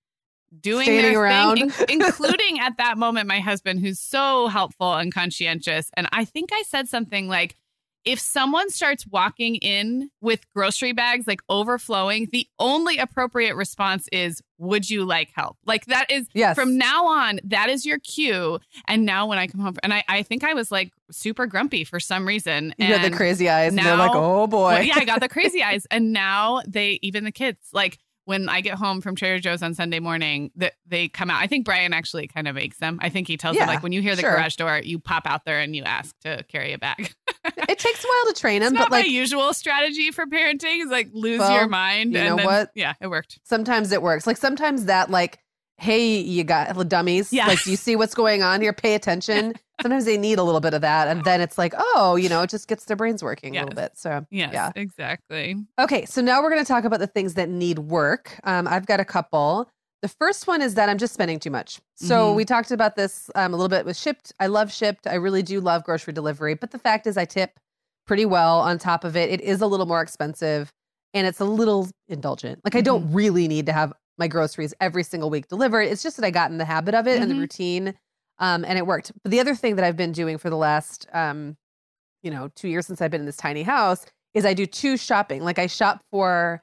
doing 0.60 0.84
Standing 0.84 1.12
their 1.12 1.22
around. 1.22 1.56
thing, 1.72 1.88
in- 1.88 2.02
including 2.02 2.60
at 2.60 2.76
that 2.76 2.98
moment 2.98 3.26
my 3.26 3.40
husband 3.40 3.80
who's 3.80 3.98
so 4.00 4.48
helpful 4.48 4.94
and 4.94 5.12
conscientious. 5.12 5.90
And 5.94 6.08
I 6.12 6.24
think 6.26 6.50
I 6.52 6.62
said 6.66 6.88
something 6.88 7.26
like, 7.28 7.56
if 8.04 8.18
someone 8.18 8.68
starts 8.70 9.06
walking 9.06 9.56
in 9.56 10.10
with 10.20 10.40
grocery 10.54 10.92
bags 10.92 11.26
like 11.26 11.40
overflowing, 11.48 12.28
the 12.32 12.46
only 12.58 12.98
appropriate 12.98 13.54
response 13.54 14.08
is, 14.12 14.42
Would 14.58 14.90
you 14.90 15.04
like 15.04 15.30
help? 15.34 15.56
Like 15.66 15.86
that 15.86 16.10
is 16.10 16.28
Yes. 16.34 16.56
from 16.56 16.76
now 16.78 17.06
on, 17.06 17.38
that 17.44 17.68
is 17.68 17.86
your 17.86 17.98
cue. 17.98 18.58
And 18.88 19.04
now 19.06 19.26
when 19.26 19.38
I 19.38 19.46
come 19.46 19.60
home, 19.60 19.76
and 19.82 19.94
I, 19.94 20.02
I 20.08 20.22
think 20.22 20.42
I 20.44 20.54
was 20.54 20.70
like 20.72 20.92
super 21.10 21.46
grumpy 21.46 21.84
for 21.84 22.00
some 22.00 22.26
reason. 22.26 22.74
you 22.78 22.86
have 22.86 23.02
the 23.08 23.16
crazy 23.16 23.48
eyes. 23.48 23.70
and 23.72 23.78
they're 23.78 23.96
like, 23.96 24.12
now- 24.14 24.20
oh 24.24 24.46
boy. 24.46 24.72
well, 24.72 24.82
yeah, 24.82 24.94
I 24.96 25.04
got 25.04 25.20
the 25.20 25.28
crazy 25.36 25.62
eyes. 25.62 25.86
And 25.90 26.12
now 26.12 26.62
they, 26.66 26.98
even 27.02 27.24
the 27.24 27.32
kids, 27.32 27.58
like 27.72 27.98
when 28.24 28.48
I 28.48 28.60
get 28.60 28.74
home 28.74 29.00
from 29.00 29.16
Trader 29.16 29.40
Joe's 29.40 29.64
on 29.64 29.74
Sunday 29.74 29.98
morning, 29.98 30.52
that 30.54 30.74
they 30.86 31.08
come 31.08 31.28
out. 31.28 31.42
I 31.42 31.48
think 31.48 31.64
Brian 31.64 31.92
actually 31.92 32.28
kind 32.28 32.46
of 32.46 32.54
makes 32.54 32.78
them. 32.78 33.00
I 33.02 33.08
think 33.08 33.26
he 33.26 33.36
tells 33.36 33.56
Yeah, 33.56 33.66
them 33.66 33.74
like 33.74 33.82
when 33.82 33.90
you 33.90 34.00
hear 34.00 34.14
the 34.14 34.22
sure. 34.22 34.30
garage 34.30 34.54
door, 34.54 34.80
you 34.82 35.00
pop 35.00 35.26
out 35.26 35.44
there 35.44 35.58
and 35.58 35.74
you 35.74 35.82
ask 35.82 36.16
to 36.20 36.44
carry 36.48 36.72
a 36.72 36.78
bag. 36.78 37.12
It 37.44 37.78
takes 37.78 38.04
a 38.04 38.06
while 38.08 38.32
to 38.32 38.40
train 38.40 38.62
It's 38.62 38.70
them, 38.70 38.74
not 38.74 38.90
but 38.90 38.96
like 38.98 39.06
my 39.06 39.10
usual 39.12 39.52
strategy 39.54 40.10
for 40.10 40.26
parenting. 40.26 40.82
Is 40.84 40.90
like 40.90 41.08
lose 41.12 41.40
Well, 41.40 41.52
your 41.52 41.68
mind. 41.68 42.12
you 42.12 42.18
and 42.20 42.28
know 42.30 42.36
then- 42.36 42.46
what? 42.46 42.70
Yeah, 42.74 42.94
it 43.00 43.08
worked. 43.08 43.38
sometimes 43.44 43.92
it 43.92 44.02
works. 44.02 44.26
Like 44.26 44.36
sometimes 44.36 44.84
that 44.86 45.10
like, 45.10 45.38
hey, 45.78 46.20
you 46.20 46.44
got 46.44 46.76
the 46.76 46.84
dummies. 46.84 47.32
Yeah. 47.32 47.46
Like, 47.48 47.62
do 47.64 47.70
you 47.70 47.76
see 47.76 47.96
what's 47.96 48.14
going 48.14 48.42
on 48.44 48.60
here? 48.60 48.72
Pay 48.72 48.94
attention. 48.94 49.54
sometimes 49.82 50.04
they 50.04 50.16
need 50.16 50.38
a 50.38 50.42
little 50.44 50.60
bit 50.60 50.74
of 50.74 50.80
that. 50.82 51.08
And 51.08 51.24
then 51.24 51.40
it's 51.40 51.58
like, 51.58 51.74
oh, 51.76 52.14
you 52.14 52.28
know, 52.28 52.42
it 52.42 52.50
just 52.50 52.68
gets 52.68 52.84
their 52.84 52.96
brains 52.96 53.20
working 53.22 53.56
a 53.56 53.60
little 53.64 53.74
bit. 53.74 53.96
So 53.96 54.24
Yes, 54.30 54.50
Yeah. 54.52 54.70
exactly. 54.76 55.56
okay. 55.80 56.04
So 56.04 56.20
now 56.20 56.40
we're 56.40 56.50
gonna 56.50 56.64
talk 56.64 56.84
about 56.84 57.00
the 57.00 57.08
things 57.08 57.34
that 57.34 57.48
need 57.48 57.80
work. 57.80 58.38
Um, 58.44 58.68
I've 58.68 58.86
got 58.86 59.00
a 59.00 59.04
couple. 59.04 59.68
The 60.02 60.08
first 60.08 60.48
one 60.48 60.60
is 60.62 60.74
that 60.74 60.88
I'm 60.88 60.98
just 60.98 61.14
spending 61.14 61.38
too 61.38 61.50
much. 61.50 61.80
So 61.94 62.32
Mhm. 62.32 62.36
we 62.36 62.44
talked 62.44 62.72
about 62.72 62.96
this 62.96 63.30
um, 63.36 63.54
a 63.54 63.56
little 63.56 63.68
bit 63.68 63.86
with 63.86 63.96
Shipt. 63.96 64.32
I 64.40 64.48
love 64.48 64.68
Shipt. 64.72 65.06
I 65.06 65.14
really 65.14 65.42
do 65.42 65.60
love 65.60 65.84
grocery 65.84 66.12
delivery. 66.12 66.54
But 66.54 66.72
the 66.72 66.78
fact 66.78 67.06
is, 67.06 67.16
I 67.16 67.24
tip 67.24 67.58
pretty 68.04 68.26
well 68.26 68.58
on 68.60 68.78
top 68.78 69.04
of 69.04 69.16
it. 69.16 69.30
It 69.30 69.40
is 69.40 69.60
a 69.60 69.66
little 69.66 69.86
more 69.86 70.02
expensive 70.02 70.72
and 71.14 71.24
it's 71.26 71.38
a 71.38 71.44
little 71.44 71.88
indulgent. 72.08 72.60
Like, 72.64 72.74
I 72.74 72.80
don't 72.80 73.12
really 73.12 73.46
need 73.46 73.66
to 73.66 73.72
have 73.72 73.92
my 74.18 74.26
groceries 74.26 74.74
every 74.80 75.04
single 75.04 75.30
week 75.30 75.46
delivered. 75.46 75.82
It's 75.82 76.02
just 76.02 76.16
that 76.16 76.24
I 76.26 76.30
got 76.30 76.50
in 76.50 76.58
the 76.58 76.64
habit 76.64 76.94
of 76.94 77.06
it 77.06 77.22
and 77.22 77.30
the 77.30 77.34
Mhm. 77.36 77.40
routine 77.40 77.94
um, 78.38 78.64
and 78.64 78.76
it 78.76 78.86
worked. 78.86 79.12
But 79.22 79.30
the 79.30 79.38
other 79.38 79.54
thing 79.54 79.76
that 79.76 79.84
I've 79.84 79.96
been 79.96 80.10
doing 80.12 80.36
for 80.36 80.50
the 80.50 80.56
last, 80.56 81.06
um, 81.12 81.56
you 82.24 82.30
know, 82.30 82.48
two 82.56 82.66
years 82.68 82.86
since 82.86 83.00
I've 83.00 83.10
been 83.12 83.20
in 83.20 83.26
this 83.26 83.36
tiny 83.36 83.62
house 83.62 84.04
is 84.34 84.44
I 84.44 84.54
do 84.54 84.66
two 84.66 84.96
shopping. 84.96 85.42
Like, 85.44 85.60
I 85.60 85.68
shop 85.68 86.02
for 86.10 86.62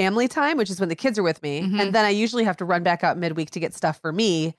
family 0.00 0.28
time, 0.28 0.56
which 0.56 0.70
is 0.70 0.78
when 0.80 0.88
the 0.88 0.94
kids 0.96 1.18
are 1.18 1.22
with 1.22 1.42
me. 1.42 1.62
Mhm. 1.62 1.80
And 1.80 1.94
then 1.94 2.04
I 2.04 2.10
usually 2.10 2.44
have 2.44 2.56
to 2.58 2.64
run 2.64 2.82
back 2.82 3.02
out 3.04 3.16
midweek 3.18 3.50
to 3.52 3.60
get 3.60 3.74
stuff 3.74 4.00
for 4.00 4.12
me 4.12 4.54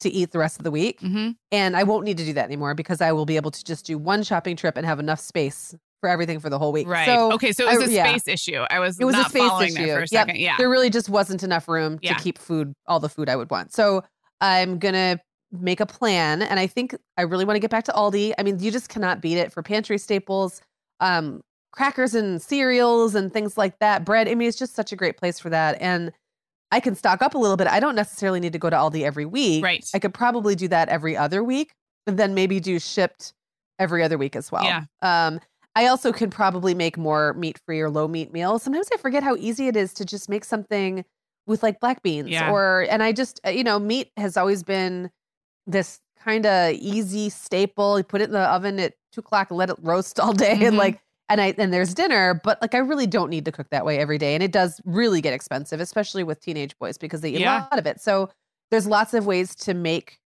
to 0.00 0.08
eat 0.10 0.30
the 0.32 0.38
rest 0.38 0.58
of 0.58 0.64
the 0.64 0.70
week. 0.70 1.00
hmm 1.00 1.30
And 1.52 1.76
I 1.76 1.82
won't 1.84 2.04
need 2.04 2.16
to 2.18 2.24
do 2.24 2.32
that 2.32 2.46
anymore 2.46 2.74
because 2.74 3.00
I 3.00 3.12
will 3.12 3.26
be 3.26 3.36
able 3.36 3.50
to 3.50 3.62
just 3.64 3.84
do 3.86 3.98
one 3.98 4.22
shopping 4.22 4.56
trip 4.56 4.76
and 4.76 4.86
have 4.86 4.98
enough 4.98 5.20
space 5.20 5.74
for 6.00 6.08
everything 6.08 6.40
for 6.40 6.48
the 6.48 6.58
whole 6.58 6.72
week. 6.72 6.88
Right. 6.88 7.04
So 7.06 7.32
okay. 7.34 7.52
So 7.52 7.68
it 7.68 7.78
was 7.78 7.88
I- 7.90 7.92
a 7.92 7.94
yeah. 7.94 8.08
space 8.08 8.26
issue. 8.26 8.64
I 8.70 8.78
was 8.80 8.98
it 8.98 9.04
was 9.04 9.14
not 9.14 9.26
a 9.26 9.30
space 9.30 9.48
following 9.48 9.68
issue. 9.76 9.86
that 9.86 9.92
for 9.92 9.98
a 9.98 10.00
Yep. 10.02 10.08
second. 10.08 10.36
Yeah. 10.36 10.56
There 10.56 10.70
really 10.70 10.88
just 10.90 11.08
wasn't 11.10 11.42
enough 11.42 11.68
room 11.68 11.98
Yeah. 12.00 12.14
to 12.14 12.22
keep 12.22 12.38
food, 12.38 12.72
all 12.86 12.98
the 13.00 13.10
food 13.10 13.28
I 13.28 13.36
would 13.36 13.50
want. 13.50 13.72
So 13.74 14.02
I'm 14.40 14.78
going 14.78 14.94
to 14.94 15.20
make 15.52 15.80
a 15.80 15.86
plan. 15.86 16.40
And 16.42 16.58
I 16.58 16.66
think 16.66 16.96
I 17.18 17.22
really 17.22 17.44
want 17.44 17.56
to 17.56 17.60
get 17.60 17.70
back 17.70 17.84
to 17.84 17.92
Aldi. 17.92 18.32
I 18.38 18.42
mean, 18.42 18.58
you 18.60 18.70
just 18.70 18.88
cannot 18.88 19.20
beat 19.20 19.36
it 19.36 19.52
for 19.52 19.62
pantry 19.62 19.98
staples, 19.98 20.62
um, 21.00 21.42
crackers 21.72 22.14
and 22.14 22.40
cereals 22.42 23.14
and 23.14 23.32
things 23.32 23.56
like 23.56 23.78
that. 23.78 24.04
Bread. 24.04 24.28
I 24.28 24.34
mean, 24.34 24.48
it's 24.48 24.58
just 24.58 24.74
such 24.74 24.92
a 24.92 24.96
great 24.96 25.16
place 25.16 25.38
for 25.38 25.50
that. 25.50 25.80
And 25.80 26.12
I 26.72 26.80
can 26.80 26.94
stock 26.94 27.22
up 27.22 27.34
a 27.34 27.38
little 27.38 27.56
bit. 27.56 27.66
I 27.66 27.80
don't 27.80 27.94
necessarily 27.96 28.40
need 28.40 28.52
to 28.52 28.58
go 28.58 28.70
to 28.70 28.76
Aldi 28.76 29.02
every 29.02 29.26
week. 29.26 29.64
Right. 29.64 29.84
I 29.94 29.98
could 29.98 30.14
probably 30.14 30.54
do 30.54 30.68
that 30.68 30.88
every 30.88 31.16
other 31.16 31.42
week 31.42 31.72
and 32.06 32.18
then 32.18 32.34
maybe 32.34 32.60
do 32.60 32.78
Shipt 32.78 33.32
every 33.78 34.02
other 34.02 34.18
week 34.18 34.36
as 34.36 34.52
well. 34.52 34.64
Yeah. 34.64 34.84
Um, 35.02 35.40
I 35.76 35.86
also 35.86 36.12
can 36.12 36.30
probably 36.30 36.74
make 36.74 36.96
more 36.98 37.32
meat 37.34 37.58
free 37.64 37.80
or 37.80 37.88
low 37.90 38.08
meat 38.08 38.32
meals. 38.32 38.62
Sometimes 38.62 38.88
I 38.92 38.96
forget 38.98 39.22
how 39.22 39.36
easy 39.36 39.68
it 39.68 39.76
is 39.76 39.94
to 39.94 40.04
just 40.04 40.28
make 40.28 40.44
something 40.44 41.04
with 41.46 41.62
like 41.62 41.80
black 41.80 42.02
beans 42.02 42.28
Yeah. 42.28 42.50
or, 42.50 42.86
and 42.90 43.02
I 43.02 43.12
just, 43.12 43.40
you 43.46 43.64
know, 43.64 43.78
meat 43.78 44.10
has 44.16 44.36
always 44.36 44.62
been 44.62 45.10
this 45.66 46.00
kind 46.18 46.44
of 46.46 46.74
easy 46.74 47.30
staple. 47.30 47.98
You 47.98 48.04
put 48.04 48.20
it 48.20 48.24
in 48.24 48.32
the 48.32 48.40
oven 48.40 48.78
at 48.78 48.94
two 49.12 49.20
o'clock 49.20 49.50
and 49.50 49.58
let 49.58 49.70
it 49.70 49.76
roast 49.80 50.20
all 50.20 50.32
day. 50.32 50.56
Mhm. 50.56 50.68
And 50.68 50.76
like, 50.76 51.00
and 51.30 51.40
I, 51.40 51.54
and 51.58 51.72
there's 51.72 51.94
dinner, 51.94 52.40
but 52.44 52.60
like 52.60 52.74
I 52.74 52.78
really 52.78 53.06
don't 53.06 53.30
need 53.30 53.46
to 53.46 53.52
cook 53.52 53.70
that 53.70 53.86
way 53.86 53.98
every 53.98 54.18
day. 54.18 54.34
And 54.34 54.42
it 54.42 54.52
does 54.52 54.80
really 54.84 55.20
get 55.22 55.32
expensive, 55.32 55.80
especially 55.80 56.24
with 56.24 56.40
teenage 56.40 56.78
boys 56.78 56.98
because 56.98 57.22
they 57.22 57.30
eat 57.30 57.40
Yeah. 57.40 57.60
a 57.60 57.64
lot 57.70 57.78
of 57.78 57.86
it. 57.86 58.00
So 58.00 58.30
there's 58.70 58.86
lots 58.86 59.14
of 59.14 59.26
ways 59.26 59.54
to 59.56 59.74
make 59.74 60.18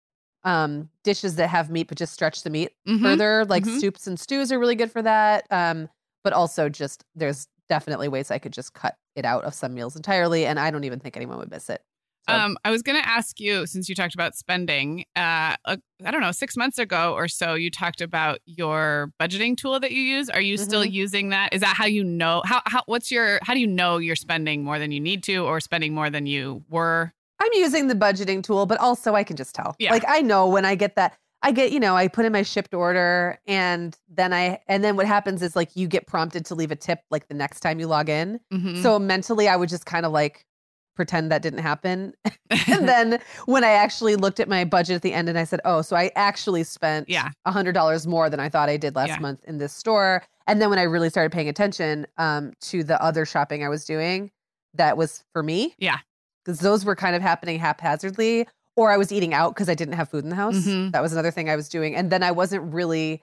um 0.44 0.90
dishes 1.04 1.36
that 1.36 1.48
have 1.48 1.70
meat 1.70 1.88
but 1.88 1.96
just 1.96 2.12
stretch 2.12 2.42
the 2.42 2.50
meat 2.50 2.72
Mhm. 2.86 3.00
further 3.02 3.46
like 3.46 3.64
Mhm. 3.64 3.80
soups 3.80 4.06
and 4.06 4.20
stews 4.20 4.52
are 4.52 4.58
really 4.58 4.74
good 4.74 4.90
for 4.92 5.00
that 5.00 5.46
um 5.50 5.88
but 6.22 6.34
also 6.34 6.68
just 6.68 7.02
there's 7.14 7.48
definitely 7.68 8.08
ways 8.08 8.30
i 8.30 8.38
could 8.38 8.52
just 8.52 8.74
cut 8.74 8.96
it 9.16 9.24
out 9.24 9.42
of 9.44 9.54
some 9.54 9.72
meals 9.72 9.96
entirely 9.96 10.44
and 10.44 10.60
i 10.60 10.70
don't 10.70 10.84
even 10.84 11.00
think 11.00 11.16
anyone 11.16 11.38
would 11.38 11.50
miss 11.50 11.70
it 11.70 11.82
Um, 12.28 12.56
I 12.64 12.70
was 12.70 12.82
going 12.82 13.00
to 13.00 13.08
ask 13.08 13.38
you 13.40 13.66
since 13.66 13.88
you 13.88 13.94
talked 13.94 14.14
about 14.14 14.34
spending. 14.34 15.04
Uh, 15.16 15.56
I 15.66 15.76
don't 16.10 16.20
know, 16.20 16.32
six 16.32 16.56
months 16.56 16.78
ago 16.78 17.14
or 17.14 17.28
so, 17.28 17.54
you 17.54 17.70
talked 17.70 18.00
about 18.00 18.38
your 18.46 19.12
budgeting 19.20 19.56
tool 19.56 19.78
that 19.80 19.92
you 19.92 20.00
use. 20.02 20.28
Are 20.30 20.40
you 20.40 20.56
still 20.56 20.82
Mhm. 20.84 20.92
using 20.92 21.28
that? 21.30 21.52
Is 21.52 21.60
that 21.60 21.76
how 21.76 21.86
you 21.86 22.02
know 22.04 22.42
how 22.44 22.60
how 22.66 22.82
what's 22.86 23.10
your 23.10 23.38
how 23.42 23.54
do 23.54 23.60
you 23.60 23.66
know 23.66 23.98
you're 23.98 24.16
spending 24.16 24.64
more 24.64 24.78
than 24.78 24.90
you 24.92 25.00
need 25.00 25.22
to 25.24 25.44
or 25.44 25.60
spending 25.60 25.94
more 25.94 26.10
than 26.10 26.26
you 26.26 26.64
were? 26.68 27.12
i'm 27.40 27.50
using 27.54 27.88
the 27.88 27.94
budgeting 27.96 28.42
tool 28.44 28.64
but 28.64 28.78
also 28.78 29.14
i 29.14 29.24
can 29.24 29.36
just 29.36 29.54
tell 29.56 29.74
Yeah. 29.80 29.90
like 29.90 30.04
i 30.06 30.20
know 30.22 30.46
when 30.48 30.64
i 30.64 30.76
get 30.76 30.94
that 30.94 31.14
i 31.42 31.50
get 31.50 31.72
you 31.72 31.80
know 31.80 31.96
i 31.96 32.06
put 32.06 32.24
in 32.24 32.32
my 32.32 32.42
Shipt 32.42 32.72
order 32.72 33.38
and 33.46 33.94
then 34.08 34.32
i 34.32 34.60
and 34.68 34.84
then 34.84 34.94
what 34.96 35.06
happens 35.06 35.42
is 35.42 35.56
like 35.56 35.74
you 35.74 35.88
get 35.88 36.06
prompted 36.06 36.46
to 36.46 36.54
leave 36.54 36.70
a 36.70 36.76
tip 36.76 37.00
like 37.10 37.26
the 37.26 37.34
next 37.34 37.58
time 37.60 37.80
you 37.80 37.88
log 37.88 38.08
in 38.08 38.38
Mhm. 38.52 38.80
So 38.82 38.98
mentally, 39.00 39.48
I 39.48 39.56
would 39.56 39.68
just 39.68 39.84
kind 39.84 40.06
of 40.06 40.12
like 40.12 40.46
pretend 40.94 41.30
that 41.32 41.42
didn't 41.42 41.60
happen. 41.60 42.14
and 42.68 42.88
then 42.88 43.18
when 43.46 43.64
I 43.64 43.70
actually 43.70 44.16
looked 44.16 44.38
at 44.40 44.48
my 44.48 44.64
budget 44.64 44.96
at 44.96 45.02
the 45.02 45.12
end 45.12 45.28
and 45.28 45.38
I 45.38 45.44
said, 45.44 45.60
"Oh, 45.64 45.82
so 45.82 45.96
I 45.96 46.10
actually 46.16 46.64
spent 46.64 47.08
Yeah. 47.08 47.30
a 47.44 47.52
hundred 47.52 47.72
dollars 47.72 48.06
more 48.06 48.28
than 48.30 48.40
I 48.40 48.48
thought 48.48 48.68
I 48.68 48.76
did 48.76 48.94
last 48.94 49.08
Yeah. 49.08 49.18
month 49.20 49.44
in 49.44 49.58
this 49.58 49.72
store." 49.72 50.22
And 50.46 50.60
then 50.60 50.68
when 50.70 50.78
I 50.78 50.82
really 50.82 51.08
started 51.10 51.32
paying 51.32 51.48
attention 51.48 52.06
um, 52.18 52.52
to 52.62 52.84
the 52.84 53.02
other 53.02 53.24
shopping 53.24 53.64
I 53.64 53.68
was 53.68 53.84
doing, 53.84 54.30
that 54.74 54.96
was 54.96 55.24
for 55.32 55.42
me. 55.42 55.74
Yeah. 55.78 55.98
because 56.44 56.60
those 56.60 56.84
were 56.84 56.94
kind 56.94 57.16
of 57.16 57.22
happening 57.22 57.58
haphazardly, 57.58 58.46
or 58.76 58.90
I 58.90 58.98
was 58.98 59.10
eating 59.10 59.32
out 59.32 59.54
because 59.54 59.70
I 59.70 59.74
didn't 59.74 59.94
have 59.94 60.10
food 60.10 60.24
in 60.24 60.28
the 60.30 60.36
house. 60.36 60.56
Mhm. 60.66 60.92
That 60.92 61.00
was 61.00 61.12
another 61.14 61.30
thing 61.30 61.48
I 61.48 61.56
was 61.56 61.70
doing, 61.70 61.96
and 61.96 62.12
then 62.12 62.22
I 62.22 62.32
wasn't 62.32 62.72
really 62.74 63.22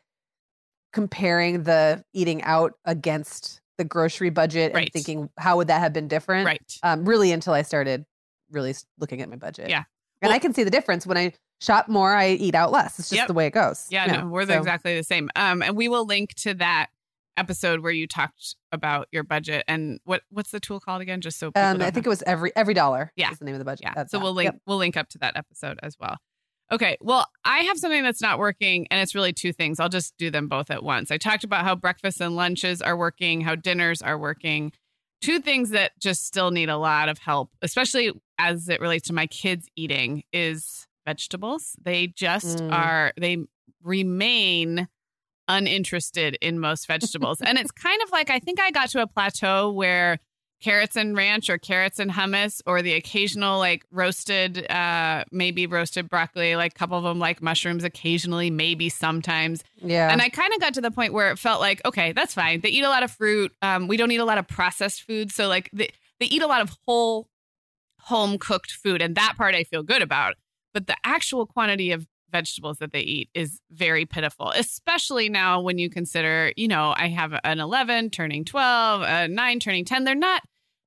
comparing 0.94 1.64
the 1.64 2.04
eating 2.14 2.42
out 2.44 2.74
against 2.86 3.61
the 3.78 3.84
grocery 3.84 4.30
budget 4.30 4.74
Right. 4.74 4.84
and 4.84 4.94
thinking 4.94 5.30
how 5.38 5.58
would 5.58 5.68
that 5.68 5.80
have 5.80 5.94
been 5.94 6.08
different 6.08 6.46
Right. 6.46 6.62
um, 6.84 7.06
really 7.06 7.32
until 7.32 7.54
I 7.54 7.62
started 7.64 8.06
really 8.52 8.76
looking 9.00 9.22
at 9.22 9.30
my 9.30 9.38
budget. 9.38 9.70
Yeah. 9.70 9.84
And 10.22 10.30
Well- 10.30 10.32
I 10.34 10.40
can 10.40 10.54
see 10.54 10.64
the 10.64 10.70
difference 10.72 11.06
when 11.08 11.18
I 11.18 11.34
shop 11.62 11.88
more, 11.88 12.14
I 12.14 12.30
eat 12.32 12.54
out 12.56 12.72
less. 12.72 13.00
It's 13.00 13.10
just 13.10 13.18
Yep. 13.18 13.28
the 13.28 13.34
way 13.34 13.48
it 13.48 13.52
goes. 13.54 13.88
Yeah, 13.90 14.06
no, 14.08 14.28
we're 14.28 14.46
so- 14.46 14.58
exactly 14.58 14.96
the 14.96 15.04
same. 15.04 15.30
Um, 15.36 15.62
and 15.62 15.76
we 15.76 15.88
will 15.88 16.06
link 16.06 16.34
to 16.36 16.54
that 16.56 16.88
episode 17.38 17.80
where 17.80 17.94
you 17.94 18.08
talked 18.08 18.56
about 18.74 19.08
your 19.12 19.24
budget 19.24 19.64
and 19.68 20.00
what 20.04 20.22
what's 20.30 20.52
the 20.52 20.60
tool 20.60 20.80
called 20.80 21.02
again? 21.02 21.22
Just 21.22 21.40
so 21.40 21.48
people 21.50 21.62
Um, 21.62 21.82
I 21.82 21.90
think 21.90 22.06
know. 22.06 22.10
it 22.10 22.14
was 22.14 22.24
every 22.24 22.52
every 22.56 22.74
dollar. 22.74 23.12
Yeah. 23.16 23.32
is 23.32 23.40
the 23.40 23.46
name 23.46 23.56
of 23.56 23.60
the 23.60 23.66
budget. 23.66 23.84
yeah. 23.86 23.94
That's 23.96 24.12
so 24.12 24.18
that. 24.18 24.24
we'll 24.24 24.34
link 24.34 24.48
Yep. 24.48 24.62
we'll 24.68 24.78
link 24.78 24.98
up 24.98 25.08
to 25.10 25.18
that 25.20 25.38
episode 25.38 25.80
as 25.82 25.96
well. 26.00 26.18
Okay, 26.72 26.98
well, 27.02 27.26
I 27.44 27.60
have 27.62 27.78
something 27.78 28.02
that's 28.02 28.22
not 28.22 28.40
working, 28.40 28.88
and 28.90 29.02
it's 29.02 29.14
really 29.14 29.34
two 29.34 29.52
things. 29.52 29.80
I'll 29.80 29.90
just 29.90 30.16
do 30.18 30.30
them 30.32 30.48
both 30.48 30.72
at 30.72 30.84
once. 30.84 31.12
I 31.12 31.18
talked 31.18 31.44
about 31.44 31.66
how 31.66 31.76
breakfasts 31.76 32.22
and 32.22 32.36
lunches 32.36 32.82
are 32.82 32.96
working, 32.96 33.42
how 33.42 33.56
dinners 33.56 34.02
are 34.02 34.18
working. 34.18 34.72
Two 35.22 35.40
things 35.40 35.72
that 35.72 35.92
just 36.00 36.26
still 36.26 36.50
need 36.50 36.70
a 36.70 36.78
lot 36.78 37.10
of 37.10 37.18
help, 37.20 37.52
especially 37.62 38.12
as 38.40 38.70
it 38.70 38.80
relates 38.80 39.08
to 39.08 39.14
my 39.14 39.28
kids 39.28 39.68
eating, 39.76 40.24
is 40.32 40.88
vegetables. 41.06 41.76
They 41.84 42.08
just 42.08 42.60
Mm. 42.60 42.74
are, 42.74 43.14
they 43.20 43.38
remain 43.84 44.88
uninterested 45.48 46.38
in 46.42 46.60
most 46.60 46.88
vegetables. 46.88 47.42
and 47.42 47.58
it's 47.58 47.72
kind 47.72 48.02
of 48.04 48.12
like 48.12 48.30
I 48.30 48.40
think 48.40 48.60
I 48.62 48.72
got 48.72 48.90
to 48.92 49.02
a 49.02 49.08
plateau 49.08 49.72
where 49.72 50.20
carrots 50.62 50.96
and 50.96 51.18
ranch 51.18 51.50
or 51.50 51.58
carrots 51.58 52.00
and 52.00 52.12
hummus 52.12 52.62
or 52.66 52.82
the 52.82 52.94
occasional 52.94 53.58
like 53.58 53.84
roasted 53.92 54.70
uh 54.70 55.24
maybe 55.32 55.66
roasted 55.66 56.08
broccoli 56.08 56.56
like 56.56 56.72
a 56.72 56.76
couple 56.76 56.98
of 56.98 57.04
them 57.04 57.20
like 57.20 57.42
mushrooms 57.42 57.84
occasionally 57.84 58.50
maybe 58.50 58.88
sometimes. 58.88 59.64
Yeah. 59.78 60.12
and 60.12 60.22
i 60.22 60.30
kind 60.30 60.54
of 60.54 60.60
got 60.60 60.76
to 60.76 60.82
the 60.82 60.92
point 60.92 61.14
where 61.14 61.32
it 61.32 61.40
felt 61.40 61.60
like 61.60 61.84
okay 61.86 62.12
that's 62.12 62.34
fine. 62.34 62.62
They 62.62 62.70
eat 62.70 62.84
a 62.84 62.90
lot 62.90 63.04
of 63.04 63.12
fruit. 63.12 63.52
Um 63.62 63.88
we 63.88 63.98
don't 63.98 64.12
eat 64.12 64.18
a 64.18 64.26
lot 64.26 64.38
of 64.38 64.48
processed 64.48 65.04
food. 65.04 65.32
So 65.32 65.48
like 65.48 65.70
they, 65.74 65.90
they 66.20 66.28
eat 66.28 66.42
a 66.42 66.48
lot 66.48 66.62
of 66.62 66.76
whole 66.86 67.28
home 68.00 68.38
cooked 68.38 68.72
food 68.72 69.02
and 69.02 69.16
that 69.16 69.34
part 69.38 69.56
i 69.56 69.64
feel 69.64 69.84
good 69.84 70.02
about. 70.02 70.36
But 70.74 70.88
the 70.88 70.96
actual 71.04 71.46
quantity 71.46 71.92
of 71.92 72.08
vegetables 72.32 72.78
that 72.78 72.92
they 72.94 73.02
eat 73.02 73.30
is 73.34 73.60
very 73.72 74.06
pitiful 74.06 74.52
especially 74.56 75.28
now 75.28 75.60
when 75.60 75.78
you 75.78 75.90
consider 75.90 76.54
you 76.56 76.66
know 76.66 76.94
i 76.96 77.10
have 77.10 77.38
an 77.44 77.60
11 77.60 78.10
turning 78.10 78.46
12 78.46 79.02
a 79.02 79.28
9 79.28 79.60
turning 79.60 79.84
10 79.84 80.06
they're 80.06 80.16
not 80.16 80.42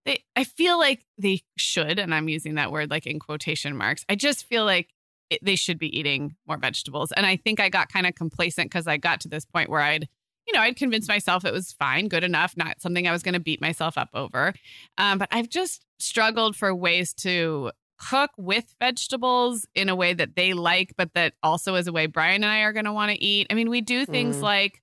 they 0.05 0.22
i 0.36 0.44
feel 0.44 0.78
like 0.78 1.05
they 1.18 1.40
should 1.57 1.98
and 1.98 2.14
i'm 2.14 2.28
using 2.28 2.55
that 2.57 2.70
word 2.72 2.90
like 2.90 3.07
in 3.07 3.18
quotation 3.18 3.76
marks. 3.76 4.05
I 4.09 4.14
just 4.14 4.46
feel 4.46 4.64
like 4.64 4.88
it, 5.30 5.40
they 5.42 5.57
should 5.57 5.78
be 5.78 5.98
eating 5.98 6.34
more 6.46 6.59
vegetables. 6.59 7.12
And 7.12 7.24
i 7.26 7.36
think 7.36 7.61
i 7.61 7.68
got 7.68 7.88
kind 7.92 8.07
of 8.07 8.14
complacent 8.14 8.70
because 8.70 8.86
i 8.86 8.96
got 8.96 9.20
to 9.22 9.28
this 9.28 9.44
point 9.44 9.70
where 9.70 9.80
i'd 9.80 10.09
you 10.46 10.52
know 10.52 10.61
i'd 10.61 10.76
convinced 10.76 11.09
myself 11.09 11.44
it 11.44 11.52
was 11.52 11.72
fine 11.72 12.09
good 12.09 12.22
enough 12.24 12.55
not 12.57 12.80
something 12.80 13.09
i 13.09 13.12
was 13.12 13.22
going 13.22 13.32
to 13.34 13.40
beat 13.40 13.61
myself 13.61 13.96
up 13.96 14.11
over. 14.14 14.52
Um, 14.98 15.18
but 15.18 15.28
i've 15.32 15.48
just 15.48 15.84
struggled 15.98 16.55
for 16.57 16.74
ways 16.74 17.14
to 17.14 17.70
cook 17.98 18.32
with 18.36 18.74
vegetables 18.80 19.66
in 19.74 19.88
a 19.88 19.94
way 19.96 20.12
that 20.12 20.34
they 20.36 20.52
like 20.52 20.92
but 20.98 21.14
that 21.14 21.32
also 21.42 21.76
is 21.76 21.86
a 21.86 21.92
way 21.92 22.07
brian 22.07 22.42
and 22.42 22.52
i 22.52 22.61
are 22.61 22.72
going 22.72 22.84
to 22.84 22.92
want 22.92 23.11
to 23.11 23.22
eat. 23.24 23.46
I 23.50 23.55
mean 23.55 23.70
we 23.70 23.80
do 23.80 24.05
things 24.05 24.36
Mm. 24.38 24.42
like 24.42 24.82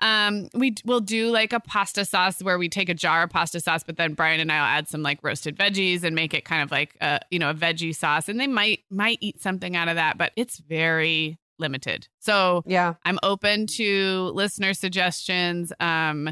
um, 0.00 0.48
we 0.54 0.74
will 0.84 1.00
do 1.00 1.30
like 1.30 1.52
a 1.52 1.60
pasta 1.60 2.04
sauce 2.04 2.42
where 2.42 2.58
we 2.58 2.68
take 2.68 2.88
a 2.88 2.94
jar 2.94 3.22
of 3.24 3.30
pasta 3.30 3.60
sauce, 3.60 3.82
but 3.84 3.96
then 3.96 4.14
Brian 4.14 4.40
and 4.40 4.50
I 4.50 4.58
will 4.60 4.66
add 4.78 4.88
some 4.88 5.02
like 5.02 5.18
roasted 5.22 5.56
veggies 5.56 6.02
and 6.04 6.14
make 6.14 6.34
it 6.34 6.44
kind 6.44 6.62
of 6.62 6.70
like 6.70 6.96
a 7.00 7.20
you 7.30 7.38
know 7.38 7.50
a 7.50 7.54
veggie 7.54 7.94
sauce, 7.94 8.28
and 8.28 8.38
they 8.40 8.46
might 8.46 8.80
might 8.90 9.18
eat 9.20 9.40
something 9.40 9.76
out 9.76 9.88
of 9.88 9.96
that, 9.96 10.18
but 10.18 10.32
it's 10.36 10.58
very 10.58 11.38
limited. 11.58 12.08
So 12.20 12.62
yeah. 12.66 12.94
I'm 13.04 13.18
open 13.22 13.66
to 13.76 14.30
listener 14.34 14.72
suggestions. 14.74 15.72
Um, 15.80 16.30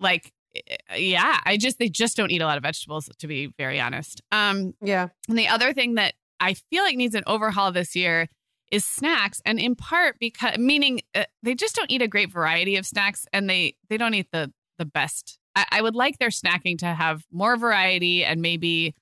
like 0.00 0.32
eh, 0.54 0.96
yeah, 0.96 1.40
I 1.44 1.56
just 1.56 1.78
they 1.78 1.88
just 1.88 2.16
don't 2.16 2.30
eat 2.30 2.42
a 2.42 2.46
lot 2.46 2.56
of 2.56 2.62
vegetables 2.62 3.08
to 3.18 3.26
be 3.26 3.52
very 3.58 3.80
honest. 3.80 4.22
Um, 4.30 4.74
Yeah. 4.82 5.08
and 5.28 5.36
the 5.38 5.48
other 5.48 5.72
thing 5.72 5.94
that 5.94 6.14
I 6.40 6.54
feel 6.54 6.84
like 6.84 6.96
needs 6.96 7.16
an 7.16 7.24
overhaul 7.26 7.72
this 7.72 7.96
year 7.96 8.28
is 8.70 8.84
snacks, 8.84 9.40
and 9.44 9.58
in 9.58 9.74
part 9.74 10.16
because 10.18 10.58
meaning 10.58 11.00
uh, 11.14 11.24
they 11.42 11.54
just 11.54 11.74
don't 11.74 11.90
eat 11.90 12.02
a 12.02 12.08
great 12.08 12.30
variety 12.30 12.76
of 12.76 12.86
snacks, 12.86 13.26
and 13.32 13.48
they 13.48 13.74
they 13.88 13.96
don't 13.96 14.14
eat 14.14 14.28
the 14.32 14.52
the 14.78 14.84
best. 14.84 15.38
I, 15.56 15.66
I 15.72 15.82
would 15.82 15.94
like 15.94 16.18
their 16.18 16.28
snacking 16.28 16.78
to 16.78 16.86
have 16.86 17.24
more 17.32 17.56
variety 17.56 18.24
and 18.24 18.40
maybe 18.40 18.94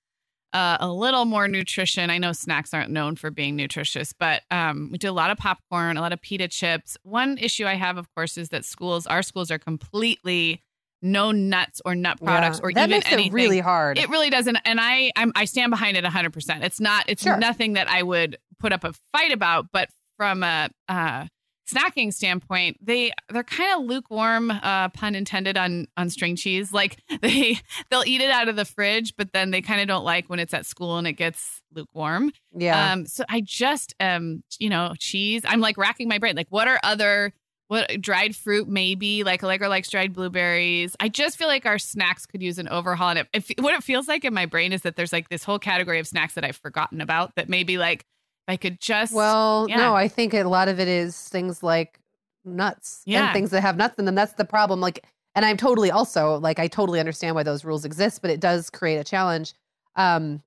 uh, 0.53 0.79
a 0.81 0.91
little 0.91 1.27
more 1.27 1.49
nutrition. 1.49 2.09
I 2.09 2.17
know 2.19 2.33
snacks 2.33 2.73
aren't 2.73 2.91
known 2.91 3.17
for 3.17 3.31
being 3.31 3.57
nutritious, 3.57 4.15
but 4.15 4.43
um, 4.51 4.89
we 4.91 4.97
do 4.99 5.11
a 5.11 5.13
lot 5.13 5.31
of 5.31 5.37
popcorn, 5.37 5.99
a 5.99 6.01
lot 6.01 6.13
of 6.15 6.21
pita 6.23 6.49
chips. 6.49 6.97
One 7.03 7.37
issue 7.37 7.67
I 7.67 7.75
have, 7.75 7.99
of 7.99 8.07
course, 8.15 8.39
is 8.39 8.49
that 8.51 8.65
schools, 8.65 9.07
our 9.07 9.23
schools, 9.23 9.51
are 9.51 9.59
completely 9.59 10.63
no 11.03 11.31
nuts 11.31 11.83
or 11.85 11.95
nut 11.95 12.19
products 12.23 12.59
yeah. 12.59 12.65
or 12.65 12.73
that 12.73 12.89
even 12.89 12.91
makes 12.91 13.13
anything. 13.13 13.33
it 13.33 13.35
really 13.35 13.61
hard. 13.61 13.99
It 13.99 14.09
really 14.09 14.31
doesn't, 14.31 14.57
and 14.65 14.81
I 14.81 15.13
I'm, 15.15 15.31
I 15.37 15.45
stand 15.45 15.71
behind 15.71 15.97
it 15.99 16.05
100. 16.05 16.33
percent 16.33 16.65
It's 16.65 16.81
not. 16.81 17.05
It's 17.07 17.23
Sure. 17.23 17.37
nothing 17.37 17.75
that 17.75 17.89
I 17.91 18.03
would 18.03 18.39
put 18.59 18.73
up 18.73 18.85
a 18.85 18.93
fight 19.13 19.33
about. 19.33 19.67
But 19.73 19.89
from 20.17 20.43
a 20.43 20.69
uh, 20.89 21.27
snacking 21.69 22.13
standpoint, 22.13 22.79
they 22.81 23.13
they're 23.31 23.45
kind 23.45 23.79
of 23.79 23.87
lukewarm, 23.87 24.51
uh, 24.51 24.89
pun 24.91 25.15
intended 25.15 25.57
on 25.57 25.87
on 25.97 26.11
string 26.11 26.37
cheese. 26.37 26.73
Like 26.73 26.99
they 27.21 27.59
they'll 27.91 28.05
eat 28.07 28.21
it 28.21 28.31
out 28.31 28.49
of 28.49 28.57
the 28.57 28.65
fridge, 28.65 29.15
but 29.17 29.33
then 29.33 29.51
they 29.51 29.63
kind 29.63 29.81
of 29.81 29.89
don't 29.89 30.05
like 30.05 30.29
when 30.29 30.39
it's 30.39 30.55
at 30.55 30.67
school 30.67 30.99
and 30.99 31.07
it 31.07 31.15
gets 31.15 31.63
lukewarm. 31.75 32.33
yeah. 32.57 32.93
Um, 32.93 33.07
so 33.07 33.25
I 33.29 33.41
just 33.41 33.95
um, 34.01 34.43
you 34.59 34.69
know, 34.69 34.95
cheese. 34.99 35.43
I'm 35.45 35.61
like 35.61 35.77
racking 35.77 36.09
my 36.09 36.19
brain. 36.19 36.37
Like, 36.37 36.49
what 36.51 36.69
are 36.69 36.81
other 36.83 37.33
what 37.69 38.01
dried 38.01 38.37
fruit 38.37 38.69
maybe 38.69 39.25
like 39.25 39.43
Allegra 39.43 39.69
likes 39.69 39.91
dried 39.91 40.13
blueberries. 40.13 40.95
I 41.01 41.09
just 41.09 41.37
feel 41.37 41.49
like 41.49 41.67
our 41.67 41.79
snacks 41.79 42.27
could 42.27 42.43
use 42.43 42.59
an 42.59 42.69
overhaul. 42.69 43.11
And 43.11 43.19
it, 43.19 43.29
it, 43.33 43.61
what 43.61 43.75
it 43.75 43.83
feels 43.83 44.07
like 44.07 44.25
in 44.25 44.33
my 44.33 44.47
brain 44.47 44.73
is 44.73 44.83
that 44.83 44.97
there's 44.97 45.13
like 45.13 45.29
this 45.29 45.43
whole 45.43 45.59
category 45.59 45.99
of 45.99 46.07
snacks 46.07 46.35
that 46.35 46.45
I've 46.45 46.57
forgotten 46.57 47.01
about 47.01 47.35
that 47.35 47.49
maybe 47.49 47.79
like 47.79 48.05
I 48.49 48.57
could 48.57 48.81
just 48.81 49.13
well, 49.13 49.67
yeah. 49.69 49.77
no, 49.77 49.95
I 49.95 50.09
think 50.09 50.33
a 50.35 50.45
lot 50.45 50.69
of 50.69 50.79
it 50.81 50.89
is 50.89 51.19
things 51.29 51.63
like 51.63 51.99
nuts 52.45 53.03
Yeah. 53.05 53.25
and 53.27 53.33
things 53.33 53.51
that 53.51 53.61
have 53.61 53.77
nuts 53.77 53.99
in 53.99 54.05
them. 54.05 54.15
That's 54.15 54.35
the 54.35 54.45
problem. 54.45 54.81
Like, 54.81 55.05
and 55.35 55.45
I'm 55.45 55.57
totally 55.57 55.91
also 55.91 56.39
like, 56.39 56.59
I 56.59 56.69
totally 56.69 57.01
understand 57.01 57.35
why 57.35 57.43
those 57.43 57.65
rules 57.65 57.85
exist, 57.85 58.23
but 58.23 58.31
it 58.31 58.41
does 58.41 58.71
create 58.71 58.97
a 58.99 59.05
challenge. 59.05 59.53
Um, 59.97 60.43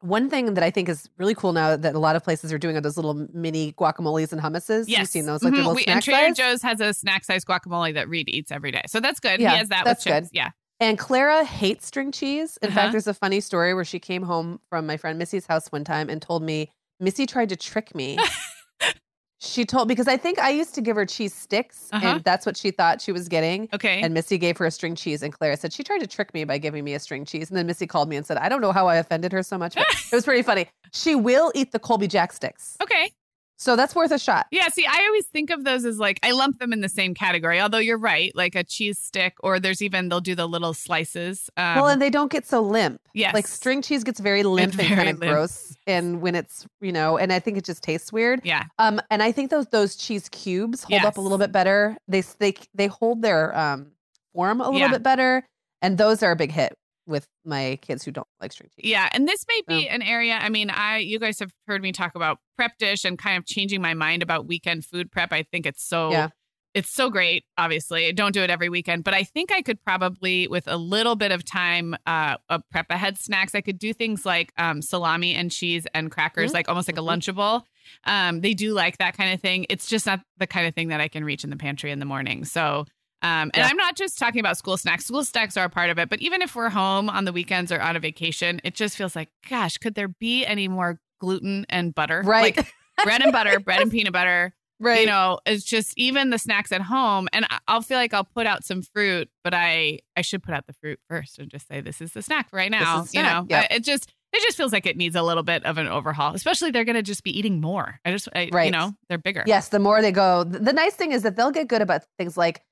one 0.00 0.28
thing 0.30 0.54
that 0.54 0.64
I 0.64 0.70
think 0.70 0.88
is 0.88 1.08
really 1.18 1.34
cool 1.34 1.52
now 1.52 1.76
that 1.76 1.94
a 1.94 1.98
lot 1.98 2.16
of 2.16 2.24
places 2.24 2.52
are 2.52 2.58
doing 2.58 2.76
are 2.76 2.80
those 2.80 2.96
little 2.96 3.28
mini 3.32 3.72
guacamoles 3.72 4.32
and 4.32 4.40
hummuses. 4.40 4.86
Yes, 4.88 4.98
You've 5.00 5.08
seen 5.08 5.26
those, 5.26 5.42
like 5.44 5.52
Mhm. 5.52 5.56
the 5.56 5.62
little 5.62 5.74
We- 5.74 5.82
snack 5.84 5.94
and 5.96 6.02
Trader? 6.04 6.34
Joe's 6.34 6.62
has 6.62 6.80
a 6.80 6.92
snack 6.92 7.24
size 7.24 7.44
guacamole 7.44 7.94
that 7.94 8.08
Reed 8.08 8.28
eats 8.28 8.50
every 8.50 8.72
day, 8.72 8.82
so 8.88 8.98
that's 8.98 9.20
good. 9.20 9.38
Yeah, 9.40 9.52
he 9.52 9.58
has 9.58 9.68
that 9.68 9.84
that's 9.84 10.04
with 10.04 10.12
chips. 10.14 10.28
good. 10.30 10.36
Yeah, 10.36 10.50
And 10.80 10.98
Clara 10.98 11.44
hates 11.44 11.86
string 11.86 12.10
cheese. 12.10 12.56
In 12.62 12.70
Uh-huh. 12.70 12.74
fact, 12.80 12.92
there's 12.92 13.06
a 13.06 13.14
funny 13.14 13.40
story 13.40 13.74
where 13.74 13.84
she 13.84 14.00
came 14.00 14.22
home 14.24 14.58
from 14.68 14.86
my 14.86 14.96
friend 14.96 15.16
Missy's 15.18 15.46
house 15.46 15.68
one 15.70 15.84
time 15.84 16.08
and 16.10 16.20
told 16.20 16.42
me 16.42 16.70
Missy 17.02 17.26
tried 17.26 17.48
to 17.50 17.56
trick 17.56 17.94
me. 17.94 18.18
she 19.40 19.64
told 19.64 19.88
because 19.88 20.06
I 20.06 20.16
think 20.16 20.38
I 20.38 20.50
used 20.50 20.72
to 20.76 20.80
give 20.80 20.94
her 20.96 21.04
cheese 21.04 21.34
sticks, 21.34 21.88
Uh-huh. 21.92 22.06
and 22.06 22.24
that's 22.24 22.46
what 22.46 22.56
she 22.56 22.70
thought 22.70 23.00
she 23.02 23.10
was 23.10 23.28
getting. 23.28 23.68
okay. 23.74 24.00
And 24.00 24.14
Missy 24.14 24.38
gave 24.38 24.56
her 24.58 24.66
a 24.66 24.70
string 24.70 24.94
cheese, 24.94 25.22
and 25.22 25.32
Clara 25.32 25.56
said 25.56 25.72
she 25.72 25.82
tried 25.82 25.98
to 25.98 26.06
trick 26.06 26.32
me 26.32 26.44
by 26.44 26.58
giving 26.58 26.84
me 26.84 26.94
a 26.94 27.00
string 27.00 27.24
cheese. 27.24 27.50
And 27.50 27.56
then 27.58 27.66
Missy 27.66 27.86
called 27.86 28.08
me 28.08 28.16
and 28.16 28.24
said, 28.24 28.36
"I 28.36 28.48
don't 28.48 28.60
know 28.60 28.72
how 28.72 28.86
I 28.86 28.96
offended 28.96 29.32
her 29.32 29.42
so 29.42 29.58
much, 29.58 29.74
but 29.74 29.86
it 30.12 30.14
was 30.14 30.24
pretty 30.24 30.42
funny." 30.42 30.68
She 30.92 31.14
will 31.16 31.50
eat 31.54 31.72
the 31.72 31.78
Colby 31.80 32.06
Jack 32.06 32.32
sticks, 32.32 32.76
okay. 32.82 33.12
So 33.56 33.76
that's 33.76 33.94
worth 33.94 34.10
a 34.10 34.18
shot. 34.18 34.46
Yeah, 34.50 34.68
see, 34.68 34.84
I 34.86 35.04
always 35.06 35.26
think 35.26 35.50
of 35.50 35.64
those 35.64 35.84
as 35.84 35.98
like 35.98 36.18
I 36.22 36.32
lump 36.32 36.58
them 36.58 36.72
in 36.72 36.80
the 36.80 36.88
same 36.88 37.14
category. 37.14 37.60
Although 37.60 37.78
you're 37.78 37.98
right, 37.98 38.32
like 38.34 38.54
a 38.54 38.64
cheese 38.64 38.98
stick, 38.98 39.34
or 39.40 39.60
there's 39.60 39.80
even 39.82 40.08
they'll 40.08 40.20
do 40.20 40.34
the 40.34 40.46
little 40.48 40.74
slices. 40.74 41.48
Um, 41.56 41.76
well, 41.76 41.88
and 41.88 42.02
they 42.02 42.10
don't 42.10 42.30
get 42.30 42.46
so 42.46 42.60
limp. 42.60 43.00
yes, 43.14 43.34
Like 43.34 43.46
string 43.46 43.82
cheese 43.82 44.02
gets 44.04 44.18
very 44.20 44.42
limp 44.42 44.72
and 44.72 44.88
very 44.88 44.96
kind 44.96 45.08
of 45.10 45.18
limp. 45.20 45.32
gross, 45.32 45.76
and 45.86 46.20
when 46.20 46.34
it's 46.34 46.66
you 46.80 46.92
know, 46.92 47.18
and 47.18 47.32
I 47.32 47.38
think 47.38 47.56
it 47.56 47.64
just 47.64 47.82
tastes 47.82 48.12
weird. 48.12 48.40
Yeah, 48.44 48.64
Um, 48.78 49.00
and 49.10 49.22
I 49.22 49.30
think 49.32 49.50
those 49.50 49.66
those 49.68 49.94
cheese 49.96 50.28
cubes 50.28 50.82
hold 50.82 51.02
up 51.04 51.16
a 51.16 51.20
little 51.20 51.38
bit 51.38 51.52
better. 51.52 51.96
They 52.08 52.22
they 52.38 52.54
they 52.74 52.88
hold 52.88 53.22
their 53.22 53.56
um 53.56 53.92
form 54.34 54.60
a 54.60 54.64
little 54.64 54.80
Yeah. 54.80 54.88
bit 54.92 55.02
better, 55.02 55.46
and 55.80 55.98
those 55.98 56.22
are 56.22 56.32
a 56.32 56.36
big 56.36 56.50
hit 56.52 56.72
with 57.06 57.26
my 57.44 57.78
kids 57.82 58.04
who 58.04 58.10
don't 58.10 58.26
like 58.40 58.52
string 58.52 58.70
cheese. 58.74 58.90
yeah, 58.90 59.08
and 59.12 59.26
this 59.26 59.44
may 59.48 59.76
be 59.76 59.88
an 59.88 60.02
area. 60.02 60.34
I 60.34 60.48
mean, 60.48 60.70
I 60.70 60.98
you 60.98 61.18
guys 61.18 61.38
have 61.40 61.52
heard 61.66 61.82
me 61.82 61.92
talk 61.92 62.14
about 62.14 62.38
prep 62.56 62.78
dish 62.78 63.04
and 63.04 63.18
kind 63.18 63.36
of 63.36 63.46
changing 63.46 63.82
my 63.82 63.94
mind 63.94 64.22
about 64.22 64.46
weekend 64.46 64.84
food 64.84 65.10
prep. 65.10 65.32
I 65.32 65.42
think 65.42 65.66
it's 65.66 65.82
so 65.84 66.10
Yeah. 66.12 66.28
it's 66.74 66.90
so 66.90 67.10
great. 67.10 67.44
Obviously, 67.58 68.12
don't 68.12 68.32
do 68.32 68.42
it 68.42 68.50
every 68.50 68.68
weekend, 68.68 69.04
but 69.04 69.14
I 69.14 69.24
think 69.24 69.52
I 69.52 69.62
could 69.62 69.82
probably, 69.82 70.46
with 70.48 70.68
a 70.68 70.76
little 70.76 71.16
bit 71.16 71.32
of 71.32 71.44
time, 71.44 71.96
uh, 72.06 72.36
uh 72.48 72.58
prep 72.70 72.86
ahead 72.90 73.18
snacks. 73.18 73.54
I 73.54 73.60
could 73.60 73.78
do 73.78 73.92
things 73.92 74.24
like 74.24 74.52
um, 74.56 74.80
salami 74.80 75.34
and 75.34 75.50
cheese 75.50 75.86
and 75.94 76.10
crackers, 76.10 76.50
mm-hmm. 76.50 76.56
like 76.56 76.68
almost 76.68 76.88
like 76.88 76.98
a. 76.98 77.02
Lunchable. 77.02 77.64
Um, 78.04 78.40
they 78.40 78.54
do 78.54 78.72
like 78.72 78.98
that 78.98 79.16
kind 79.16 79.34
of 79.34 79.40
thing. 79.40 79.66
It's 79.68 79.86
just 79.86 80.06
not 80.06 80.20
the 80.38 80.46
kind 80.46 80.66
of 80.66 80.74
thing 80.74 80.88
that 80.88 81.00
I 81.00 81.08
can 81.08 81.24
reach 81.24 81.42
in 81.42 81.50
the 81.50 81.56
pantry 81.56 81.90
in 81.90 81.98
the 81.98 82.04
morning. 82.04 82.44
So 82.44 82.86
um, 83.22 83.50
and 83.54 83.56
yeah. 83.56 83.68
I'm 83.68 83.76
not 83.76 83.96
just 83.96 84.18
talking 84.18 84.40
about 84.40 84.58
school 84.58 84.76
snacks. 84.76 85.06
School 85.06 85.24
snacks 85.24 85.56
are 85.56 85.64
a 85.64 85.70
part 85.70 85.90
of 85.90 85.98
it, 85.98 86.08
but 86.08 86.20
even 86.20 86.42
if 86.42 86.56
we're 86.56 86.70
home 86.70 87.08
on 87.08 87.24
the 87.24 87.32
weekends 87.32 87.70
or 87.70 87.80
on 87.80 87.94
a 87.94 88.00
vacation, 88.00 88.60
it 88.64 88.74
just 88.74 88.96
feels 88.96 89.14
like, 89.14 89.28
gosh, 89.48 89.78
could 89.78 89.94
there 89.94 90.08
be 90.08 90.44
any 90.44 90.66
more 90.66 91.00
gluten 91.20 91.64
and 91.68 91.94
butter? 91.94 92.22
Right. 92.24 92.56
Like 92.56 92.74
bread 93.04 93.22
and 93.22 93.32
butter, 93.32 93.60
bread 93.60 93.80
and 93.80 93.90
peanut 93.92 94.12
butter. 94.12 94.52
Right. 94.80 95.02
You 95.02 95.06
know, 95.06 95.38
it's 95.46 95.62
just 95.62 95.94
even 95.96 96.30
the 96.30 96.38
snacks 96.38 96.72
at 96.72 96.82
home. 96.82 97.28
And 97.32 97.46
I'll 97.68 97.82
feel 97.82 97.96
like 97.96 98.12
I'll 98.12 98.24
put 98.24 98.48
out 98.48 98.64
some 98.64 98.82
fruit, 98.82 99.30
but 99.44 99.54
I 99.54 100.00
I 100.16 100.22
should 100.22 100.42
put 100.42 100.54
out 100.54 100.66
the 100.66 100.72
fruit 100.72 100.98
first 101.08 101.38
and 101.38 101.48
just 101.48 101.68
say 101.68 101.80
this 101.80 102.00
is 102.00 102.12
the 102.12 102.22
snack 102.22 102.48
right 102.52 102.70
now. 102.70 103.04
Snack. 103.04 103.14
You 103.14 103.30
know, 103.30 103.46
yep. 103.48 103.68
it 103.70 103.84
just 103.84 104.12
it 104.32 104.42
just 104.42 104.56
feels 104.56 104.72
like 104.72 104.84
it 104.86 104.96
needs 104.96 105.14
a 105.14 105.22
little 105.22 105.44
bit 105.44 105.64
of 105.64 105.78
an 105.78 105.86
overhaul. 105.86 106.34
Especially 106.34 106.72
they're 106.72 106.84
going 106.84 106.96
to 106.96 107.02
just 107.02 107.22
be 107.22 107.38
eating 107.38 107.60
more. 107.60 108.00
I 108.04 108.10
just 108.10 108.28
I, 108.34 108.48
right. 108.52 108.64
you 108.64 108.72
know 108.72 108.92
they're 109.08 109.18
bigger. 109.18 109.44
Yes, 109.46 109.68
the 109.68 109.78
more 109.78 110.02
they 110.02 110.10
go. 110.10 110.42
The 110.42 110.72
nice 110.72 110.94
thing 110.94 111.12
is 111.12 111.22
that 111.22 111.36
they'll 111.36 111.52
get 111.52 111.68
good 111.68 111.82
about 111.82 112.02
things 112.18 112.36
like 112.36 112.62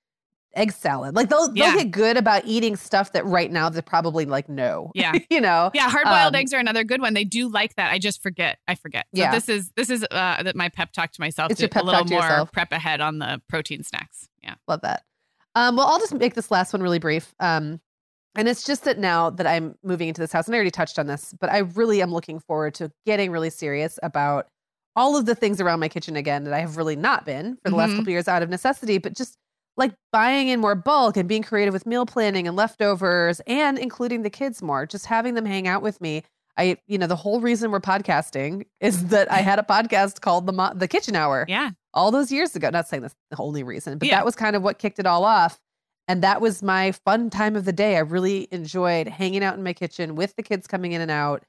egg 0.55 0.73
salad. 0.73 1.15
Like 1.15 1.29
they'll 1.29 1.55
yeah. 1.55 1.71
they'll 1.71 1.85
get 1.85 1.91
good 1.91 2.17
about 2.17 2.43
eating 2.45 2.77
stuff 2.77 3.13
that 3.13 3.25
right 3.25 3.51
now 3.51 3.69
they're 3.69 3.83
probably 3.83 4.25
like 4.25 4.49
no. 4.49 4.91
Yeah. 4.95 5.13
you 5.31 5.41
know. 5.41 5.71
Yeah, 5.75 5.89
hard 5.89 6.05
boiled 6.05 6.35
um, 6.35 6.35
eggs 6.35 6.53
are 6.53 6.59
another 6.59 6.85
good 6.85 7.01
one. 7.01 7.15
They 7.15 7.25
do 7.25 7.49
like 7.49 7.77
that. 7.77 7.93
I 7.93 7.99
just 7.99 8.23
forget. 8.23 8.59
I 8.69 8.75
forget. 8.75 9.07
So 9.15 9.21
yeah. 9.21 9.31
this 9.31 9.49
is 9.49 9.71
this 9.77 9.91
is 9.91 10.05
uh 10.11 10.43
that 10.43 10.57
my 10.57 10.69
pep 10.69 10.93
talk 10.93 11.13
to 11.13 11.21
myself 11.21 11.51
it's 11.51 11.59
to 11.59 11.65
your 11.65 11.69
pep 11.69 11.83
a 11.83 11.87
little 11.87 12.05
more 12.05 12.21
yourself. 12.21 12.53
prep 12.53 12.73
ahead 12.73 13.01
on 13.01 13.19
the 13.19 13.41
protein 13.49 13.83
snacks. 13.83 14.29
Yeah. 14.43 14.55
Love 14.67 14.83
that. 14.83 15.05
Um 15.55 15.77
well 15.77 15.87
I'll 15.87 16.01
just 16.01 16.15
make 16.15 16.35
this 16.35 16.51
last 16.51 16.73
one 16.73 16.83
really 16.83 16.99
brief. 16.99 17.35
Um 17.41 17.81
and 18.37 18.49
it's 18.49 18.65
just 18.65 18.85
that 18.85 18.99
now 18.99 19.31
that 19.31 19.47
I'm 19.47 19.75
moving 19.83 20.07
into 20.07 20.21
this 20.21 20.31
house, 20.31 20.47
and 20.47 20.55
I 20.55 20.59
already 20.59 20.71
touched 20.71 21.01
on 21.01 21.09
this, 21.09 21.35
but 21.41 21.51
I 21.51 21.59
really 21.59 22.01
am 22.01 22.13
looking 22.13 22.39
forward 22.39 22.75
to 22.75 22.93
getting 23.05 23.33
really 23.33 23.51
serious 23.51 23.99
about 24.05 24.47
all 24.95 25.17
of 25.17 25.27
the 25.27 25.35
things 25.35 25.61
around 25.61 25.81
my 25.81 25.89
kitchen 25.89 26.17
again 26.17 26.45
that 26.45 26.53
I 26.53 26.61
have 26.61 26.77
really 26.77 26.97
not 26.97 27.25
been 27.25 27.57
for 27.57 27.63
the 27.65 27.71
mm-hmm. 27.71 27.77
last 27.77 27.97
couple 27.97 28.11
years 28.11 28.29
out 28.29 28.43
of 28.43 28.49
necessity, 28.49 28.99
but 28.99 29.17
just 29.17 29.37
like 29.77 29.95
buying 30.13 30.49
in 30.49 30.61
more 30.61 30.75
bulk 30.75 31.17
and 31.17 31.29
being 31.29 31.43
creative 31.43 31.73
with 31.73 31.87
meal 31.87 32.07
planning 32.07 32.47
and 32.47 32.57
leftovers 32.57 33.41
and 33.47 33.79
including 33.79 34.23
the 34.23 34.31
kids 34.31 34.63
more, 34.63 34.87
just 34.87 35.07
having 35.07 35.35
them 35.35 35.47
hang 35.47 35.67
out 35.67 35.83
with 35.83 36.01
me. 36.01 36.23
I, 36.57 36.77
you 36.87 36.99
know, 36.99 37.07
the 37.07 37.17
whole 37.17 37.41
reason 37.41 37.71
we're 37.71 37.81
podcasting 37.81 38.67
is 38.81 39.07
that 39.07 39.31
I 39.33 39.39
had 39.39 39.59
a 39.59 39.63
podcast 39.63 40.21
called 40.21 40.47
the 40.47 40.53
Mo- 40.53 40.75
the 40.75 40.89
Kitchen 40.89 41.17
Hour. 41.17 41.47
Yeah. 41.49 41.71
All 41.95 42.11
those 42.11 42.31
years 42.31 42.55
ago. 42.55 42.69
Not 42.71 42.89
saying 42.89 43.03
that's 43.03 43.15
the 43.31 43.39
only 43.39 43.63
reason, 43.63 43.99
but 43.99 44.09
yeah. 44.09 44.17
that 44.17 44.25
was 44.25 44.37
kind 44.37 44.55
of 44.55 44.63
what 44.63 44.79
kicked 44.79 44.99
it 44.99 45.07
all 45.07 45.25
off. 45.25 45.59
And 46.07 46.23
that 46.23 46.41
was 46.41 46.63
my 46.63 46.93
fun 46.93 47.31
time 47.31 47.57
of 47.57 47.65
the 47.65 47.73
day. 47.73 47.97
I 47.97 48.01
really 48.01 48.49
enjoyed 48.51 49.09
hanging 49.09 49.45
out 49.45 49.57
in 49.57 49.63
my 49.63 49.73
kitchen 49.73 50.17
with 50.17 50.35
the 50.37 50.43
kids 50.43 50.67
coming 50.67 50.93
in 50.93 51.01
and 51.01 51.11
out, 51.11 51.45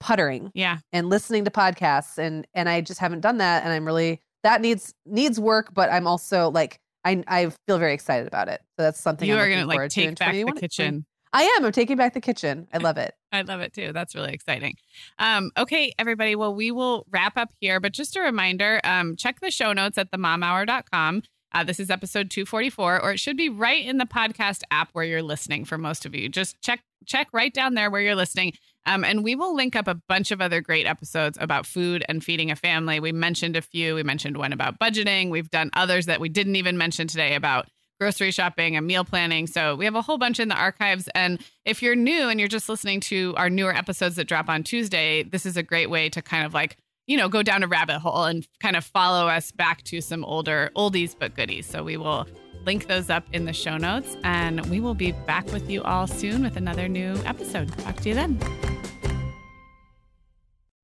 puttering. 0.00 0.50
Yeah. 0.54 0.78
And 0.92 1.10
listening 1.10 1.44
to 1.44 1.50
podcasts. 1.50 2.16
And 2.16 2.46
and 2.54 2.68
I 2.68 2.80
just 2.80 3.00
haven't 3.00 3.20
done 3.20 3.38
that. 3.38 3.64
And 3.64 3.72
I'm 3.72 3.84
really 3.84 4.20
that 4.44 4.60
needs 4.60 4.94
needs 5.04 5.38
work, 5.38 5.74
but 5.74 5.92
I'm 5.92 6.06
also 6.06 6.50
like 6.50 6.80
I 7.08 7.24
I 7.26 7.50
feel 7.66 7.78
very 7.78 7.94
excited 7.94 8.26
about 8.26 8.48
it. 8.48 8.60
So 8.76 8.82
that's 8.82 9.00
something 9.00 9.28
you 9.28 9.34
I'm 9.34 9.40
are 9.40 9.48
going 9.48 9.60
to 9.60 9.66
like 9.66 9.90
take 9.90 10.18
back 10.18 10.34
the 10.34 10.52
kitchen. 10.52 11.06
I 11.32 11.42
am. 11.42 11.64
I'm 11.64 11.72
taking 11.72 11.96
back 11.96 12.14
the 12.14 12.20
kitchen. 12.20 12.68
I 12.72 12.78
love 12.78 12.96
it. 12.96 13.14
I 13.32 13.42
love 13.42 13.60
it 13.60 13.74
too. 13.74 13.92
That's 13.92 14.14
really 14.14 14.32
exciting. 14.32 14.76
Um, 15.18 15.50
okay, 15.56 15.92
everybody. 15.98 16.36
Well, 16.36 16.54
we 16.54 16.70
will 16.70 17.06
wrap 17.10 17.36
up 17.36 17.50
here, 17.60 17.80
but 17.80 17.92
just 17.92 18.16
a 18.16 18.20
reminder 18.20 18.80
um, 18.84 19.16
check 19.16 19.40
the 19.40 19.50
show 19.50 19.72
notes 19.72 19.98
at 19.98 20.10
themomhour.com. 20.10 21.22
Uh, 21.52 21.64
this 21.64 21.80
is 21.80 21.90
episode 21.90 22.30
244, 22.30 23.00
or 23.00 23.12
it 23.12 23.18
should 23.18 23.36
be 23.36 23.48
right 23.48 23.84
in 23.84 23.96
the 23.96 24.04
podcast 24.04 24.62
app 24.70 24.90
where 24.92 25.04
you're 25.04 25.22
listening 25.22 25.64
for 25.64 25.78
most 25.78 26.04
of 26.04 26.14
you. 26.14 26.28
Just 26.28 26.60
check 26.60 26.80
check 27.06 27.28
right 27.32 27.52
down 27.52 27.74
there 27.74 27.90
where 27.90 28.00
you're 28.00 28.14
listening. 28.14 28.52
Um, 28.86 29.04
and 29.04 29.22
we 29.22 29.34
will 29.34 29.54
link 29.54 29.76
up 29.76 29.86
a 29.86 29.94
bunch 30.08 30.30
of 30.30 30.40
other 30.40 30.60
great 30.60 30.86
episodes 30.86 31.36
about 31.40 31.66
food 31.66 32.04
and 32.08 32.24
feeding 32.24 32.50
a 32.50 32.56
family. 32.56 33.00
We 33.00 33.12
mentioned 33.12 33.56
a 33.56 33.62
few. 33.62 33.94
We 33.94 34.02
mentioned 34.02 34.36
one 34.38 34.52
about 34.52 34.78
budgeting. 34.78 35.30
We've 35.30 35.50
done 35.50 35.70
others 35.74 36.06
that 36.06 36.20
we 36.20 36.28
didn't 36.28 36.56
even 36.56 36.78
mention 36.78 37.06
today 37.06 37.34
about 37.34 37.68
grocery 38.00 38.30
shopping 38.30 38.76
and 38.76 38.86
meal 38.86 39.04
planning. 39.04 39.46
So 39.46 39.74
we 39.74 39.84
have 39.84 39.94
a 39.94 40.02
whole 40.02 40.18
bunch 40.18 40.38
in 40.40 40.48
the 40.48 40.54
archives. 40.54 41.08
And 41.14 41.40
if 41.64 41.82
you're 41.82 41.96
new 41.96 42.28
and 42.28 42.38
you're 42.38 42.48
just 42.48 42.68
listening 42.68 43.00
to 43.00 43.34
our 43.36 43.50
newer 43.50 43.74
episodes 43.74 44.16
that 44.16 44.26
drop 44.28 44.48
on 44.48 44.62
Tuesday, 44.62 45.22
this 45.24 45.44
is 45.44 45.56
a 45.56 45.62
great 45.62 45.90
way 45.90 46.08
to 46.10 46.22
kind 46.22 46.46
of 46.46 46.54
like, 46.54 46.76
you 47.06 47.16
know, 47.16 47.28
go 47.28 47.42
down 47.42 47.62
a 47.62 47.66
rabbit 47.66 47.98
hole 47.98 48.24
and 48.24 48.46
kind 48.60 48.76
of 48.76 48.84
follow 48.84 49.26
us 49.26 49.50
back 49.50 49.82
to 49.82 50.00
some 50.00 50.24
older 50.24 50.70
oldies 50.76 51.14
but 51.18 51.34
goodies. 51.34 51.66
So 51.66 51.82
we 51.82 51.96
will 51.96 52.26
link 52.68 52.86
those 52.86 53.08
up 53.08 53.24
in 53.32 53.46
the 53.46 53.52
show 53.54 53.78
notes 53.78 54.14
and 54.24 54.60
we 54.66 54.78
will 54.78 54.92
be 54.92 55.12
back 55.26 55.50
with 55.52 55.70
you 55.70 55.82
all 55.84 56.06
soon 56.06 56.42
with 56.42 56.54
another 56.54 56.86
new 56.86 57.14
episode. 57.24 57.66
Talk 57.78 57.96
to 58.02 58.10
you 58.10 58.14
then. 58.14 58.38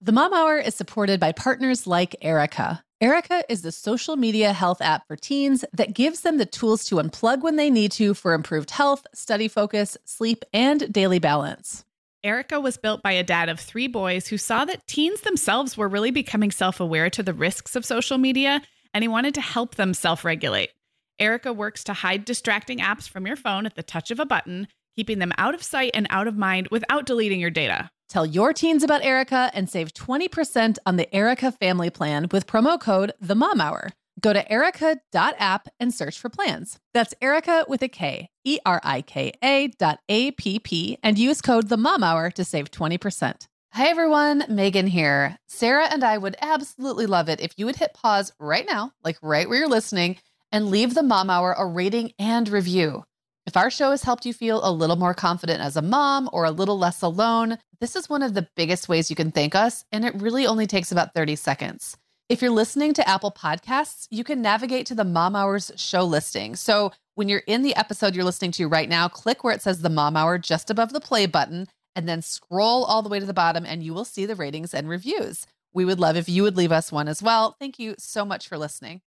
The 0.01 0.13
Mom 0.13 0.33
Hour 0.33 0.57
is 0.57 0.75
supported 0.75 1.21
by 1.21 1.33
partners 1.33 1.87
like 1.87 2.17
Erika. 2.23 2.83
Erika 3.03 3.45
is 3.51 3.61
the 3.61 3.71
social 3.71 4.17
media 4.17 4.55
health 4.55 4.81
app 4.81 5.07
for 5.07 5.15
teens 5.15 5.63
that 5.75 5.93
gives 5.93 6.23
them 6.23 6.39
the 6.39 6.47
tools 6.47 6.87
to 6.87 6.95
unplug 6.95 7.43
when 7.43 7.57
they 7.57 7.69
need 7.69 7.93
to 7.93 8.15
for 8.15 8.33
improved 8.33 8.71
health, 8.71 9.07
study 9.13 9.47
focus, 9.47 9.99
sleep, 10.07 10.43
and 10.55 10.91
daily 10.91 11.19
balance. 11.19 11.85
Erika 12.23 12.61
was 12.61 12.79
built 12.79 13.03
by 13.03 13.13
a 13.13 13.23
dad 13.23 13.51
of 13.51 13.61
three 13.61 13.89
boys 13.89 14.29
who 14.29 14.39
saw 14.39 14.65
that 14.65 14.87
teens 14.87 15.21
themselves 15.21 15.77
were 15.77 15.89
really 15.89 16.11
becoming 16.11 16.51
self 16.51 16.81
aware 16.81 17.11
to 17.11 17.23
the 17.23 17.35
risks 17.35 17.77
of 17.77 17.85
social 17.85 18.17
media, 18.17 18.63
and 18.95 19.05
he 19.05 19.09
wanted 19.09 19.35
to 19.35 19.43
help 19.43 19.75
them 19.75 19.93
self 19.93 20.25
regulate. 20.25 20.71
Erika 21.19 21.53
works 21.53 21.85
to 21.85 21.93
hide 21.93 22.25
distracting 22.25 22.79
apps 22.79 23.09
from 23.09 23.27
your 23.27 23.37
phone 23.37 23.67
at 23.67 23.75
the 23.75 23.83
touch 23.83 24.11
of 24.11 24.21
a 24.21 24.27
button, 24.27 24.69
keeping 24.97 25.19
them 25.19 25.33
out 25.39 25.55
of 25.55 25.63
sight 25.63 25.93
and 25.95 26.07
out 26.11 26.27
of 26.27 26.37
mind 26.37 26.69
without 26.71 27.07
deleting 27.07 27.41
your 27.41 27.51
data. 27.51 27.91
Tell 28.09 28.27
your 28.27 28.53
teens 28.53 28.83
about 28.83 29.05
Erika 29.05 29.51
and 29.55 29.69
save 29.69 29.93
20% 29.93 30.79
on 30.87 30.97
the 30.97 31.13
Erika 31.15 31.53
family 31.53 31.91
plan 31.91 32.29
with 32.31 32.47
promo 32.47 32.81
code 32.81 33.13
The 33.21 33.35
Mom 33.35 33.61
Hour. 33.61 33.91
Go 34.21 34.33
to 34.33 34.51
erika.app 34.51 35.69
and 35.81 35.93
search 35.93 36.19
for 36.19 36.29
plans. 36.29 36.79
That's 36.93 37.15
Erika 37.21 37.65
with 37.67 37.83
a 37.83 37.89
K, 37.89 38.29
E 38.45 38.59
R 38.65 38.81
I 38.85 39.03
K 39.03 39.33
A 39.43 39.69
dot 39.69 39.99
A 40.09 40.31
P 40.33 40.61
P, 40.61 40.99
and 41.03 41.19
use 41.19 41.41
code 41.41 41.69
The 41.69 41.77
Mom 41.77 42.05
Hour 42.05 42.31
to 42.31 42.45
save 42.45 42.71
20%. 42.71 43.49
Hi 43.73 43.89
everyone, 43.89 44.45
Meagan 44.49 44.87
here. 44.87 45.37
Sarah 45.49 45.89
and 45.91 46.05
I 46.05 46.17
would 46.17 46.37
absolutely 46.41 47.07
love 47.07 47.29
it 47.29 47.41
if 47.41 47.55
you 47.57 47.67
would 47.67 47.75
hit 47.75 47.93
pause 47.93 48.33
right 48.39 48.65
now, 48.65 48.93
like 49.03 49.19
right 49.21 49.49
where 49.49 49.59
you're 49.59 49.69
listening, 49.69 50.19
and 50.55 50.71
leave 50.71 50.95
The 50.95 51.03
Mom 51.03 51.31
Hour 51.31 51.53
a 51.59 51.67
rating 51.67 52.13
and 52.17 52.49
review. 52.49 53.03
If 53.45 53.57
our 53.57 53.71
show 53.71 53.91
has 53.91 54.05
helped 54.05 54.25
you 54.25 54.33
feel 54.33 54.65
a 54.65 54.71
little 54.71 54.95
more 54.95 55.13
confident 55.13 55.61
as 55.61 55.77
a 55.77 55.83
mom 55.83 56.31
or 56.33 56.45
a 56.45 56.53
little 56.53 56.79
less 56.79 57.03
alone, 57.03 57.59
this 57.81 57.97
is 57.97 58.09
one 58.09 58.23
of 58.23 58.35
the 58.35 58.47
biggest 58.55 58.89
ways 58.89 59.11
you 59.11 59.17
can 59.17 59.33
thank 59.33 59.57
us, 59.57 59.85
and 59.91 60.05
it 60.05 60.15
really 60.15 60.47
only 60.47 60.69
takes 60.69 60.93
about 60.93 61.13
30 61.13 61.35
seconds. 61.35 61.97
If 62.29 62.41
you're 62.41 62.53
listening 62.53 62.95
to 62.95 63.09
Apple 63.09 63.33
Podcasts, 63.33 64.07
you 64.13 64.23
can 64.23 64.41
navigate 64.41 64.87
to 64.87 64.95
the 64.95 65.03
Mom 65.03 65.35
Hours 65.35 65.73
show 65.75 66.05
listing. 66.05 66.55
So 66.55 66.93
when 67.17 67.29
you're 67.29 67.43
in 67.49 67.63
the 67.63 67.75
episode 67.75 68.15
you're 68.15 68.25
listening 68.25 68.53
to 68.53 68.69
right 68.69 68.89
now, 68.89 69.09
click 69.09 69.43
where 69.43 69.55
it 69.55 69.61
says 69.61 69.83
the 69.83 69.91
Mom 69.91 70.17
Hour 70.17 70.39
just 70.39 70.71
above 70.71 70.93
the 70.93 71.01
play 71.01 71.27
button, 71.27 71.67
and 71.97 72.09
then 72.09 72.23
scroll 72.23 72.85
all 72.85 73.03
the 73.03 73.09
way 73.09 73.19
to 73.19 73.27
the 73.27 73.35
bottom, 73.35 73.67
and 73.67 73.83
you 73.83 73.93
will 73.93 74.05
see 74.05 74.25
the 74.25 74.37
ratings 74.37 74.73
and 74.73 74.89
reviews. 74.89 75.49
We 75.73 75.85
would 75.85 75.99
love 75.99 76.17
if 76.17 76.29
you 76.29 76.45
would 76.45 76.57
leave 76.57 76.71
us 76.71 76.93
one 76.93 77.09
as 77.09 77.21
well. 77.25 77.57
Thank 77.59 77.81
you 77.81 77.97
so 77.99 78.25
much 78.25 78.49
for 78.49 78.57
listening. 78.57 79.01